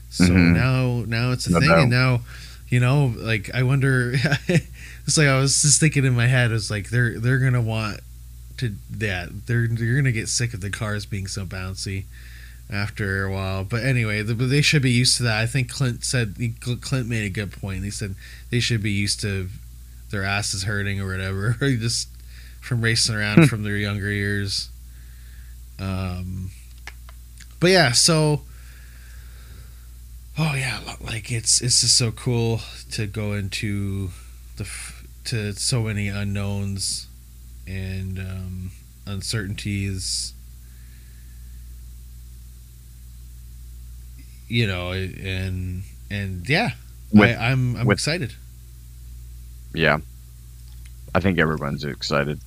So 0.10 0.26
Mhm. 0.30 0.53
now 0.53 1.03
now 1.08 1.32
it's 1.32 1.47
a 1.47 1.51
No 1.51 1.60
thing, 1.60 1.70
doubt. 1.70 1.80
and 1.82 1.89
now 1.91 2.22
you 2.70 2.80
know, 2.82 3.14
like 3.18 3.49
I 3.53 3.64
wonder. 3.64 4.14
it's 4.47 5.18
like 5.18 5.28
I 5.28 5.39
was 5.39 5.62
just 5.62 5.80
thinking 5.80 6.03
in 6.05 6.14
my 6.16 6.28
head. 6.28 6.51
It's 6.51 6.70
like 6.70 6.89
they're 6.89 7.20
they're 7.20 7.39
gonna 7.39 7.62
want 7.62 7.99
to 8.58 8.74
yeah 8.99 9.28
they're 9.45 9.68
they're 9.68 9.95
gonna 9.95 10.12
get 10.12 10.28
sick 10.30 10.53
of 10.53 10.62
the 10.62 10.70
cars 10.70 11.05
being 11.05 11.28
so 11.28 11.45
bouncy 11.45 12.03
after 12.70 13.24
a 13.26 13.32
while. 13.32 13.64
But 13.64 13.84
anyway, 13.84 14.22
the, 14.22 14.34
they 14.34 14.62
should 14.62 14.82
be 14.82 14.91
used 14.91 15.16
to 15.18 15.24
that. 15.24 15.38
I 15.39 15.45
think 15.45 15.70
Clint 15.70 16.03
said 16.03 16.36
Clint 16.82 17.08
made 17.08 17.26
a 17.26 17.30
good 17.30 17.51
point. 17.53 17.84
He 17.86 17.91
said 17.91 18.16
they 18.49 18.60
should 18.60 18.84
be 18.84 18.91
used 18.91 19.22
to 19.22 19.49
their 20.10 20.24
asses 20.24 20.64
hurting 20.64 20.99
or 20.99 21.08
whatever, 21.10 21.55
or 21.62 21.72
just 21.72 22.10
from 22.62 22.82
racing 22.82 23.16
around 23.16 23.47
from 23.49 23.64
their 23.64 23.78
younger 23.78 24.12
years. 24.12 24.70
Um, 25.80 26.51
but 27.60 27.70
yeah, 27.72 27.91
so 27.91 28.41
oh 30.38 30.53
yeah, 30.55 30.80
like 31.01 31.32
it's 31.32 31.62
it's 31.62 31.82
just 31.82 31.97
so 31.97 32.12
cool 32.12 32.62
to 32.91 33.05
go 33.08 33.34
into 33.34 34.10
the 34.58 34.68
to 35.26 35.53
so 35.53 35.84
many 35.84 36.08
unknowns 36.08 37.08
and 37.68 38.18
um, 38.20 38.72
uncertainties. 39.05 40.34
You 44.49 44.66
know, 44.66 44.91
and 44.93 45.84
and 46.10 46.47
yeah, 46.49 46.72
With- 47.12 47.38
I, 47.38 47.51
I'm 47.51 47.76
I'm 47.76 47.86
with- 47.86 47.95
excited. 47.95 48.34
Yeah, 49.74 49.97
I 51.18 51.20
think 51.20 51.39
everyone's 51.39 51.84
excited. 51.84 52.39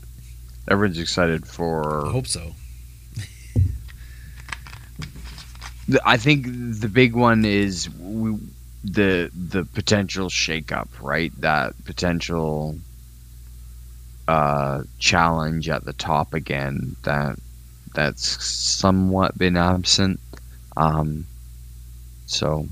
Everyone's 0.68 0.96
excited 0.96 1.44
for. 1.44 2.06
I 2.06 2.12
hope 2.12 2.28
so. 2.28 2.52
I 6.06 6.16
think 6.16 6.46
the 6.46 6.88
big 6.88 7.16
one 7.16 7.44
is 7.44 7.90
we, 7.98 8.38
the 8.84 9.28
the 9.34 9.64
potential 9.64 10.28
shakeup, 10.28 10.86
right? 11.00 11.32
That 11.40 11.72
potential 11.84 12.78
uh, 14.28 14.84
challenge 15.00 15.68
at 15.68 15.84
the 15.84 15.92
top 15.94 16.32
again. 16.32 16.94
That 17.02 17.40
that's 17.92 18.22
somewhat 18.46 19.36
been 19.36 19.56
absent. 19.56 20.20
Um, 20.76 21.26
so 22.26 22.68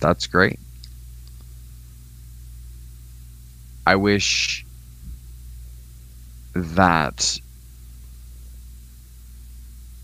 that's 0.00 0.26
great. 0.26 0.58
I 3.86 3.94
wish 3.94 4.66
that 6.54 7.38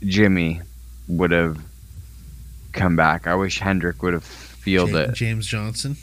Jimmy 0.03 0.61
would 1.09 1.30
have 1.30 1.59
come 2.72 2.97
back. 2.97 3.26
I 3.26 3.34
wish 3.34 3.59
Hendrick 3.59 4.03
would 4.03 4.12
have 4.12 4.24
feel 4.24 4.88
Ja- 4.88 4.97
that 4.97 5.14
James 5.14 5.47
Johnson. 5.47 5.97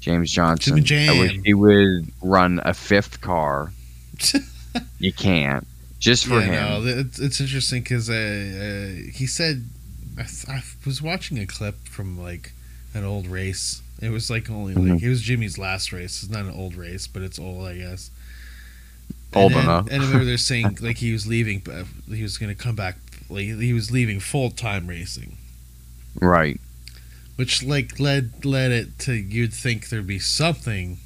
James 0.00 0.32
Johnson. 0.32 0.82
Jimmy 0.84 1.08
I 1.08 1.18
wish 1.20 1.40
he 1.44 1.54
would 1.54 2.08
run 2.20 2.60
a 2.64 2.74
fifth 2.74 3.20
car. 3.20 3.72
you 4.98 5.12
can't 5.12 5.66
just 5.98 6.26
for 6.26 6.40
yeah, 6.40 6.76
him. 6.76 6.84
no, 6.84 6.90
it's, 7.00 7.18
it's 7.20 7.40
interesting 7.40 7.82
because 7.82 8.10
uh, 8.10 8.12
uh, 8.12 9.10
he 9.12 9.26
said 9.26 9.64
I, 10.18 10.22
th- 10.24 10.48
I 10.48 10.62
was 10.84 11.00
watching 11.00 11.38
a 11.38 11.46
clip 11.46 11.76
from 11.88 12.20
like 12.20 12.52
an 12.94 13.04
old 13.04 13.26
race. 13.28 13.80
It 14.00 14.10
was 14.10 14.28
like 14.28 14.50
only 14.50 14.74
like 14.74 14.94
Mhm. 15.00 15.02
it 15.02 15.08
was 15.08 15.22
Jimmy's 15.22 15.56
last 15.58 15.92
race. 15.92 16.22
It's 16.22 16.32
not 16.32 16.44
an 16.44 16.50
old 16.52 16.74
race, 16.74 17.06
but 17.06 17.22
it's 17.22 17.38
old, 17.38 17.66
I 17.66 17.76
guess. 17.76 18.10
Old 19.34 19.52
and 19.52 19.62
enough. 19.62 19.86
and 19.90 20.02
I 20.02 20.04
remember 20.06 20.24
they're 20.24 20.36
saying 20.52 20.78
like 20.80 20.98
he 20.98 21.12
was 21.12 21.26
leaving, 21.26 21.60
but 21.64 21.86
he 22.08 22.22
was 22.22 22.38
going 22.38 22.54
to 22.54 22.60
come 22.60 22.76
back. 22.76 22.96
Like 23.30 23.44
he 23.44 23.72
was 23.72 23.90
leaving 23.90 24.20
full 24.20 24.50
time 24.50 24.86
racing, 24.86 25.36
Right. 26.20 26.60
which 27.36 27.62
like 27.62 27.98
led 27.98 28.44
led 28.44 28.70
it 28.72 28.98
to 29.00 29.14
you'd 29.14 29.54
think 29.54 29.88
there'd 29.88 30.06
be 30.06 30.18
something 30.18 30.98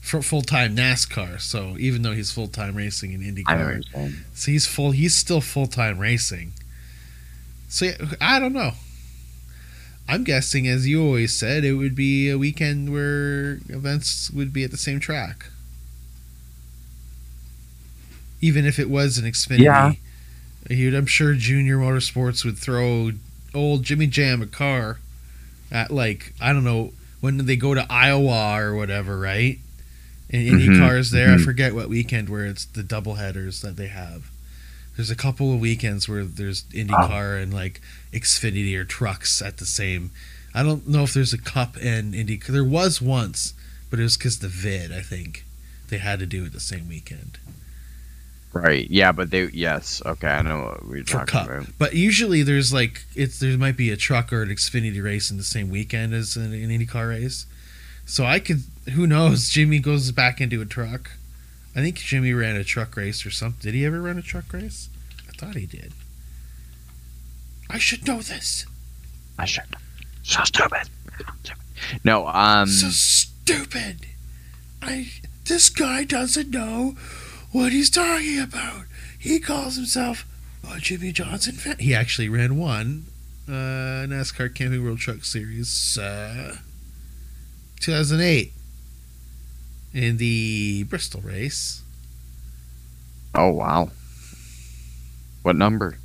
for 0.00 0.22
full 0.22 0.42
time 0.42 0.76
NASCAR. 0.76 1.40
So 1.40 1.76
even 1.78 2.02
though 2.02 2.12
he's 2.12 2.30
full 2.30 2.46
time 2.46 2.76
racing 2.76 3.12
in 3.12 3.20
IndyCar, 3.22 3.82
so 4.34 4.50
he's 4.52 4.66
full. 4.66 4.92
He's 4.92 5.16
still 5.16 5.40
full 5.40 5.66
time 5.66 5.98
racing. 5.98 6.52
So 7.68 7.86
yeah, 7.86 7.96
I 8.20 8.38
don't 8.38 8.52
know. 8.52 8.72
I'm 10.08 10.22
guessing, 10.22 10.68
as 10.68 10.86
you 10.86 11.02
always 11.04 11.36
said, 11.36 11.64
it 11.64 11.72
would 11.72 11.96
be 11.96 12.30
a 12.30 12.38
weekend 12.38 12.92
where 12.92 13.54
events 13.68 14.30
would 14.30 14.52
be 14.52 14.62
at 14.62 14.70
the 14.70 14.76
same 14.76 15.00
track. 15.00 15.46
Even 18.40 18.66
if 18.66 18.78
it 18.78 18.90
was 18.90 19.18
an 19.18 19.24
Xfinity, 19.24 19.58
Yeah. 19.62 19.94
He'd, 20.68 20.94
I'm 20.94 21.06
sure 21.06 21.34
Junior 21.34 21.78
Motorsports 21.78 22.44
would 22.44 22.58
throw 22.58 23.12
old 23.54 23.82
Jimmy 23.84 24.06
Jam 24.06 24.42
a 24.42 24.46
car 24.46 24.98
at 25.70 25.90
like 25.90 26.32
I 26.40 26.52
don't 26.52 26.64
know 26.64 26.92
when 27.20 27.38
they 27.46 27.56
go 27.56 27.74
to 27.74 27.86
Iowa 27.90 28.56
or 28.60 28.74
whatever, 28.74 29.18
right? 29.18 29.58
And 30.30 30.42
Indy 30.42 30.68
Mhm, 30.68 30.78
cars 30.78 31.10
there. 31.10 31.32
I 31.32 31.36
mhm. 31.36 31.44
forget 31.44 31.74
what 31.74 31.88
weekend 31.88 32.28
where 32.28 32.46
it's 32.46 32.64
the 32.64 32.82
double 32.82 33.14
headers 33.14 33.60
that 33.62 33.76
they 33.76 33.88
have. 33.88 34.30
There's 34.96 35.10
a 35.10 35.16
couple 35.16 35.52
of 35.52 35.60
weekends 35.60 36.08
where 36.08 36.24
there's 36.24 36.62
IndyCar 36.64 37.40
and 37.42 37.52
like 37.54 37.80
Xfinity 38.12 38.76
or 38.76 38.84
trucks 38.84 39.40
at 39.42 39.58
the 39.58 39.66
same. 39.66 40.10
I 40.54 40.62
don't 40.62 40.88
know 40.88 41.02
if 41.04 41.12
there's 41.14 41.32
a 41.34 41.38
Cup 41.38 41.76
and 41.82 42.14
Indy. 42.14 42.36
There 42.38 42.64
was 42.64 43.00
once, 43.02 43.52
but 43.90 44.00
it 44.00 44.02
was 44.04 44.16
because 44.16 44.38
the 44.38 44.48
vid. 44.48 44.90
I 44.92 45.00
think 45.02 45.44
they 45.88 45.98
had 45.98 46.18
to 46.20 46.26
do 46.26 46.44
it 46.46 46.52
the 46.52 46.60
same 46.60 46.88
weekend 46.88 47.38
Right. 48.60 48.90
Yeah, 48.90 49.12
but 49.12 49.30
they 49.30 49.44
yes. 49.46 50.02
Okay, 50.04 50.28
I 50.28 50.42
know 50.42 50.60
what 50.64 50.86
we're 50.86 51.04
for 51.04 51.10
talking 51.10 51.26
Cup. 51.26 51.46
about. 51.46 51.66
But 51.78 51.94
usually 51.94 52.42
there's 52.42 52.72
like 52.72 53.04
it's 53.14 53.38
there 53.38 53.56
might 53.58 53.76
be 53.76 53.90
a 53.90 53.96
truck 53.96 54.32
or 54.32 54.42
an 54.42 54.48
Xfinity 54.48 55.02
race 55.02 55.30
in 55.30 55.36
the 55.36 55.44
same 55.44 55.68
weekend 55.70 56.14
as 56.14 56.36
an, 56.36 56.52
an 56.52 56.68
IndyCar 56.70 57.08
race. 57.10 57.46
So 58.06 58.24
I 58.24 58.38
could 58.40 58.62
who 58.94 59.06
knows? 59.06 59.48
Jimmy 59.50 59.78
goes 59.78 60.10
back 60.12 60.40
into 60.40 60.60
a 60.60 60.64
truck. 60.66 61.10
I 61.74 61.80
think 61.80 61.96
Jimmy 61.96 62.32
ran 62.32 62.56
a 62.56 62.64
truck 62.64 62.96
race 62.96 63.26
or 63.26 63.30
something. 63.30 63.60
Did 63.60 63.74
he 63.74 63.84
ever 63.84 64.00
run 64.00 64.16
a 64.18 64.22
truck 64.22 64.52
race? 64.52 64.88
I 65.28 65.32
thought 65.32 65.56
he 65.56 65.66
did. 65.66 65.92
I 67.68 67.78
should 67.78 68.06
know 68.06 68.18
this. 68.22 68.64
I 69.38 69.44
should. 69.44 69.76
So 70.22 70.42
stupid. 70.44 70.88
No, 72.04 72.26
um 72.28 72.68
so 72.68 72.88
stupid. 72.88 74.06
I 74.80 75.08
this 75.44 75.68
guy 75.68 76.04
doesn't 76.04 76.50
know 76.50 76.96
what 77.52 77.72
he's 77.72 77.90
talking 77.90 78.38
about. 78.40 78.82
He 79.18 79.38
calls 79.40 79.76
himself 79.76 80.26
a 80.68 80.78
Jimmy 80.78 81.12
Johnson 81.12 81.54
fan. 81.54 81.78
He 81.78 81.94
actually 81.94 82.28
ran 82.28 82.56
one 82.56 83.06
uh, 83.48 84.06
NASCAR 84.06 84.54
Camping 84.54 84.82
World 84.84 84.98
Truck 84.98 85.24
Series 85.24 85.98
uh, 85.98 86.56
2008 87.80 88.52
in 89.94 90.16
the 90.16 90.84
Bristol 90.84 91.20
race. 91.20 91.82
Oh 93.34 93.50
wow. 93.50 93.90
What 95.42 95.56
number? 95.56 95.98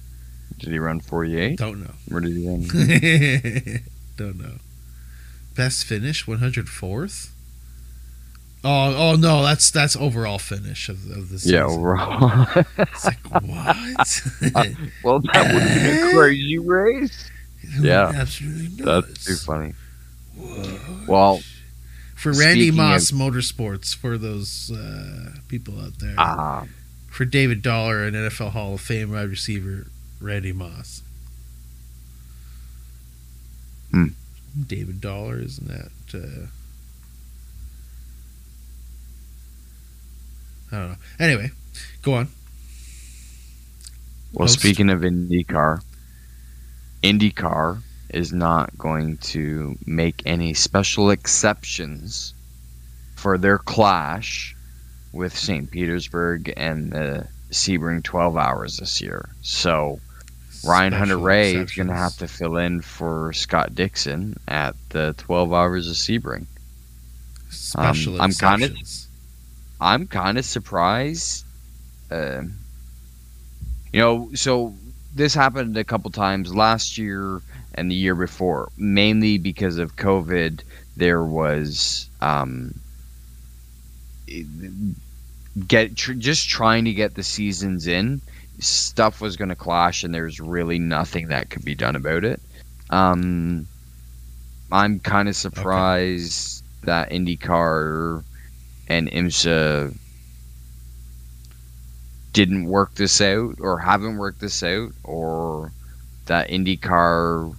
Did 0.57 0.69
he 0.71 0.79
run 0.79 0.99
48? 0.99 1.57
Don't 1.57 1.81
know. 1.81 1.93
Where 2.07 2.21
did 2.21 2.35
he 2.35 2.47
run? 2.47 2.61
Don't 4.17 4.39
know. 4.39 4.55
Best 5.55 5.85
finish 5.85 6.25
104th. 6.25 7.29
Oh, 8.63 8.95
oh 8.95 9.15
no, 9.15 9.41
that's 9.41 9.71
that's 9.71 9.95
overall 9.95 10.37
finish 10.37 10.87
of, 10.87 11.09
of 11.09 11.29
the 11.29 11.39
season. 11.39 11.55
yeah, 11.55 11.65
overall. 11.65 12.47
It's 12.77 13.05
like 13.05 13.25
what? 13.27 13.75
well, 15.03 15.19
that 15.19 15.53
would 15.53 15.63
be 15.63 16.09
a 16.09 16.11
crazy 16.13 16.57
race. 16.59 17.29
Yeah. 17.79 18.11
absolutely. 18.13 18.83
That's 18.83 19.25
too 19.25 19.35
funny. 19.35 19.73
What? 20.35 21.07
Well, 21.07 21.41
for 22.15 22.33
Randy 22.33 22.69
Moss 22.69 23.09
Motorsports, 23.09 23.95
for 23.95 24.15
those 24.17 24.69
uh, 24.69 25.31
people 25.47 25.79
out 25.79 25.97
there, 25.97 26.13
ah, 26.19 26.67
for 27.09 27.25
David 27.25 27.63
Dollar, 27.63 28.03
an 28.03 28.13
NFL 28.13 28.51
Hall 28.51 28.75
of 28.75 28.81
Fame 28.81 29.11
wide 29.11 29.29
receiver, 29.29 29.87
Randy 30.19 30.53
Moss. 30.53 31.01
Hmm. 33.89 34.07
David 34.67 35.01
Dollar, 35.01 35.39
isn't 35.39 35.67
that? 35.67 35.91
Uh, 36.13 36.47
I 40.71 40.77
don't 40.77 40.89
know. 40.91 40.95
Anyway, 41.19 41.51
go 42.01 42.13
on. 42.13 42.27
well, 44.33 44.47
Host. 44.47 44.59
speaking 44.59 44.89
of 44.89 45.01
IndyCar, 45.01 45.81
IndyCar 47.03 47.81
is 48.09 48.31
not 48.33 48.77
going 48.77 49.17
to 49.17 49.77
make 49.85 50.21
any 50.25 50.53
special 50.53 51.09
exceptions 51.11 52.33
for 53.15 53.37
their 53.37 53.57
clash 53.57 54.55
with 55.13 55.37
St. 55.37 55.69
Petersburg 55.71 56.53
and 56.57 56.91
the 56.91 57.27
Sebring 57.51 58.03
12 58.03 58.37
hours 58.37 58.77
this 58.77 59.01
year. 59.01 59.29
So 59.41 59.99
Ryan 60.65 60.93
Hunter 60.93 61.13
Special 61.15 61.25
Reay 61.25 61.63
is 61.63 61.71
going 61.73 61.87
to 61.87 61.93
have 61.95 62.15
to 62.17 62.27
fill 62.27 62.55
in 62.57 62.81
for 62.81 63.33
Scott 63.33 63.75
Dixon 63.75 64.37
at 64.47 64.75
the 64.89 65.13
12 65.17 65.51
hours 65.53 65.87
of 65.89 65.95
Sebring. 65.95 66.45
Special 67.49 68.15
Um, 68.15 68.21
I'm 68.21 68.31
kinda- 68.33 68.65
exceptions. 68.67 69.07
I'm 69.81 70.05
kind 70.07 70.37
of 70.37 70.45
surprised. 70.45 71.43
Uh, 72.11 72.43
you 73.91 73.99
know, 73.99 74.29
so 74.35 74.75
this 75.15 75.33
happened 75.33 75.75
a 75.75 75.83
couple 75.83 76.11
times 76.11 76.53
last 76.55 76.97
year 76.97 77.41
and 77.73 77.89
the 77.89 77.95
year 77.95 78.15
before, 78.15 78.69
mainly 78.77 79.39
because 79.39 79.77
of 79.77 79.95
COVID. 79.95 80.61
There 80.97 81.23
was 81.23 82.07
um, 82.21 82.75
get 85.67 85.95
tr- 85.97 86.13
just 86.13 86.47
trying 86.47 86.85
to 86.85 86.93
get 86.93 87.15
the 87.15 87.23
seasons 87.23 87.87
in. 87.87 88.21
Stuff 88.59 89.19
was 89.19 89.35
going 89.35 89.49
to 89.49 89.55
clash, 89.55 90.03
and 90.03 90.13
there's 90.13 90.39
really 90.39 90.77
nothing 90.77 91.29
that 91.29 91.49
could 91.49 91.65
be 91.65 91.73
done 91.73 91.95
about 91.95 92.23
it. 92.23 92.39
Um, 92.91 93.67
I'm 94.71 94.99
kind 94.99 95.27
of 95.27 95.35
surprised 95.35 96.63
that 96.83 97.09
IndyCar 97.09 98.23
and 98.91 99.09
IMSA 99.09 99.95
didn't 102.33 102.65
work 102.65 102.93
this 102.95 103.21
out 103.21 103.55
or 103.61 103.79
haven't 103.79 104.17
worked 104.17 104.41
this 104.41 104.61
out 104.63 104.91
or 105.05 105.71
that 106.25 106.49
IndyCar 106.49 107.55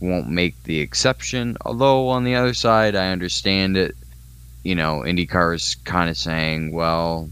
won't 0.00 0.28
make 0.28 0.62
the 0.64 0.80
exception. 0.80 1.58
Although 1.66 2.08
on 2.08 2.24
the 2.24 2.34
other 2.34 2.54
side, 2.54 2.96
I 2.96 3.12
understand 3.12 3.76
it. 3.76 3.94
You 4.62 4.74
know, 4.74 5.00
IndyCar 5.00 5.54
is 5.54 5.74
kind 5.84 6.08
of 6.08 6.16
saying, 6.16 6.72
well, 6.72 7.28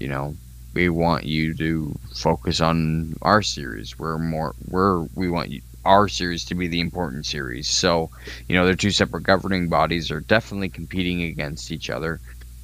you 0.00 0.08
know, 0.08 0.36
we 0.74 0.88
want 0.88 1.24
you 1.24 1.54
to 1.54 1.94
focus 2.16 2.60
on 2.60 3.14
our 3.22 3.42
series. 3.42 3.96
We're 3.96 4.18
more, 4.18 4.54
we're, 4.68 5.02
we 5.14 5.30
want 5.30 5.50
you, 5.50 5.62
our 5.84 6.08
series 6.08 6.44
to 6.46 6.54
be 6.54 6.66
the 6.66 6.80
important 6.80 7.26
series. 7.26 7.68
So, 7.68 8.10
you 8.48 8.54
know, 8.54 8.64
they're 8.64 8.74
two 8.74 8.90
separate 8.90 9.22
governing 9.22 9.68
bodies 9.68 10.10
are 10.10 10.20
definitely 10.20 10.68
competing 10.68 11.22
against 11.22 11.70
each 11.70 11.90
other. 11.90 12.20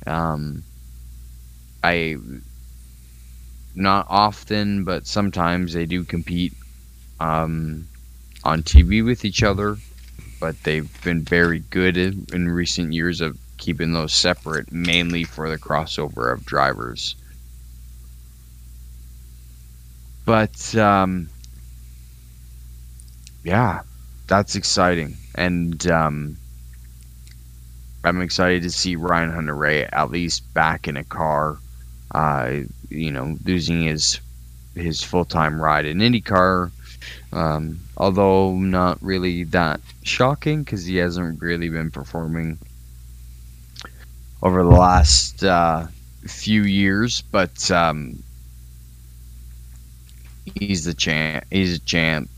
Um, 0.07 0.63
I 1.83 2.17
not 3.75 4.07
often, 4.09 4.85
but 4.85 5.07
sometimes 5.07 5.73
they 5.73 5.87
do 5.87 6.05
compete 6.05 6.53
um, 7.21 7.87
on 8.45 8.63
TV 8.63 9.05
with 9.05 9.25
each 9.25 9.43
other. 9.43 9.77
But 10.41 10.63
they've 10.63 10.91
been 11.05 11.23
very 11.23 11.59
good 11.59 11.99
in, 11.99 12.49
recent 12.49 12.95
years 12.95 13.21
of 13.21 13.39
keeping 13.59 13.93
those 13.93 14.15
separate, 14.15 14.73
mainly 14.73 15.25
for 15.25 15.51
the 15.51 15.59
crossover 15.59 16.33
of 16.33 16.47
drivers. 16.47 17.15
But 20.25 20.75
um, 20.77 21.29
yeah, 23.45 23.83
that's 24.27 24.55
exciting, 24.55 25.17
and 25.35 25.87
um, 25.91 26.37
I'm 28.05 28.21
excited 28.23 28.63
to 28.63 28.71
see 28.71 28.97
Ryan 28.97 29.31
Hunter-Reay 29.31 29.89
at 29.93 30.11
least 30.11 30.53
back 30.55 30.89
in 30.89 30.97
a 30.97 31.05
car. 31.05 31.59
Uh, 32.13 32.61
you 32.89 33.11
know, 33.11 33.37
losing 33.45 33.83
his 33.83 34.21
his 34.75 35.03
full 35.03 35.25
time 35.25 35.61
ride 35.61 35.87
in 35.87 35.99
IndyCar, 35.99 36.71
um, 37.33 37.79
although 37.97 38.55
not 38.57 39.01
really 39.03 39.45
that 39.45 39.81
shocking 40.03 40.63
because 40.63 40.85
he 40.85 40.97
hasn't 40.97 41.41
really 41.41 41.69
been 41.69 41.91
performing 41.91 42.59
over 44.43 44.63
the 44.63 44.71
last 44.71 45.45
uh, 45.45 45.87
few 46.27 46.63
years. 46.63 47.23
But 47.23 47.71
um, 47.71 48.23
he's 50.55 50.85
the 50.85 50.95
champ. 50.95 51.45
He's 51.51 51.77
a 51.77 51.81
champ, 51.81 52.29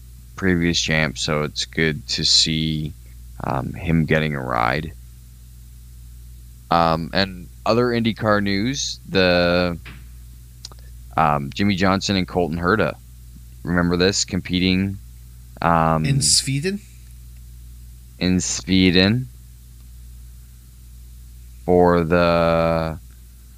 previous 0.42 0.80
champ, 0.80 1.16
so 1.16 1.42
it's 1.44 1.64
good 1.64 2.04
to 2.08 2.24
see 2.24 2.92
um, 3.44 3.72
him 3.74 4.04
getting 4.04 4.34
a 4.34 4.42
ride. 4.42 4.92
Um, 6.68 7.10
and 7.12 7.46
other 7.64 7.86
IndyCar 7.86 8.42
news: 8.42 8.98
the 9.08 9.78
um, 11.16 11.50
Jimmie 11.54 11.76
Johnson 11.76 12.16
and 12.16 12.26
Colton 12.26 12.58
Herta. 12.58 12.96
Remember 13.62 13.96
this 13.96 14.24
competing 14.24 14.98
um, 15.62 16.04
In 16.04 16.20
Sweden? 16.20 16.80
in 18.18 18.40
Sweden. 18.40 19.28
for 21.64 22.02
the 22.02 22.98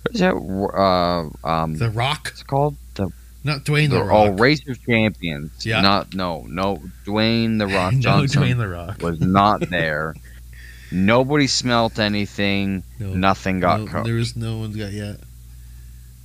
what 0.03 0.15
is 0.15 0.21
that? 0.21 0.35
Uh, 0.35 1.49
um, 1.49 1.77
The 1.79 1.89
Rock, 1.89 2.29
it's 2.31 2.43
called 2.43 2.77
not 3.45 3.65
Dwayne 3.65 3.91
the, 3.91 3.97
the 3.97 4.05
Rock. 4.05 4.29
oh 4.31 4.33
race 4.33 4.67
of 4.69 4.85
champions. 4.85 5.65
Yeah. 5.65 5.81
Not 5.81 6.15
no 6.15 6.45
no 6.49 6.79
Dwayne 7.07 7.59
the 7.59 7.67
Rock 7.75 7.95
no, 7.95 8.01
Johnson 8.01 8.43
Dwayne 8.43 8.57
the 8.59 8.69
Rock. 8.69 9.01
was 9.03 9.21
not 9.21 9.69
there. 9.71 10.15
Nobody 10.93 11.47
smelt 11.47 11.99
anything. 11.99 12.83
No, 13.01 13.15
Nothing 13.15 13.59
got 13.61 13.81
no, 13.81 13.87
cooked. 13.87 14.05
There 14.07 14.15
was 14.15 14.37
no 14.37 14.59
one 14.59 14.73
got 14.73 14.93
yet. 14.93 15.17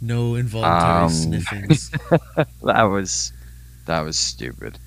No 0.01 0.36
involuntary 0.36 1.03
Um, 1.05 1.09
sniffings. 1.09 1.89
that 2.63 2.84
was 2.84 3.34
that 3.86 4.01
was 4.01 4.17
stupid. 4.17 4.78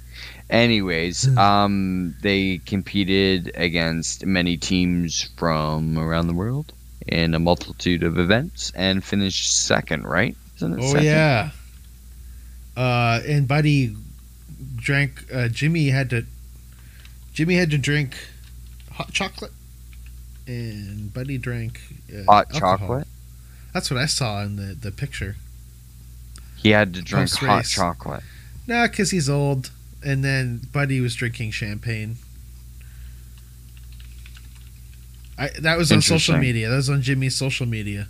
Anyways, 0.51 1.25
Hmm. 1.25 1.39
um, 1.39 2.15
they 2.23 2.59
competed 2.67 3.51
against 3.55 4.25
many 4.27 4.57
teams 4.57 5.29
from 5.37 5.99
around 5.99 6.27
the 6.29 6.35
world 6.35 6.73
in 7.09 7.35
a 7.35 7.39
multitude 7.39 8.03
of 8.05 8.19
events 8.19 8.71
and 8.77 9.03
finished 9.03 9.65
second. 9.67 10.05
Right? 10.05 10.37
Isn't 10.57 10.75
it 10.75 10.83
Oh 10.83 10.87
second? 10.93 11.05
yeah. 11.05 11.51
Uh, 12.77 13.21
and 13.27 13.47
Buddy 13.47 13.95
drank. 14.77 15.25
Uh, 15.33 15.49
Jimmy 15.49 15.89
had 15.91 16.11
to. 16.11 16.25
Jimmy 17.35 17.57
had 17.57 17.71
to 17.71 17.79
drink 17.79 18.15
hot 18.93 19.13
chocolate, 19.13 19.53
and 20.47 21.13
Buddy 21.13 21.39
drank 21.39 21.81
uh, 22.15 22.25
Hot 22.25 22.47
alcohol. 22.55 22.79
chocolate. 22.79 23.07
That's 23.73 23.91
what 23.91 23.99
I 24.01 24.07
saw 24.07 24.43
in 24.43 24.57
the 24.57 24.75
the 24.75 24.91
picture. 24.93 25.37
He 26.57 26.71
had 26.71 26.95
to 26.95 27.03
drink 27.03 27.31
hot 27.31 27.41
Post-race. 27.49 27.73
chocolate. 27.73 28.23
Nah, 28.67 28.87
because 28.87 29.11
he's 29.11 29.29
old. 29.29 29.71
And 30.05 30.25
then 30.25 30.61
Buddy 30.73 31.01
was 31.01 31.15
drinking 31.15 31.53
champagne. 31.53 32.17
I, 35.39 35.49
that 35.61 35.79
was 35.79 35.91
on 35.93 36.03
social 36.03 36.37
media. 36.37 36.69
That 36.69 36.77
was 36.77 36.91
on 36.91 37.03
Jimmy's 37.03 37.37
social 37.37 37.67
media. 37.67 38.09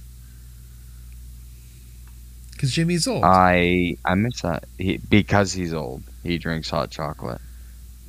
Because 2.62 2.74
Jimmy's 2.74 3.08
old. 3.08 3.24
I 3.24 3.96
I 4.04 4.14
miss 4.14 4.42
that 4.42 4.66
he, 4.78 4.98
because 4.98 5.52
he's 5.52 5.74
old. 5.74 6.04
He 6.22 6.38
drinks 6.38 6.70
hot 6.70 6.92
chocolate. 6.92 7.40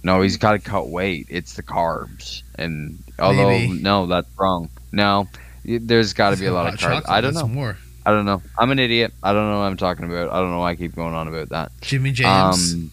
No, 0.03 0.21
he's 0.21 0.37
got 0.37 0.51
to 0.51 0.59
cut 0.59 0.89
weight. 0.89 1.25
It's 1.27 1.55
the 1.55 1.63
carbs, 1.63 2.43
and 2.53 3.03
although 3.17 3.47
Maybe. 3.47 3.81
no, 3.81 4.05
that's 4.05 4.27
wrong. 4.37 4.69
No, 4.91 5.27
there's 5.65 6.13
got 6.13 6.35
to 6.35 6.39
be 6.39 6.45
a 6.45 6.53
lot 6.53 6.71
of 6.71 6.79
carbs. 6.79 7.09
I 7.09 7.19
don't 7.19 7.33
know. 7.33 7.47
More. 7.47 7.77
I 8.05 8.11
don't 8.11 8.25
know. 8.25 8.43
I'm 8.55 8.69
an 8.69 8.77
idiot. 8.77 9.11
I 9.23 9.33
don't 9.33 9.49
know 9.49 9.57
what 9.57 9.65
I'm 9.65 9.77
talking 9.77 10.05
about. 10.05 10.29
I 10.29 10.39
don't 10.39 10.51
know 10.51 10.59
why 10.59 10.69
I 10.69 10.75
keep 10.75 10.93
going 10.93 11.15
on 11.15 11.27
about 11.27 11.49
that. 11.49 11.71
Jimmy 11.81 12.11
James. 12.11 12.75
Um, 12.75 12.91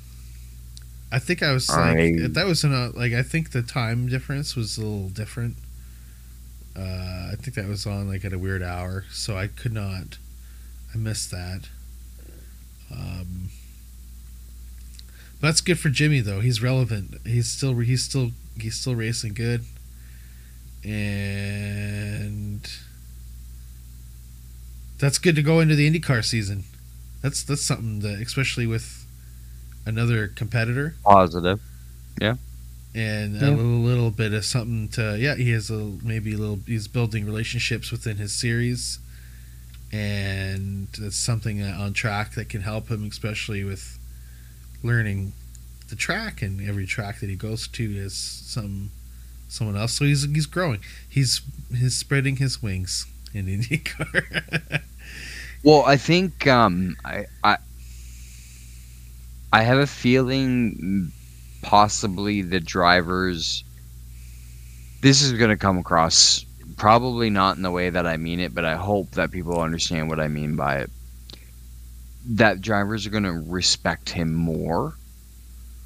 I 1.13 1.19
think 1.19 1.43
I 1.43 1.53
was 1.53 1.69
like 1.69 1.95
right. 1.95 2.33
that 2.33 2.47
was 2.47 2.65
in 2.65 2.73
a 2.73 2.89
like 2.97 3.13
I 3.13 3.23
think 3.23 3.51
the 3.51 3.61
time 3.61 4.09
difference 4.09 4.57
was 4.57 4.79
a 4.79 4.81
little 4.81 5.11
different. 5.11 5.57
Uh, 6.75 7.29
I 7.33 7.35
think 7.37 7.55
that 7.57 7.69
was 7.69 7.85
on 7.85 8.09
like 8.09 8.25
at 8.25 8.33
a 8.33 8.39
weird 8.39 8.63
hour, 8.63 9.05
so 9.11 9.37
I 9.37 9.49
could 9.49 9.75
not. 9.75 10.17
I 10.95 10.99
missed 10.99 11.31
that. 11.31 11.69
Um, 12.93 13.49
that's 15.41 15.61
good 15.61 15.79
for 15.79 15.89
Jimmy 15.89 16.21
though. 16.21 16.41
He's 16.41 16.63
relevant. 16.63 17.15
He's 17.27 17.49
still 17.51 17.77
he's 17.79 18.03
still 18.05 18.31
he's 18.59 18.75
still 18.75 18.95
racing 18.95 19.35
good, 19.35 19.65
and 20.85 22.69
that's 24.99 25.19
good 25.19 25.37
to 25.37 25.43
go 25.43 25.61
into 25.61 25.75
the 25.75 25.89
IndyCar 25.91 26.25
season. 26.25 26.65
That's 27.23 27.43
that's 27.43 27.63
something 27.63 28.01
that 28.01 28.21
especially 28.21 28.67
with 28.67 29.07
another 29.87 30.29
competitor 30.29 30.95
positive. 31.05 31.61
Yeah. 32.21 32.37
And 32.95 33.37
Yeah. 33.41 33.51
a 33.51 33.51
little, 33.51 33.81
little 33.81 34.11
bit 34.11 34.33
of 34.33 34.45
something 34.45 34.89
to 34.91 35.17
yeah 35.19 35.37
he 35.37 35.51
has 35.53 35.71
a 35.71 35.93
maybe 36.03 36.35
a 36.35 36.39
little 36.39 36.59
he's 36.67 36.89
building 36.89 37.25
relationships 37.25 37.91
within 37.93 38.17
his 38.17 38.33
series 38.33 38.99
and 39.93 40.89
it's 40.99 41.17
something 41.17 41.63
uh, 41.63 41.77
on 41.81 41.93
track 41.93 42.35
that 42.35 42.49
can 42.49 42.61
help 42.61 42.89
him 42.89 43.05
especially 43.05 43.65
with 43.65 43.99
learning 44.83 45.33
the 45.89 45.97
track 45.97 46.43
and 46.43 46.67
every 46.67 46.87
track 46.87 47.21
that 47.21 47.29
he 47.29 47.37
goes 47.37 47.67
to 47.69 47.83
is 47.97 48.15
some 48.15 48.91
someone 49.49 49.77
else 49.77 49.95
so 49.95 50.05
he's 50.05 50.23
he's 50.33 50.47
growing 50.47 50.81
he's 51.09 51.41
he's 51.77 51.97
spreading 51.97 52.37
his 52.37 52.63
wings 52.63 53.07
in 53.35 53.47
IndyCar 53.61 54.83
Well, 55.63 55.85
I 55.85 55.99
think 55.99 56.47
um, 56.47 56.97
I, 57.05 57.27
I 57.45 57.59
I 59.53 59.63
have 59.63 59.79
a 59.79 59.87
feeling 59.87 61.13
possibly 61.61 62.41
the 62.43 62.61
drivers. 62.61 63.63
This 65.03 65.23
is 65.23 65.33
going 65.35 65.51
to 65.51 65.57
come 65.57 65.77
across 65.77 66.47
probably 66.77 67.31
not 67.31 67.57
in 67.57 67.63
the 67.63 67.71
way 67.71 67.91
that 67.91 68.07
I 68.07 68.17
mean 68.17 68.41
it, 68.41 68.55
but 68.55 68.65
I 68.65 68.77
hope 68.77 69.13
that 69.13 69.31
people 69.31 69.61
understand 69.61 70.09
what 70.09 70.21
I 70.21 70.29
mean 70.29 70.57
by 70.57 70.79
it. 70.79 70.91
That 72.31 72.61
drivers 72.61 73.07
are 73.07 73.11
going 73.11 73.25
to 73.25 73.45
respect 73.47 74.11
him 74.11 74.35
more 74.35 74.95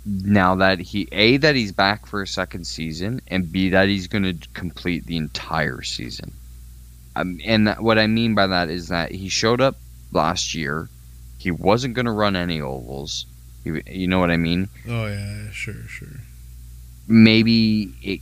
now 0.04 0.54
that 0.56 0.78
he 0.78 1.08
a 1.12 1.38
that 1.38 1.54
he's 1.54 1.72
back 1.72 2.06
for 2.06 2.22
a 2.22 2.26
second 2.26 2.66
season, 2.66 3.20
and 3.28 3.50
b 3.50 3.70
that 3.70 3.88
he's 3.88 4.06
going 4.06 4.24
to 4.24 4.48
complete 4.52 5.06
the 5.06 5.16
entire 5.16 5.82
season. 5.82 6.32
Um, 7.16 7.38
and 7.44 7.68
that, 7.68 7.82
what 7.82 7.98
I 7.98 8.06
mean 8.06 8.34
by 8.34 8.46
that 8.48 8.68
is 8.68 8.88
that 8.88 9.12
he 9.12 9.28
showed 9.28 9.60
up 9.60 9.76
last 10.12 10.54
year. 10.54 10.88
He 11.38 11.50
wasn't 11.50 11.94
going 11.94 12.06
to 12.06 12.12
run 12.12 12.36
any 12.36 12.60
ovals. 12.60 13.26
He, 13.62 13.80
you 13.86 14.08
know 14.08 14.18
what 14.18 14.30
I 14.30 14.36
mean? 14.36 14.68
oh 14.88 15.06
yeah 15.06 15.50
sure 15.50 15.74
sure 15.88 16.20
Maybe 17.06 17.94
it, 18.02 18.20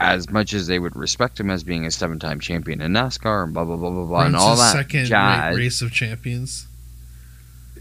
as 0.00 0.30
much 0.30 0.54
as 0.54 0.66
they 0.66 0.78
would 0.78 0.94
respect 0.94 1.40
him 1.40 1.50
as 1.50 1.64
being 1.64 1.84
a 1.84 1.90
seven-time 1.90 2.40
champion 2.40 2.80
in 2.80 2.92
NASCAR 2.92 3.44
and 3.44 3.52
blah 3.52 3.64
blah 3.64 3.76
blah 3.76 3.90
blah 3.90 4.04
blah 4.04 4.26
and 4.26 4.36
all 4.36 4.56
that 4.56 4.72
second 4.72 5.06
jazz, 5.06 5.56
race 5.56 5.82
of 5.82 5.92
champions 5.92 6.66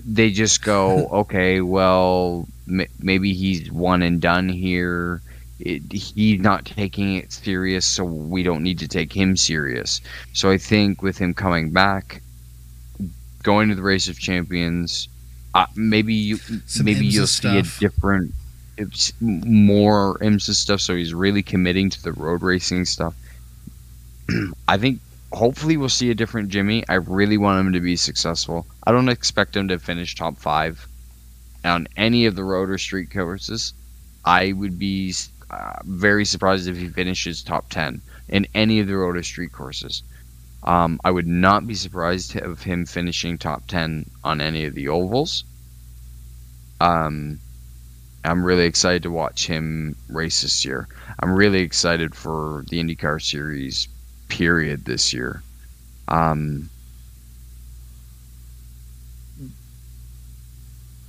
they 0.08 0.32
just 0.32 0.64
go, 0.64 1.08
okay, 1.12 1.62
well, 1.62 2.48
m- 2.68 2.88
maybe 3.00 3.34
he's 3.34 3.72
one 3.72 4.02
and 4.02 4.22
done 4.22 4.48
here. 4.50 5.22
It, 5.60 5.92
he's 5.92 6.40
not 6.40 6.66
taking 6.66 7.16
it 7.16 7.34
serious, 7.34 7.86
so 7.86 8.04
we 8.04 8.44
don't 8.44 8.62
need 8.64 8.80
to 8.80 8.88
take 8.88 9.12
him 9.12 9.36
serious. 9.36 10.02
So 10.34 10.52
I 10.52 10.58
think 10.58 11.02
with 11.02 11.18
him 11.18 11.34
coming 11.34 11.72
back, 11.72 12.22
going 13.44 13.70
to 13.70 13.76
the 13.76 13.82
race 13.82 14.08
of 14.08 14.20
champions, 14.20 15.10
uh, 15.56 15.66
maybe 15.76 16.14
you, 16.14 16.38
Some 16.68 16.86
maybe 16.86 17.08
you'll 17.08 17.26
see 17.26 17.58
a 17.58 17.64
different, 17.64 18.34
more 19.22 20.18
IMSA 20.20 20.56
stuff. 20.56 20.82
So 20.82 20.96
he's 20.96 21.14
really 21.14 21.44
committing 21.44 21.90
to 21.90 22.04
the 22.04 22.14
road 22.14 22.42
racing 22.42 22.86
stuff. 22.86 23.16
I 24.68 24.78
think 24.78 25.00
hopefully 25.32 25.78
we'll 25.78 25.90
see 25.90 26.10
a 26.10 26.16
different 26.16 26.50
Jimmy. 26.50 26.84
I 26.88 26.96
really 26.96 27.38
want 27.38 27.66
him 27.66 27.74
to 27.74 27.80
be 27.80 27.96
successful. 27.96 28.66
I 28.86 28.92
don't 28.92 29.10
expect 29.10 29.56
him 29.56 29.68
to 29.70 29.80
finish 29.80 30.16
top 30.16 30.38
five 30.38 30.88
on 31.64 31.88
any 31.98 32.26
of 32.26 32.36
the 32.36 32.44
road 32.44 32.70
or 32.70 32.78
street 32.78 33.12
courses. 33.12 33.74
I 34.26 34.54
would 34.54 34.78
be 34.78 35.14
uh, 35.50 35.80
very 35.86 36.26
surprised 36.26 36.68
if 36.68 36.78
he 36.78 36.88
finishes 36.90 37.42
top 37.42 37.70
ten 37.70 38.02
in 38.30 38.48
any 38.54 38.80
of 38.80 38.88
the 38.88 38.98
road 38.98 39.18
or 39.18 39.24
street 39.24 39.52
courses. 39.52 40.04
Um, 40.64 41.00
I 41.06 41.12
would 41.12 41.28
not 41.28 41.66
be 41.66 41.76
surprised 41.76 42.36
of 42.36 42.64
him 42.64 42.86
finishing 42.86 43.38
top 43.38 43.68
ten 43.68 44.10
on 44.24 44.42
any 44.42 44.66
of 44.66 44.76
the 44.76 44.90
ovals. 44.90 45.44
Um, 46.80 47.40
I'm 48.28 48.44
really 48.44 48.66
excited 48.66 49.04
to 49.04 49.12
watch 49.12 49.48
him 49.48 49.96
race 50.10 50.42
this 50.42 50.66
year. 50.66 50.88
I'm 51.20 51.32
really 51.34 51.62
excited 51.62 52.14
for 52.14 52.66
the 52.70 52.84
IndyCar 52.84 53.22
series 53.22 53.88
period 54.28 54.84
this 54.86 55.14
year. 55.14 55.42
Um, 56.10 56.70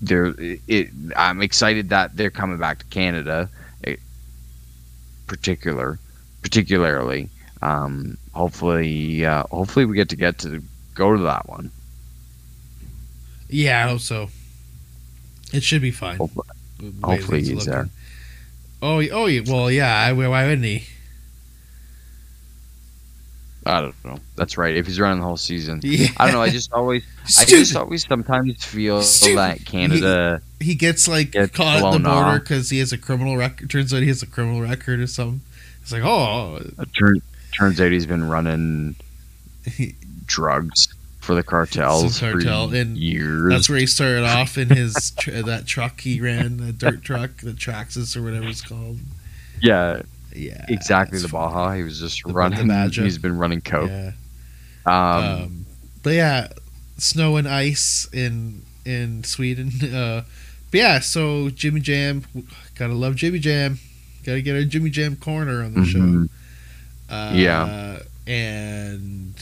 there, 0.00 0.32
it, 0.38 0.90
I'm 1.16 1.42
excited 1.42 1.88
that 1.88 2.16
they're 2.16 2.30
coming 2.30 2.58
back 2.58 2.78
to 2.78 2.84
Canada, 2.86 3.50
eh, 3.84 3.96
particular, 5.26 5.98
particularly. 6.42 7.28
Um, 7.62 8.16
hopefully, 8.32 9.26
uh, 9.26 9.42
hopefully 9.50 9.84
we 9.84 9.96
get 9.96 10.08
to 10.10 10.16
get 10.16 10.38
to 10.38 10.62
go 10.94 11.16
to 11.16 11.22
that 11.24 11.48
one. 11.48 11.72
Yeah, 13.48 13.84
I 13.86 13.88
hope 13.88 14.00
so. 14.00 14.28
It 15.52 15.64
should 15.64 15.82
be 15.82 15.90
fine. 15.90 16.18
Hopefully- 16.18 16.46
hopefully 17.02 17.38
he's 17.40 17.50
looking. 17.52 17.70
there. 17.72 17.88
Oh, 18.80 19.02
oh, 19.12 19.28
well, 19.46 19.70
yeah. 19.70 19.94
I- 20.06 20.12
Why 20.12 20.44
wouldn't 20.46 20.64
he? 20.64 20.84
I 23.66 23.82
don't 23.82 24.04
know. 24.04 24.18
That's 24.36 24.56
right. 24.56 24.74
If 24.76 24.86
he's 24.86 24.98
running 24.98 25.18
the 25.20 25.26
whole 25.26 25.36
season, 25.36 25.80
Yeah. 25.82 26.06
I 26.16 26.24
don't 26.26 26.34
know. 26.34 26.40
I 26.40 26.48
just 26.48 26.72
always, 26.72 27.04
I 27.38 27.44
just 27.44 27.76
always 27.76 28.06
sometimes 28.06 28.64
feel 28.64 29.02
Stupid. 29.02 29.36
that 29.38 29.64
Canada. 29.66 30.40
he 30.58 30.74
gets 30.74 31.06
like 31.06 31.32
Gets 31.32 31.54
caught 31.54 31.82
at 31.82 31.92
the 31.92 31.98
border 31.98 32.38
because 32.40 32.70
he 32.70 32.78
has 32.78 32.92
a 32.92 32.98
criminal 32.98 33.36
record. 33.36 33.68
Turns 33.68 33.92
out 33.92 34.00
he 34.00 34.08
has 34.08 34.22
a 34.22 34.26
criminal 34.26 34.62
record 34.62 35.00
or 35.00 35.06
something. 35.06 35.42
It's 35.82 35.92
like, 35.92 36.02
oh, 36.02 36.60
Turn, 36.98 37.20
turns 37.58 37.78
out 37.80 37.92
he's 37.92 38.06
been 38.06 38.26
running 38.26 38.96
drugs 40.24 40.88
for 41.28 41.34
the 41.34 41.42
cartels 41.42 42.18
cartel, 42.20 42.72
and 42.74 42.96
years. 42.96 43.50
that's 43.52 43.68
where 43.68 43.78
he 43.78 43.86
started 43.86 44.24
off 44.24 44.56
in 44.56 44.70
his 44.70 45.10
tr- 45.18 45.30
that 45.42 45.66
truck 45.66 46.00
he 46.00 46.20
ran, 46.22 46.56
the 46.56 46.72
dirt 46.72 47.02
truck, 47.02 47.36
the 47.42 47.52
Traxxas 47.52 48.16
or 48.16 48.22
whatever 48.22 48.46
it's 48.48 48.62
called. 48.62 48.98
yeah, 49.60 50.00
Yeah, 50.34 50.64
exactly 50.68 51.18
the 51.18 51.28
Baja. 51.28 51.72
He 51.74 51.82
was 51.82 52.00
just 52.00 52.22
The- 52.22 52.28
the 52.28 52.34
running. 52.34 52.68
Baja. 52.68 53.02
he's 53.04 53.18
been 53.18 53.36
running 53.36 53.60
coke. 53.60 53.90
Yeah. 53.90 54.12
Um, 54.86 54.94
Um, 54.94 55.66
but 56.02 56.14
yeah, 56.14 56.48
snow 56.96 57.36
and 57.36 57.46
ice 57.46 58.08
in 58.12 58.62
in 58.86 59.22
Sweden. 59.24 59.70
Uh, 59.94 60.22
but 60.70 60.78
yeah, 60.78 61.00
so 61.00 61.50
Jimmy 61.50 61.80
Jam, 61.80 62.24
gotta 62.74 62.94
love 62.94 63.16
Jimmy 63.16 63.38
Jam. 63.38 63.78
Gotta 64.24 64.40
get 64.42 64.54
our 64.56 64.64
Jimmy 64.64 64.88
Jam 64.90 65.16
corner 65.16 65.62
on 65.62 65.74
the 65.74 65.84
show. 65.84 65.98
mhm. 65.98 66.28
Uh, 67.10 67.32
Yeah. 67.34 67.98
and 68.26 69.34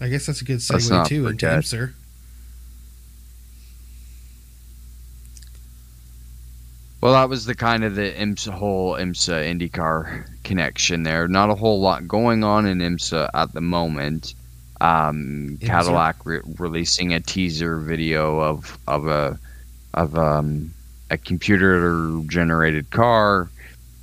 I 0.00 0.08
guess 0.08 0.26
that's 0.26 0.40
a 0.40 0.44
good 0.44 0.58
segue 0.58 1.06
too 1.06 1.26
into 1.26 1.46
forget. 1.46 1.62
IMSA. 1.62 1.92
Well, 7.00 7.14
that 7.14 7.28
was 7.28 7.46
the 7.46 7.54
kind 7.54 7.82
of 7.84 7.94
the 7.94 8.12
IMSA 8.12 8.50
whole 8.52 8.94
IMSA 8.94 9.70
IndyCar 9.70 10.26
connection 10.44 11.02
there. 11.02 11.28
Not 11.28 11.48
a 11.48 11.54
whole 11.54 11.80
lot 11.80 12.06
going 12.06 12.44
on 12.44 12.66
in 12.66 12.78
IMSA 12.78 13.30
at 13.32 13.52
the 13.52 13.60
moment. 13.60 14.34
Um, 14.82 15.58
Cadillac 15.60 16.24
re- 16.24 16.40
releasing 16.58 17.12
a 17.12 17.20
teaser 17.20 17.78
video 17.78 18.40
of 18.40 18.78
of 18.86 19.06
a 19.06 19.38
of 19.92 20.16
um, 20.16 20.72
a 21.10 21.18
computer 21.18 22.20
generated 22.26 22.90
car. 22.90 23.50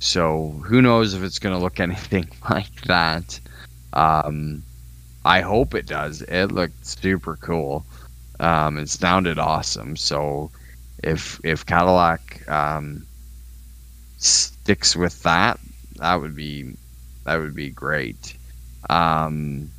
So 0.00 0.50
who 0.64 0.80
knows 0.80 1.14
if 1.14 1.22
it's 1.22 1.38
going 1.40 1.56
to 1.56 1.62
look 1.62 1.80
anything 1.88 2.28
like 2.48 2.82
that. 2.82 3.40
Um, 3.92 4.62
I 5.28 5.42
hope 5.42 5.74
it 5.74 5.84
does. 5.84 6.22
It 6.22 6.52
looked 6.52 6.86
super 6.86 7.36
cool. 7.36 7.84
Um, 8.40 8.78
it 8.78 8.88
sounded 8.88 9.38
awesome. 9.38 9.94
So 9.94 10.50
if 11.04 11.38
if 11.44 11.66
Cadillac 11.66 12.48
um, 12.48 13.06
sticks 14.16 14.96
with 14.96 15.22
that, 15.24 15.60
that 15.96 16.14
would 16.14 16.34
be 16.34 16.72
that 17.24 17.36
would 17.36 17.54
be 17.54 17.68
great. 17.68 18.38
Um, 18.88 19.70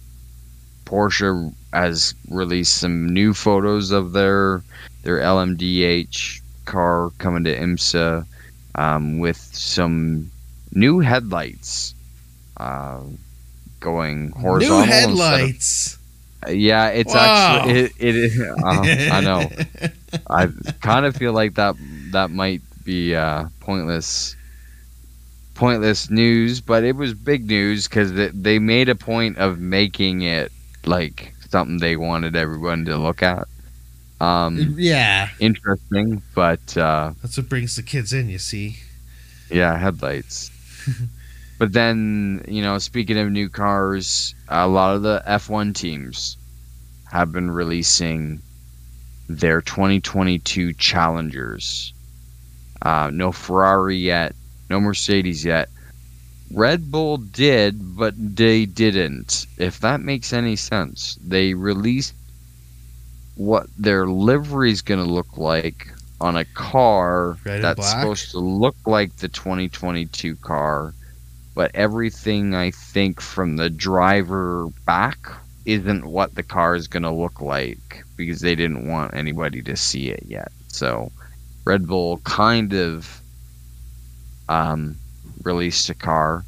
Porsche 0.86 1.52
has 1.74 2.14
released 2.30 2.78
some 2.78 3.10
new 3.10 3.34
photos 3.34 3.90
of 3.90 4.12
their 4.12 4.62
their 5.02 5.18
LMDH 5.18 6.42
car 6.66 7.10
coming 7.18 7.44
to 7.46 7.60
IMSA 7.60 8.24
um, 8.76 9.18
with 9.18 9.38
some 9.38 10.30
new 10.74 11.00
headlights 11.00 11.96
uh, 12.58 13.02
going 13.80 14.32
horizontal. 14.32 14.78
New 14.80 14.84
instead 14.84 15.04
of- 15.04 15.10
headlights. 15.20 15.98
yeah, 16.50 16.88
it's 16.90 17.14
Wow. 17.14 17.58
actually 17.60 17.80
it. 17.82 17.92
it 18.00 18.16
is, 18.16 18.40
uh, 18.40 18.56
I 18.66 19.22
know. 19.28 19.50
I 20.30 20.48
kind 20.82 21.06
of 21.06 21.16
feel 21.16 21.34
like 21.34 21.56
that 21.56 21.76
that 22.12 22.32
might 22.32 22.62
be 22.86 23.14
uh, 23.16 23.46
pointless 23.60 24.36
pointless 25.56 26.10
news, 26.10 26.62
but 26.62 26.84
it 26.84 26.96
was 26.96 27.14
big 27.14 27.46
news 27.48 27.88
because 27.88 28.14
they 28.34 28.60
made 28.60 28.88
a 28.90 28.96
point 28.96 29.38
of 29.38 29.60
making 29.60 30.22
it 30.22 30.52
like 30.86 31.34
something 31.50 31.78
they 31.80 31.98
wanted 31.98 32.36
everyone 32.36 32.86
to 32.86 32.96
look 32.98 33.22
at. 33.22 33.46
Um, 34.22 34.76
yeah, 34.78 35.30
interesting, 35.40 36.22
but 36.36 36.78
uh, 36.78 37.12
that's 37.22 37.38
what 37.38 37.50
brings 37.50 37.76
the 37.76 37.84
kids 37.84 38.14
in. 38.14 38.30
You 38.30 38.40
see. 38.40 38.78
yeah, 39.52 39.78
headlights. 39.78 40.52
but 41.60 41.74
then, 41.74 42.44
you 42.48 42.62
know, 42.62 42.78
speaking 42.80 43.18
of 43.20 43.30
new 43.30 43.50
cars, 43.50 44.34
a 44.48 44.68
lot 44.68 44.96
of 44.96 45.04
the 45.04 45.22
F1 45.28 45.76
teams 45.76 46.38
have 47.12 47.32
been 47.32 47.52
releasing 47.52 48.42
their 49.28 49.62
2022 49.62 50.74
Challengers. 50.74 51.94
Uh, 52.82 53.12
no 53.14 53.32
Ferrari 53.32 53.98
yet, 53.98 54.34
no 54.70 54.80
Mercedes 54.80 55.44
yet. 55.44 55.70
Red 56.52 56.90
Bull 56.90 57.18
did, 57.18 57.96
but 57.98 58.14
they 58.18 58.66
didn't. 58.66 59.46
If 59.58 59.82
that 59.82 60.02
makes 60.02 60.34
any 60.34 60.56
sense, 60.56 61.20
they 61.22 61.54
released 61.54 62.14
what 63.36 63.68
their 63.78 64.08
livery 64.08 64.72
is 64.72 64.82
going 64.82 65.04
to 65.04 65.12
look 65.12 65.38
like 65.38 65.88
on 66.22 66.36
a 66.36 66.46
car 66.46 67.38
that's 67.44 67.80
black? 67.80 68.02
supposed 68.02 68.32
to 68.32 68.40
look 68.40 68.76
like 68.86 69.16
the 69.18 69.28
2022 69.28 70.36
car, 70.38 70.94
but 71.60 71.76
everything 71.76 72.56
I 72.56 72.72
think 72.72 73.20
from 73.20 73.58
the 73.58 73.70
driver 73.70 74.70
back 74.86 75.18
isn't 75.66 76.06
what 76.06 76.36
the 76.36 76.42
car 76.42 76.74
is 76.74 76.88
going 76.88 77.04
to 77.04 77.12
look 77.12 77.42
like 77.42 78.02
because 78.16 78.40
they 78.40 78.56
didn't 78.56 78.88
want 78.88 79.14
anybody 79.14 79.62
to 79.64 79.76
see 79.76 80.08
it 80.10 80.24
yet. 80.26 80.54
So 80.70 81.12
Red 81.66 81.86
Bull 81.86 82.20
kind 82.20 82.74
of 82.74 83.20
um, 84.48 84.96
released 85.44 85.90
a 85.90 85.96
car. 85.96 86.46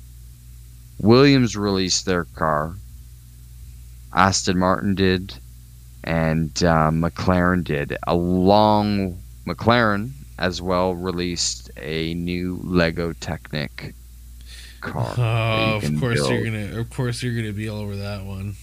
Williams 0.97 1.57
released 1.57 2.05
their 2.05 2.24
car. 2.24 2.76
Aston 4.14 4.57
Martin 4.57 4.95
did, 4.95 5.34
and 6.05 6.51
uh, 6.64 6.89
McLaren 6.89 7.66
did. 7.66 7.97
Along 8.07 9.20
McLaren 9.45 10.12
as 10.39 10.62
well 10.62 10.95
released 10.95 11.70
a 11.76 12.14
new 12.14 12.62
Lego 12.64 13.12
Technic 13.12 13.93
car. 14.82 15.14
Oh, 15.18 15.80
of 15.84 16.00
course 16.00 16.28
you're 16.30 16.44
gonna. 16.44 16.80
Of 16.80 16.90
course 16.90 17.22
you're 17.24 17.36
gonna 17.36 17.54
be 17.54 17.70
all 17.70 17.80
over 17.80 17.96
that 17.98 18.24
one. 18.26 18.56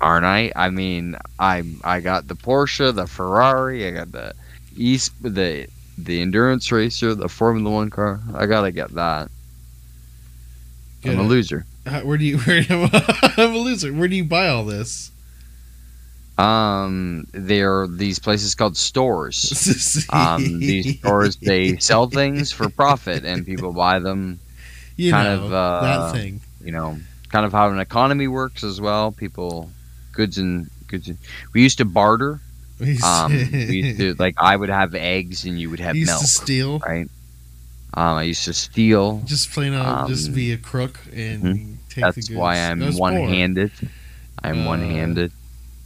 aren't 0.00 0.24
I? 0.26 0.50
I 0.56 0.70
mean, 0.70 1.16
I 1.38 1.62
I 1.84 2.00
got 2.00 2.26
the 2.28 2.34
Porsche, 2.34 2.94
the 2.94 3.06
Ferrari, 3.06 3.86
I 3.86 3.90
got 3.92 4.12
the 4.12 4.34
East, 4.76 5.12
the 5.22 5.68
the 5.98 6.20
endurance 6.20 6.72
racer, 6.72 7.14
the 7.14 7.28
Formula 7.28 7.70
One 7.70 7.90
car. 7.90 8.20
I 8.34 8.46
gotta 8.46 8.72
get 8.72 8.94
that. 8.94 9.30
I'm 11.04 11.18
a 11.18 11.22
loser. 11.22 11.66
Where 12.04 12.16
do 12.16 12.24
you? 12.24 12.38
Where, 12.46 12.64
I'm 12.70 13.54
a 13.54 13.58
loser. 13.58 13.92
Where 13.92 14.08
do 14.08 14.16
you 14.16 14.24
buy 14.24 14.48
all 14.48 14.64
this? 14.64 15.10
Um, 16.38 17.26
there 17.32 17.82
are 17.82 17.86
these 17.88 18.18
places 18.18 18.54
called 18.54 18.76
stores. 18.76 20.06
Um, 20.12 20.60
these 20.60 20.98
stores 20.98 21.36
they 21.36 21.76
sell 21.76 22.06
things 22.08 22.50
for 22.52 22.68
profit, 22.68 23.24
and 23.24 23.44
people 23.44 23.72
buy 23.72 23.98
them. 23.98 24.40
You 24.96 25.10
kind 25.10 25.28
know, 25.40 25.46
of, 25.46 25.52
uh, 25.52 25.80
that 25.82 26.12
thing. 26.12 26.40
You 26.64 26.72
know, 26.72 26.98
kind 27.30 27.44
of 27.46 27.52
how 27.52 27.68
an 27.70 27.78
economy 27.78 28.28
works 28.28 28.62
as 28.64 28.80
well. 28.80 29.12
People, 29.12 29.70
goods 30.12 30.38
and 30.38 30.70
goods. 30.88 31.08
And, 31.08 31.18
we 31.52 31.62
used 31.62 31.78
to 31.78 31.84
barter. 31.84 32.40
Um, 33.04 33.30
we 33.32 33.82
used 33.82 33.98
to 34.00 34.14
like 34.18 34.34
I 34.38 34.56
would 34.56 34.68
have 34.68 34.94
eggs 34.96 35.44
and 35.44 35.60
you 35.60 35.70
would 35.70 35.78
have 35.78 35.94
used 35.94 36.10
milk, 36.10 36.20
to 36.22 36.26
steal. 36.26 36.78
right? 36.80 37.08
Um, 37.94 38.16
I 38.16 38.22
used 38.24 38.44
to 38.46 38.52
steal. 38.54 39.22
Just 39.24 39.52
plain 39.52 39.72
out, 39.72 40.08
just 40.08 40.28
Um, 40.28 40.34
be 40.34 40.52
a 40.52 40.56
crook 40.56 40.98
and 41.14 41.42
mhm. 41.44 41.76
take 41.90 41.96
the 42.06 42.12
goods. 42.12 42.26
That's 42.28 42.30
why 42.30 42.56
I'm 42.56 42.80
one-handed. 42.96 43.70
I'm 44.42 44.62
Uh, 44.62 44.66
one-handed. 44.66 45.30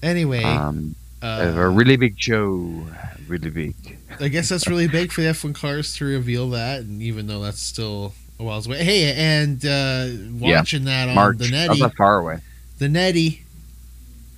Anyway, 0.03 0.43
Um, 0.43 0.95
uh, 1.21 1.53
a 1.55 1.69
really 1.69 1.97
big 1.97 2.15
show, 2.19 2.87
really 3.29 3.51
big. 3.51 3.75
I 4.21 4.29
guess 4.29 4.49
that's 4.49 4.67
really 4.69 4.87
big 4.89 5.13
for 5.13 5.21
the 5.21 5.29
F1 5.29 5.53
cars 5.55 5.95
to 5.97 6.05
reveal 6.07 6.49
that, 6.51 6.81
and 6.81 7.03
even 7.03 7.27
though 7.27 7.43
that's 7.43 7.61
still 7.61 8.15
a 8.39 8.45
whiles 8.45 8.67
away. 8.67 8.85
Hey, 8.85 9.13
and 9.15 9.65
uh, 9.65 10.09
watching 10.45 10.85
that 10.85 11.09
on 11.09 11.15
March. 11.15 11.39
the 11.39 11.45
That's 11.51 11.69
Netty, 11.69 11.81
not 11.81 11.95
far 11.95 12.19
away. 12.19 12.39
the 12.79 12.89
Netty. 12.89 13.43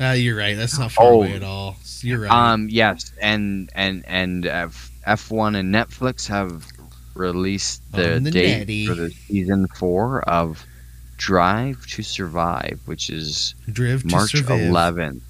Uh, 0.01 0.11
you're 0.13 0.37
right. 0.37 0.57
That's 0.57 0.79
not 0.79 0.93
far 0.93 1.07
Oh. 1.07 1.15
away 1.15 1.33
at 1.35 1.43
all. 1.43 1.77
You're 2.03 2.21
right. 2.21 2.31
Um, 2.31 2.69
yes, 2.71 3.13
and 3.21 3.69
and 3.75 4.05
and 4.07 4.47
uh, 4.47 4.69
F1 5.07 5.57
and 5.59 5.75
Netflix 5.75 6.29
have 6.29 6.67
released 7.15 7.83
the, 7.91 8.21
the 8.21 8.31
date 8.31 8.59
netty. 8.59 8.87
for 8.87 8.95
the 8.95 9.11
season 9.11 9.67
four 9.75 10.21
of 10.29 10.65
Drive 11.17 11.85
to 11.89 12.03
Survive, 12.05 12.79
which 12.87 13.11
is 13.11 13.57
Driv 13.73 14.03
to 14.03 14.09
March 14.09 14.33
11th. 14.35 15.21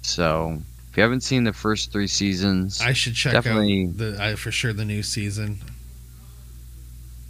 So 0.00 0.62
if 0.90 0.96
you 0.96 1.02
haven't 1.02 1.20
seen 1.22 1.44
the 1.44 1.52
first 1.52 1.92
three 1.92 2.06
seasons, 2.06 2.80
I 2.80 2.94
should 2.94 3.14
check 3.14 3.34
Definitely- 3.34 3.88
out 3.88 3.98
the 3.98 4.16
I, 4.18 4.34
for 4.36 4.50
sure 4.50 4.72
the 4.72 4.86
new 4.86 5.02
season. 5.02 5.58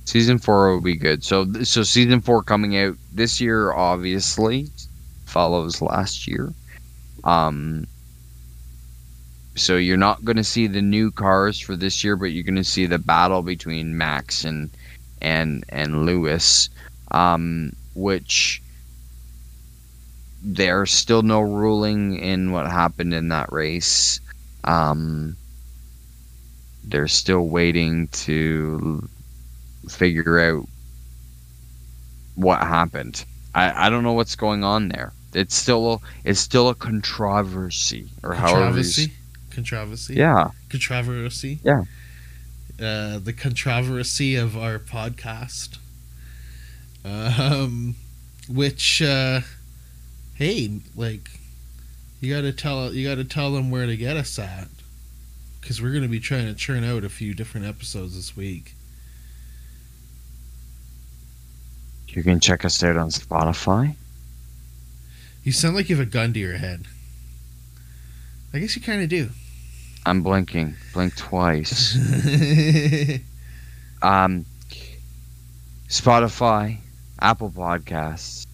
Season 0.04 0.38
four 0.38 0.72
will 0.72 0.80
be 0.82 0.96
good. 0.96 1.24
So 1.24 1.52
so 1.64 1.82
season 1.82 2.20
four 2.20 2.42
coming 2.42 2.76
out 2.76 2.96
this 3.12 3.40
year, 3.40 3.72
obviously 3.72 4.68
follows 5.26 5.80
last 5.82 6.26
year. 6.26 6.52
Um. 7.24 7.86
So 9.54 9.76
you're 9.76 9.98
not 9.98 10.24
going 10.24 10.38
to 10.38 10.44
see 10.44 10.66
the 10.66 10.80
new 10.80 11.10
cars 11.10 11.60
for 11.60 11.76
this 11.76 12.02
year, 12.02 12.16
but 12.16 12.32
you're 12.32 12.42
going 12.42 12.54
to 12.56 12.64
see 12.64 12.86
the 12.86 12.98
battle 12.98 13.42
between 13.42 13.98
Max 13.98 14.44
and 14.44 14.70
and 15.20 15.64
and 15.68 16.06
Lewis, 16.06 16.70
um, 17.10 17.72
which 17.94 18.62
there's 20.42 20.90
still 20.90 21.22
no 21.22 21.40
ruling 21.40 22.18
in 22.18 22.50
what 22.50 22.66
happened 22.66 23.12
in 23.12 23.28
that 23.28 23.52
race. 23.52 24.20
Um, 24.64 25.36
they're 26.82 27.06
still 27.08 27.46
waiting 27.48 28.08
to 28.08 29.06
figure 29.88 30.38
out 30.40 30.68
what 32.34 32.60
happened. 32.60 33.24
I, 33.54 33.86
I 33.86 33.90
don't 33.90 34.02
know 34.02 34.14
what's 34.14 34.36
going 34.36 34.64
on 34.64 34.88
there. 34.88 35.12
It's 35.34 35.54
still 35.54 35.94
a, 35.94 35.98
it's 36.24 36.40
still 36.40 36.68
a 36.68 36.74
controversy 36.74 38.08
or 38.22 38.34
however 38.34 38.64
Controversy. 38.64 39.12
Controversy. 39.50 40.14
yeah 40.14 40.50
Controversy. 40.70 41.58
Yeah. 41.62 41.84
uh, 42.80 43.18
the 43.18 43.32
controversy 43.32 44.34
of 44.36 44.56
our 44.56 44.78
podcast, 44.78 45.78
um, 47.04 47.94
which, 48.48 49.02
uh, 49.02 49.40
hey, 50.34 50.80
like, 50.96 51.30
you 52.20 52.34
got 52.34 52.42
to 52.42 52.52
tell 52.52 52.92
you 52.92 53.08
got 53.08 53.16
to 53.16 53.24
tell 53.24 53.52
them 53.52 53.70
where 53.70 53.86
to 53.86 53.96
get 53.96 54.16
us 54.16 54.38
at, 54.38 54.68
because 55.60 55.82
we're 55.82 55.90
going 55.90 56.02
to 56.02 56.08
be 56.08 56.20
trying 56.20 56.46
to 56.46 56.54
churn 56.54 56.84
out 56.84 57.04
a 57.04 57.08
few 57.08 57.34
different 57.34 57.66
episodes 57.66 58.16
this 58.16 58.36
week. 58.36 58.74
You 62.12 62.22
can 62.22 62.40
check 62.40 62.64
us 62.64 62.82
out 62.82 62.96
on 62.96 63.08
Spotify. 63.08 63.94
You 65.44 65.52
sound 65.52 65.74
like 65.74 65.88
you 65.88 65.96
have 65.96 66.06
a 66.06 66.10
gun 66.10 66.34
to 66.34 66.38
your 66.38 66.58
head. 66.58 66.84
I 68.52 68.58
guess 68.58 68.76
you 68.76 68.82
kind 68.82 69.02
of 69.02 69.08
do. 69.08 69.30
I'm 70.04 70.22
blinking. 70.22 70.74
Blink 70.92 71.16
twice. 71.16 71.94
um, 74.02 74.44
Spotify, 75.88 76.78
Apple 77.18 77.50
Podcasts. 77.50 78.46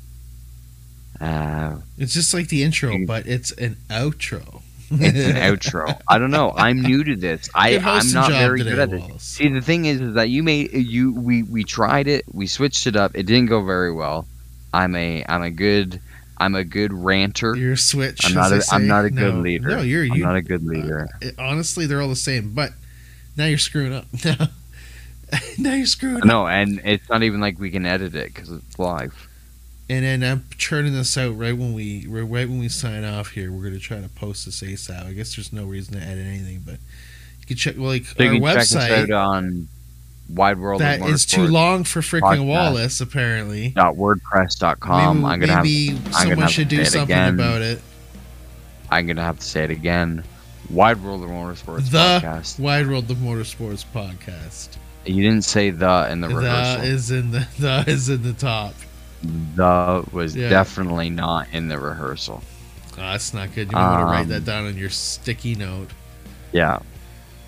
Uh, 1.21 1.79
it's 1.99 2.15
just 2.15 2.33
like 2.33 2.49
the 2.49 2.63
intro, 2.63 2.97
but 3.07 3.27
it's 3.27 3.51
an 3.53 3.77
outro. 3.91 4.63
It's 4.91 5.19
an 5.29 5.37
outro. 5.37 6.01
I 6.09 6.19
don't 6.19 6.31
know. 6.31 6.53
I'm 6.57 6.81
new 6.83 7.05
to 7.05 7.17
this. 7.17 7.49
I 7.55 7.77
I'm 7.79 8.11
not 8.13 8.31
very 8.31 8.61
today, 8.61 8.71
good 8.71 8.79
at 8.79 8.93
it. 8.93 9.21
See, 9.21 9.49
the 9.49 9.61
thing 9.61 9.85
is, 9.87 10.01
is 10.01 10.15
that 10.15 10.29
you 10.31 10.43
made 10.43 10.73
you 10.73 11.13
we 11.13 11.43
we 11.43 11.65
tried 11.65 12.09
it. 12.09 12.25
We 12.33 12.47
switched 12.47 12.87
it 12.87 12.97
up. 12.97 13.13
It 13.15 13.25
didn't 13.25 13.47
go 13.47 13.65
very 13.65 13.93
well. 13.93 14.27
I'm 14.73 14.95
a 14.97 15.25
I'm 15.29 15.43
a 15.43 15.51
good 15.51 16.01
I'm 16.39 16.55
a 16.55 16.65
good 16.65 16.93
ranter. 16.93 17.55
You're 17.57 17.73
a 17.73 17.77
switch. 17.77 18.21
I'm 18.25 18.35
not 18.35 18.53
a, 18.53 18.63
I'm 18.73 18.87
not 18.87 19.05
a 19.05 19.11
good 19.11 19.35
No, 19.35 19.41
leader. 19.41 19.69
No, 19.69 19.83
you're 19.83 20.05
I'm 20.05 20.15
you. 20.15 20.25
not 20.25 20.37
a 20.37 20.43
good 20.43 20.65
leader. 20.65 21.09
Uh, 21.15 21.19
it- 21.29 21.39
honestly, 21.39 21.87
they're 21.87 22.01
all 22.01 22.09
the 22.09 22.17
same. 22.17 22.55
But 22.55 22.73
now 23.37 23.47
you're 23.47 23.59
screwing 23.59 23.93
up. 23.93 24.07
now 25.59 25.75
you're 25.75 25.87
screwing 25.87 26.19
up. 26.19 26.25
no, 26.25 26.47
and 26.47 26.81
it's 26.85 27.09
not 27.09 27.23
even 27.23 27.41
like 27.41 27.59
we 27.59 27.71
can 27.71 27.85
edit 27.85 28.15
it 28.15 28.33
because 28.35 28.51
it's 28.51 28.79
live. 28.79 29.28
And 29.91 30.05
then 30.05 30.23
I'm 30.23 30.45
churning 30.59 30.93
this 30.93 31.17
out 31.17 31.37
right 31.39 31.57
when 31.57 31.73
we 31.73 32.07
right 32.07 32.25
when 32.49 32.59
we 32.59 32.69
sign 32.69 33.05
off 33.05 33.31
here. 33.31 33.51
We're 33.51 33.65
gonna 33.65 33.79
try 33.79 34.01
to 34.01 34.09
post 34.11 34.45
this 34.45 34.61
ASAP. 34.61 35.07
I 35.07 35.13
guess 35.13 35.35
there's 35.37 35.53
no 35.53 35.65
reason 35.65 35.95
to 35.99 36.01
edit 36.07 36.27
anything, 36.27 36.63
but 36.65 36.79
you 37.41 37.47
can 37.47 37.57
check 37.57 37.77
like 37.79 38.05
So 38.05 38.25
our 38.25 38.33
can 38.33 38.43
check 38.43 38.57
us 38.59 38.75
website. 38.75 39.19
on 39.27 39.69
Wide 40.29 40.59
World 40.59 40.83
That 40.83 41.01
is 41.01 41.25
too 41.25 41.47
long 41.47 41.85
for 41.85 42.01
freaking. 42.03 42.47
Wallace. 42.47 43.01
Apparently, 43.01 43.71
dot 43.71 43.95
wordpress.com. 43.95 45.23
maybe, 45.23 45.27
I'm 45.33 45.41
gonna 45.41 45.53
have 45.55 45.65
maybe 45.65 45.89
gonna 45.99 46.13
someone 46.13 46.39
have 46.41 46.51
should 46.51 46.69
do 46.69 46.85
something 46.85 47.03
again. 47.15 47.35
about 47.35 47.63
it. 47.63 47.81
I'm 48.91 49.07
gonna 49.07 49.23
have 49.25 49.39
to 49.39 49.45
say 49.47 49.65
it 49.65 49.71
again. 49.71 50.23
Wide 50.69 51.03
World 51.03 51.23
of 51.23 51.31
Motorsports 51.31 51.91
The 51.91 52.21
podcast. 52.23 52.59
Wide 52.61 52.87
World 52.89 53.11
of 53.11 53.17
Motorsports 53.17 53.87
podcast. 53.95 54.69
You 55.07 55.23
didn't 55.23 55.45
say 55.45 55.71
the 55.71 56.09
in 56.11 56.21
the 56.21 56.29
The 56.29 56.35
rehearsal. 56.35 56.85
is 56.85 57.11
in 57.11 57.31
the 57.31 57.49
the 57.59 57.85
is 57.87 58.11
in 58.11 58.23
the 58.23 58.35
top. 58.35 58.75
The 59.23 60.05
was 60.13 60.35
Yeah. 60.37 60.49
definitely 60.49 61.11
not 61.11 61.49
in 61.53 61.69
the 61.69 61.79
rehearsal. 61.79 62.43
Oh, 62.93 62.97
that's 62.97 63.33
not 63.35 63.55
good. 63.55 63.69
You 63.69 63.73
might 63.77 63.91
want 63.91 64.01
to 64.01 64.05
write 64.13 64.21
Um, 64.23 64.29
that 64.29 64.45
down 64.45 64.67
on 64.67 64.77
your 64.77 64.91
sticky 64.91 65.55
note. 65.55 65.91
Yeah. 66.53 66.79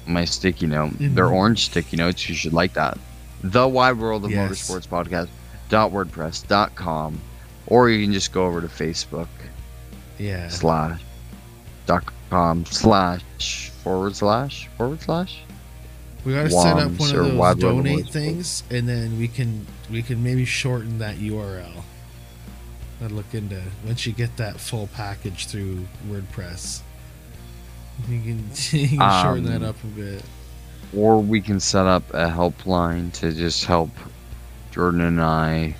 My 0.07 0.25
sticky 0.25 0.67
note. 0.67 0.93
Mhm. 0.99 1.15
They're 1.15 1.27
orange 1.29 1.67
sticky 1.67 1.97
notes. 1.97 2.29
You 2.29 2.35
should 2.35 2.53
like 2.53 2.75
that. 2.75 2.99
The 3.43 3.67
Wide 3.67 3.99
World 3.99 4.25
of 4.25 4.31
Yes. 4.31 4.51
Motorsports 4.51 4.87
podcast 4.89 5.29
dot 5.69 5.93
wordpress 5.93 6.47
dot 6.47 6.75
com, 6.75 7.21
or 7.67 7.89
you 7.91 8.05
can 8.05 8.13
just 8.13 8.33
go 8.33 8.47
over 8.47 8.61
to 8.61 8.69
Facebook 8.69 9.29
Yeah. 10.19 10.49
slash 10.49 11.01
dot 11.87 12.05
com 12.31 12.65
slash 12.67 13.23
forward 13.83 14.15
slash 14.17 14.69
forward 14.77 15.01
slash. 15.03 15.39
We 16.25 16.35
gotta 16.35 16.51
set 16.51 16.77
up 16.77 16.91
one 16.99 17.11
of 17.11 17.17
those 17.17 17.33
Wide 17.33 17.63
World 17.63 17.79
of 17.79 17.85
donate 17.85 18.09
things, 18.11 18.63
and 18.71 18.87
then 18.89 19.19
we 19.19 19.27
can 19.27 19.67
we 19.91 20.03
can 20.03 20.23
maybe 20.23 20.45
shorten 20.45 20.99
that 20.99 21.17
URL. 21.17 21.83
I'd 23.03 23.13
look 23.13 23.33
into 23.35 23.61
once 23.87 24.07
you 24.07 24.13
get 24.13 24.37
that 24.37 24.61
full 24.61 24.89
package 24.89 25.47
through 25.47 25.87
WordPress. 26.09 26.83
You 28.09 28.21
can, 28.21 28.51
you 28.79 28.89
can 28.99 29.23
shorten 29.23 29.45
that 29.45 29.57
Um, 29.57 29.65
up 29.65 29.83
a 29.85 29.87
bit. 29.89 30.23
Or 30.97 31.21
we 31.23 31.41
can 31.41 31.61
set 31.61 31.87
up 31.87 32.03
a 32.13 32.27
helpline 32.29 33.13
to 33.15 33.33
just 33.33 33.65
help 33.65 33.91
Jordan 34.73 35.01
and 35.03 35.21
I 35.21 35.77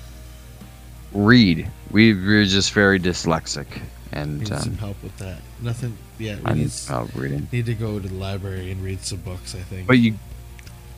read. 1.13 1.69
We, 1.91 2.13
we're 2.13 2.45
just 2.45 2.71
very 2.73 2.99
dyslexic, 2.99 3.65
and 4.13 4.39
Need 4.39 4.47
some 4.47 4.71
um, 4.73 4.77
help 4.77 5.03
with 5.03 5.17
that. 5.17 5.41
Nothing. 5.61 5.97
Yeah, 6.17 6.35
we 6.37 6.45
I 6.45 6.53
need, 6.53 6.61
need 6.63 6.71
help 6.87 7.13
reading. 7.15 7.47
need 7.51 7.65
to 7.65 7.73
go 7.73 7.99
to 7.99 8.07
the 8.07 8.13
library 8.15 8.71
and 8.71 8.81
read 8.83 9.01
some 9.03 9.19
books. 9.19 9.53
I 9.55 9.59
think 9.59 9.87
But 9.87 9.99
you 9.99 10.15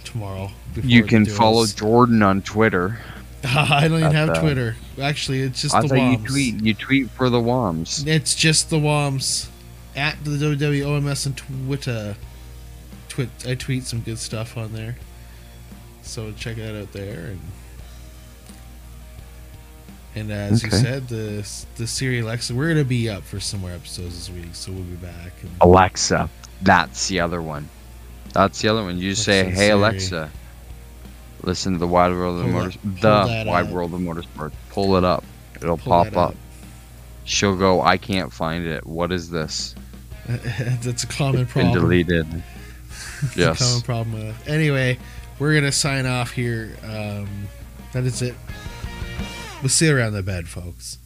tomorrow. 0.04 0.52
before 0.74 0.90
you 0.90 1.04
can 1.04 1.26
follow 1.26 1.66
Jordan 1.66 2.22
on 2.24 2.42
Twitter. 2.42 3.00
I 3.44 3.88
don't 3.88 3.98
even 4.00 4.04
At 4.04 4.14
have 4.14 4.28
the- 4.36 4.40
Twitter. 4.42 4.76
Actually, 5.02 5.42
it's 5.42 5.62
just 5.62 5.76
I 5.76 5.82
the 5.82 5.88
thought 5.90 6.12
you 6.12 6.18
tweet 6.28 6.64
you 6.64 6.74
tweet 6.74 7.10
for 7.10 7.30
the 7.30 7.40
WOMs. 7.40 8.08
It's 8.08 8.36
just 8.36 8.70
the 8.70 8.78
WOMs 8.78 9.48
at 9.96 10.24
the 10.24 10.32
WWOMS 10.32 11.26
and 11.26 11.38
Twitter. 11.38 12.16
Twit. 13.10 13.30
I 13.48 13.56
tweet 13.56 13.84
some 13.84 14.00
good 14.02 14.18
stuff 14.18 14.58
on 14.58 14.74
there, 14.74 14.96
so 16.02 16.32
check 16.34 16.56
that 16.56 16.80
out 16.80 16.94
there. 16.94 17.32
And 17.32 17.40
and 20.16 20.32
as 20.32 20.64
you 20.64 20.70
said, 20.70 21.08
the 21.08 21.48
the 21.76 21.88
Siri 21.88 22.20
Alexa, 22.20 22.54
we're 22.54 22.70
gonna 22.70 22.84
be 22.84 23.10
up 23.10 23.24
for 23.24 23.40
some 23.40 23.62
more 23.62 23.72
episodes 23.72 24.16
this 24.28 24.30
week, 24.36 24.54
so 24.54 24.72
we'll 24.72 24.84
be 24.84 24.96
back. 24.96 25.34
And 25.42 25.52
Alexa, 25.62 26.30
that's 26.62 27.08
the 27.08 27.20
other 27.20 27.42
one. 27.42 27.68
That's 28.34 28.62
the 28.62 28.68
other 28.70 28.84
one. 28.84 28.98
You 28.98 29.16
say, 29.16 29.46
"Hey 29.46 29.56
Siri. 29.56 29.70
Alexa, 29.70 30.30
listen 31.44 31.74
to 31.74 31.80
the 31.80 31.88
Wide 31.88 32.12
World 32.12 32.40
of 32.40 32.44
Pull 32.46 32.52
Motors, 32.54 32.78
that- 33.02 33.44
the 33.44 33.50
Wide 33.50 33.66
up. 33.66 33.72
World 33.72 33.94
of 33.94 34.00
Motorsport." 34.02 34.52
Pull 34.70 34.96
it 34.98 35.04
up. 35.04 35.24
It'll 35.62 35.78
Pull 35.78 35.92
pop 35.92 36.08
up. 36.08 36.18
up. 36.32 36.36
She'll 37.26 37.56
go, 37.56 37.82
"I 37.82 37.98
can't 37.98 38.34
find 38.34 38.66
it. 38.66 38.86
What 38.86 39.12
is 39.12 39.30
this?" 39.30 39.76
That's 40.28 41.04
a 41.04 41.08
common 41.08 41.42
It's 41.42 41.54
been 41.54 41.72
problem. 41.72 41.82
deleted. 41.84 42.28
It's 43.24 43.36
a 43.38 43.40
Yes. 43.40 43.60
common 43.60 43.82
problem. 43.82 44.30
Uh, 44.30 44.52
anyway, 44.52 44.98
we're 45.40 45.54
gonna 45.54 45.72
sign 45.72 46.06
off 46.06 46.32
here. 46.32 46.76
Um, 46.84 47.48
that 47.94 48.04
is 48.04 48.22
it. 48.22 48.36
We'll 49.62 49.70
see 49.70 49.88
you 49.88 49.96
around 49.96 50.14
the 50.14 50.22
bed, 50.24 50.48
folks. 50.50 50.98